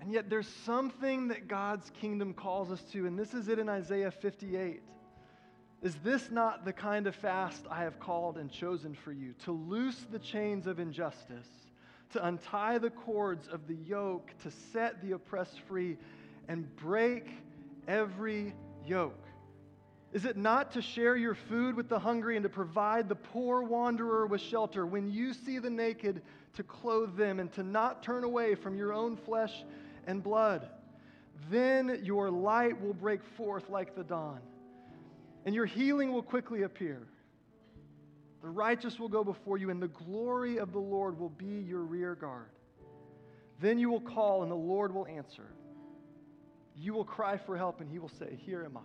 And 0.00 0.12
yet, 0.12 0.28
there's 0.28 0.48
something 0.64 1.28
that 1.28 1.46
God's 1.46 1.90
kingdom 2.00 2.34
calls 2.34 2.72
us 2.72 2.82
to, 2.92 3.06
and 3.06 3.18
this 3.18 3.32
is 3.32 3.48
it 3.48 3.58
in 3.60 3.68
Isaiah 3.68 4.10
58. 4.10 4.82
Is 5.82 5.94
this 6.02 6.30
not 6.32 6.64
the 6.64 6.72
kind 6.72 7.06
of 7.06 7.14
fast 7.14 7.64
I 7.70 7.82
have 7.82 8.00
called 8.00 8.38
and 8.38 8.50
chosen 8.50 8.94
for 8.94 9.12
you? 9.12 9.34
To 9.44 9.52
loose 9.52 10.04
the 10.10 10.18
chains 10.18 10.66
of 10.66 10.80
injustice, 10.80 11.48
to 12.16 12.26
untie 12.26 12.78
the 12.78 12.90
cords 12.90 13.46
of 13.48 13.66
the 13.68 13.76
yoke, 13.86 14.32
to 14.42 14.50
set 14.72 15.02
the 15.02 15.12
oppressed 15.12 15.60
free, 15.68 15.98
and 16.48 16.74
break 16.76 17.28
every 17.86 18.54
yoke? 18.86 19.22
Is 20.14 20.24
it 20.24 20.36
not 20.38 20.72
to 20.72 20.80
share 20.80 21.16
your 21.16 21.34
food 21.34 21.74
with 21.74 21.90
the 21.90 21.98
hungry 21.98 22.36
and 22.36 22.42
to 22.44 22.48
provide 22.48 23.08
the 23.08 23.14
poor 23.14 23.62
wanderer 23.62 24.26
with 24.26 24.40
shelter? 24.40 24.86
When 24.86 25.10
you 25.12 25.34
see 25.34 25.58
the 25.58 25.68
naked, 25.68 26.22
to 26.54 26.62
clothe 26.62 27.16
them 27.18 27.38
and 27.38 27.52
to 27.52 27.62
not 27.62 28.02
turn 28.02 28.24
away 28.24 28.54
from 28.54 28.78
your 28.78 28.94
own 28.94 29.14
flesh 29.14 29.52
and 30.06 30.22
blood. 30.22 30.66
Then 31.50 32.00
your 32.02 32.30
light 32.30 32.80
will 32.80 32.94
break 32.94 33.22
forth 33.36 33.68
like 33.68 33.94
the 33.94 34.04
dawn, 34.04 34.40
and 35.44 35.54
your 35.54 35.66
healing 35.66 36.14
will 36.14 36.22
quickly 36.22 36.62
appear. 36.62 37.02
The 38.46 38.52
righteous 38.52 39.00
will 39.00 39.08
go 39.08 39.24
before 39.24 39.58
you, 39.58 39.70
and 39.70 39.82
the 39.82 39.88
glory 39.88 40.58
of 40.58 40.70
the 40.70 40.78
Lord 40.78 41.18
will 41.18 41.30
be 41.30 41.64
your 41.66 41.80
rear 41.80 42.14
guard. 42.14 42.50
Then 43.60 43.76
you 43.76 43.90
will 43.90 44.00
call, 44.00 44.44
and 44.44 44.50
the 44.52 44.54
Lord 44.54 44.94
will 44.94 45.08
answer. 45.08 45.48
You 46.76 46.94
will 46.94 47.04
cry 47.04 47.38
for 47.38 47.56
help, 47.56 47.80
and 47.80 47.90
he 47.90 47.98
will 47.98 48.08
say, 48.08 48.38
Here 48.46 48.62
am 48.64 48.76
I. 48.76 48.82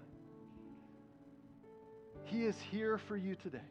He 2.24 2.44
is 2.46 2.60
here 2.72 2.98
for 2.98 3.16
you 3.16 3.36
today. 3.36 3.62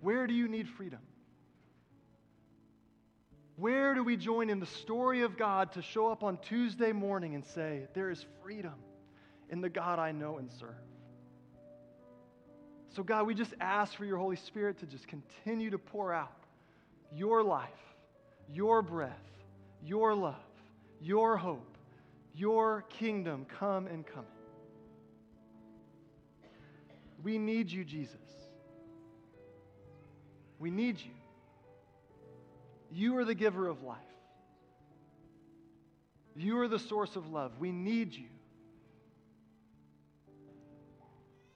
Where 0.00 0.26
do 0.26 0.34
you 0.34 0.48
need 0.48 0.68
freedom? 0.70 0.98
Where 3.54 3.94
do 3.94 4.02
we 4.02 4.16
join 4.16 4.50
in 4.50 4.58
the 4.58 4.66
story 4.66 5.22
of 5.22 5.36
God 5.36 5.70
to 5.74 5.82
show 5.82 6.08
up 6.08 6.24
on 6.24 6.38
Tuesday 6.38 6.90
morning 6.90 7.36
and 7.36 7.44
say, 7.44 7.86
There 7.94 8.10
is 8.10 8.26
freedom 8.42 8.74
in 9.50 9.60
the 9.60 9.70
God 9.70 10.00
I 10.00 10.10
know 10.10 10.38
and 10.38 10.50
serve? 10.50 10.74
So, 12.94 13.02
God, 13.02 13.26
we 13.26 13.34
just 13.34 13.52
ask 13.60 13.96
for 13.96 14.04
your 14.04 14.18
Holy 14.18 14.36
Spirit 14.36 14.78
to 14.78 14.86
just 14.86 15.08
continue 15.08 15.70
to 15.70 15.78
pour 15.78 16.12
out 16.12 16.32
your 17.12 17.42
life, 17.42 17.68
your 18.52 18.82
breath, 18.82 19.10
your 19.82 20.14
love, 20.14 20.36
your 21.00 21.36
hope, 21.36 21.76
your 22.36 22.82
kingdom 22.82 23.46
come 23.58 23.88
and 23.88 24.06
come. 24.06 24.26
We 27.24 27.36
need 27.36 27.70
you, 27.72 27.84
Jesus. 27.84 28.16
We 30.60 30.70
need 30.70 31.00
you. 31.00 31.10
You 32.92 33.16
are 33.18 33.24
the 33.24 33.34
giver 33.34 33.66
of 33.66 33.82
life. 33.82 33.98
You 36.36 36.60
are 36.60 36.68
the 36.68 36.78
source 36.78 37.16
of 37.16 37.28
love. 37.32 37.58
We 37.58 37.72
need 37.72 38.14
you. 38.14 38.28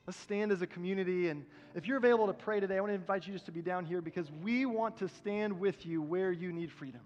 Let's 0.09 0.20
stand 0.20 0.52
as 0.52 0.62
a 0.62 0.66
community. 0.66 1.28
And 1.28 1.44
if 1.74 1.86
you're 1.86 1.98
available 1.98 2.28
to 2.28 2.32
pray 2.32 2.61
today, 2.61 2.78
I 2.78 2.80
want 2.80 2.92
to 2.92 2.94
invite 2.94 3.26
you 3.26 3.34
just 3.34 3.44
to 3.44 3.52
be 3.52 3.61
down 3.61 3.84
here 3.84 4.00
because 4.00 4.26
we 4.42 4.64
want 4.64 4.96
to 5.00 5.09
stand 5.11 5.61
with 5.61 5.84
you 5.84 6.00
where 6.00 6.32
you 6.32 6.50
need 6.50 6.72
freedom. 6.72 7.02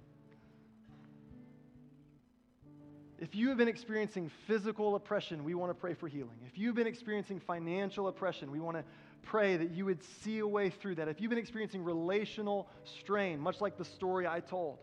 If 3.19 3.35
you 3.35 3.49
have 3.49 3.59
been 3.59 3.67
experiencing 3.67 4.31
physical 4.47 4.95
oppression, 4.95 5.43
we 5.43 5.57
want 5.57 5.71
to 5.71 5.75
pray 5.75 5.95
for 5.95 6.07
healing. 6.07 6.39
If 6.47 6.57
you've 6.57 6.77
been 6.77 6.87
experiencing 6.87 7.41
financial 7.41 8.07
oppression, 8.07 8.53
we 8.53 8.61
want 8.61 8.77
to 8.77 8.85
pray 9.23 9.57
that 9.57 9.73
you 9.73 9.85
would 9.85 10.05
see 10.23 10.39
a 10.39 10.47
way 10.47 10.71
through 10.71 10.95
that. 10.95 11.09
If 11.09 11.21
you've 11.21 11.31
been 11.31 11.41
experiencing 11.41 11.83
relational 11.83 12.69
strain, 12.85 13.41
much 13.41 13.61
like 13.61 13.77
the 13.79 13.85
story 13.85 14.29
I 14.29 14.39
told, 14.39 14.79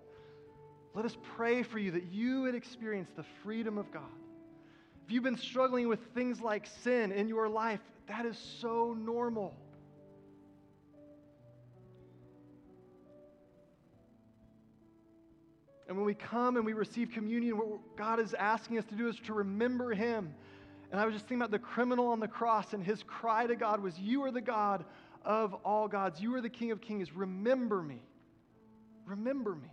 let 0.94 1.06
us 1.06 1.16
pray 1.38 1.64
for 1.64 1.80
you 1.80 1.92
that 1.92 2.12
you 2.12 2.42
would 2.42 2.56
experience 2.56 3.08
the 3.16 3.24
freedom 3.44 3.78
of 3.78 3.90
God. 3.94 4.12
If 5.06 5.14
you've 5.14 5.24
been 5.24 5.38
struggling 5.38 5.88
with 5.88 6.02
things 6.14 6.42
like 6.42 6.68
sin 6.84 7.14
in 7.14 7.30
your 7.30 7.48
life, 7.48 7.80
that 8.10 8.26
is 8.26 8.38
so 8.60 8.96
normal. 9.00 9.56
And 15.88 15.98
when 15.98 16.06
we 16.06 16.14
come 16.14 16.58
and 16.58 16.66
we 16.66 16.74
receive 16.74 17.12
communion, 17.12 17.58
what 17.58 17.98
God 17.98 18.20
is 18.20 18.34
asking 18.34 18.78
us 18.78 18.86
to 18.86 18.96
do 18.96 19.08
is 19.08 19.16
to 19.26 19.34
remember 19.34 19.94
Him 19.94 20.36
and 20.92 21.00
I 21.00 21.06
was 21.06 21.14
just 21.14 21.26
thinking 21.26 21.42
about 21.42 21.52
the 21.52 21.60
criminal 21.60 22.08
on 22.08 22.20
the 22.20 22.28
cross, 22.28 22.74
and 22.74 22.84
his 22.84 23.04
cry 23.04 23.46
to 23.46 23.56
God 23.56 23.82
was, 23.82 23.98
You 24.00 24.24
are 24.24 24.32
the 24.32 24.42
God 24.42 24.86
of 25.24 25.54
all 25.66 25.88
gods. 25.88 26.20
You 26.20 26.36
are 26.36 26.42
the 26.42 26.50
King 26.50 26.72
of 26.72 26.82
kings. 26.82 27.14
Remember 27.14 27.82
me. 27.82 28.02
Remember 29.06 29.54
me. 29.54 29.70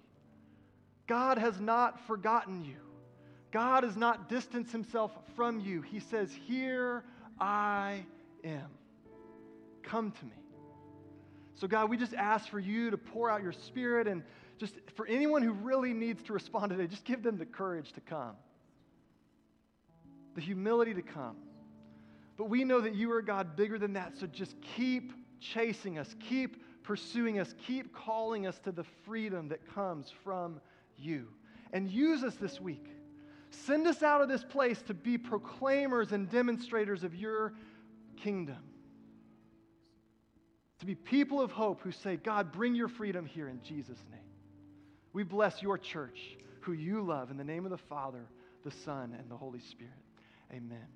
God 1.06 1.38
has 1.38 1.58
not 1.60 2.06
forgotten 2.06 2.64
you. 2.64 2.76
God 3.52 3.84
has 3.84 3.96
not 3.96 4.28
distanced 4.28 4.72
himself 4.72 5.12
from 5.34 5.60
you. 5.60 5.80
He 5.80 6.00
says, 6.00 6.30
Here 6.32 7.04
I 7.40 8.04
am. 8.46 8.70
Come 9.82 10.10
to 10.10 10.24
me. 10.24 10.32
So, 11.54 11.66
God, 11.66 11.88
we 11.88 11.96
just 11.96 12.14
ask 12.14 12.48
for 12.48 12.58
you 12.58 12.90
to 12.90 12.98
pour 12.98 13.30
out 13.30 13.42
your 13.42 13.52
spirit 13.52 14.06
and 14.06 14.22
just 14.58 14.74
for 14.94 15.06
anyone 15.06 15.42
who 15.42 15.52
really 15.52 15.92
needs 15.92 16.22
to 16.24 16.32
respond 16.32 16.70
today, 16.70 16.86
just 16.86 17.04
give 17.04 17.22
them 17.22 17.38
the 17.38 17.46
courage 17.46 17.92
to 17.92 18.00
come 18.00 18.36
the 20.36 20.42
humility 20.42 20.94
to 20.94 21.02
come. 21.02 21.36
But 22.36 22.44
we 22.44 22.62
know 22.62 22.80
that 22.82 22.94
you 22.94 23.10
are 23.12 23.22
God 23.22 23.56
bigger 23.56 23.78
than 23.78 23.94
that, 23.94 24.16
so 24.16 24.26
just 24.26 24.54
keep 24.76 25.12
chasing 25.40 25.98
us, 25.98 26.14
keep 26.20 26.62
pursuing 26.84 27.40
us, 27.40 27.54
keep 27.66 27.92
calling 27.92 28.46
us 28.46 28.58
to 28.60 28.70
the 28.70 28.84
freedom 29.04 29.48
that 29.48 29.66
comes 29.74 30.12
from 30.22 30.60
you. 30.96 31.26
And 31.72 31.90
use 31.90 32.22
us 32.22 32.36
this 32.36 32.60
week. 32.60 32.86
Send 33.50 33.86
us 33.86 34.02
out 34.02 34.20
of 34.20 34.28
this 34.28 34.44
place 34.44 34.82
to 34.82 34.94
be 34.94 35.18
proclaimers 35.18 36.12
and 36.12 36.30
demonstrators 36.30 37.02
of 37.02 37.14
your 37.14 37.54
kingdom. 38.22 38.58
To 40.80 40.86
be 40.86 40.94
people 40.94 41.40
of 41.40 41.50
hope 41.50 41.80
who 41.82 41.92
say, 41.92 42.16
God, 42.16 42.52
bring 42.52 42.74
your 42.74 42.88
freedom 42.88 43.24
here 43.24 43.48
in 43.48 43.62
Jesus' 43.62 44.02
name. 44.10 44.20
We 45.12 45.22
bless 45.22 45.62
your 45.62 45.78
church, 45.78 46.18
who 46.60 46.72
you 46.72 47.00
love, 47.02 47.30
in 47.30 47.38
the 47.38 47.44
name 47.44 47.64
of 47.64 47.70
the 47.70 47.78
Father, 47.78 48.26
the 48.64 48.70
Son, 48.84 49.16
and 49.18 49.30
the 49.30 49.36
Holy 49.36 49.60
Spirit. 49.60 49.94
Amen. 50.52 50.86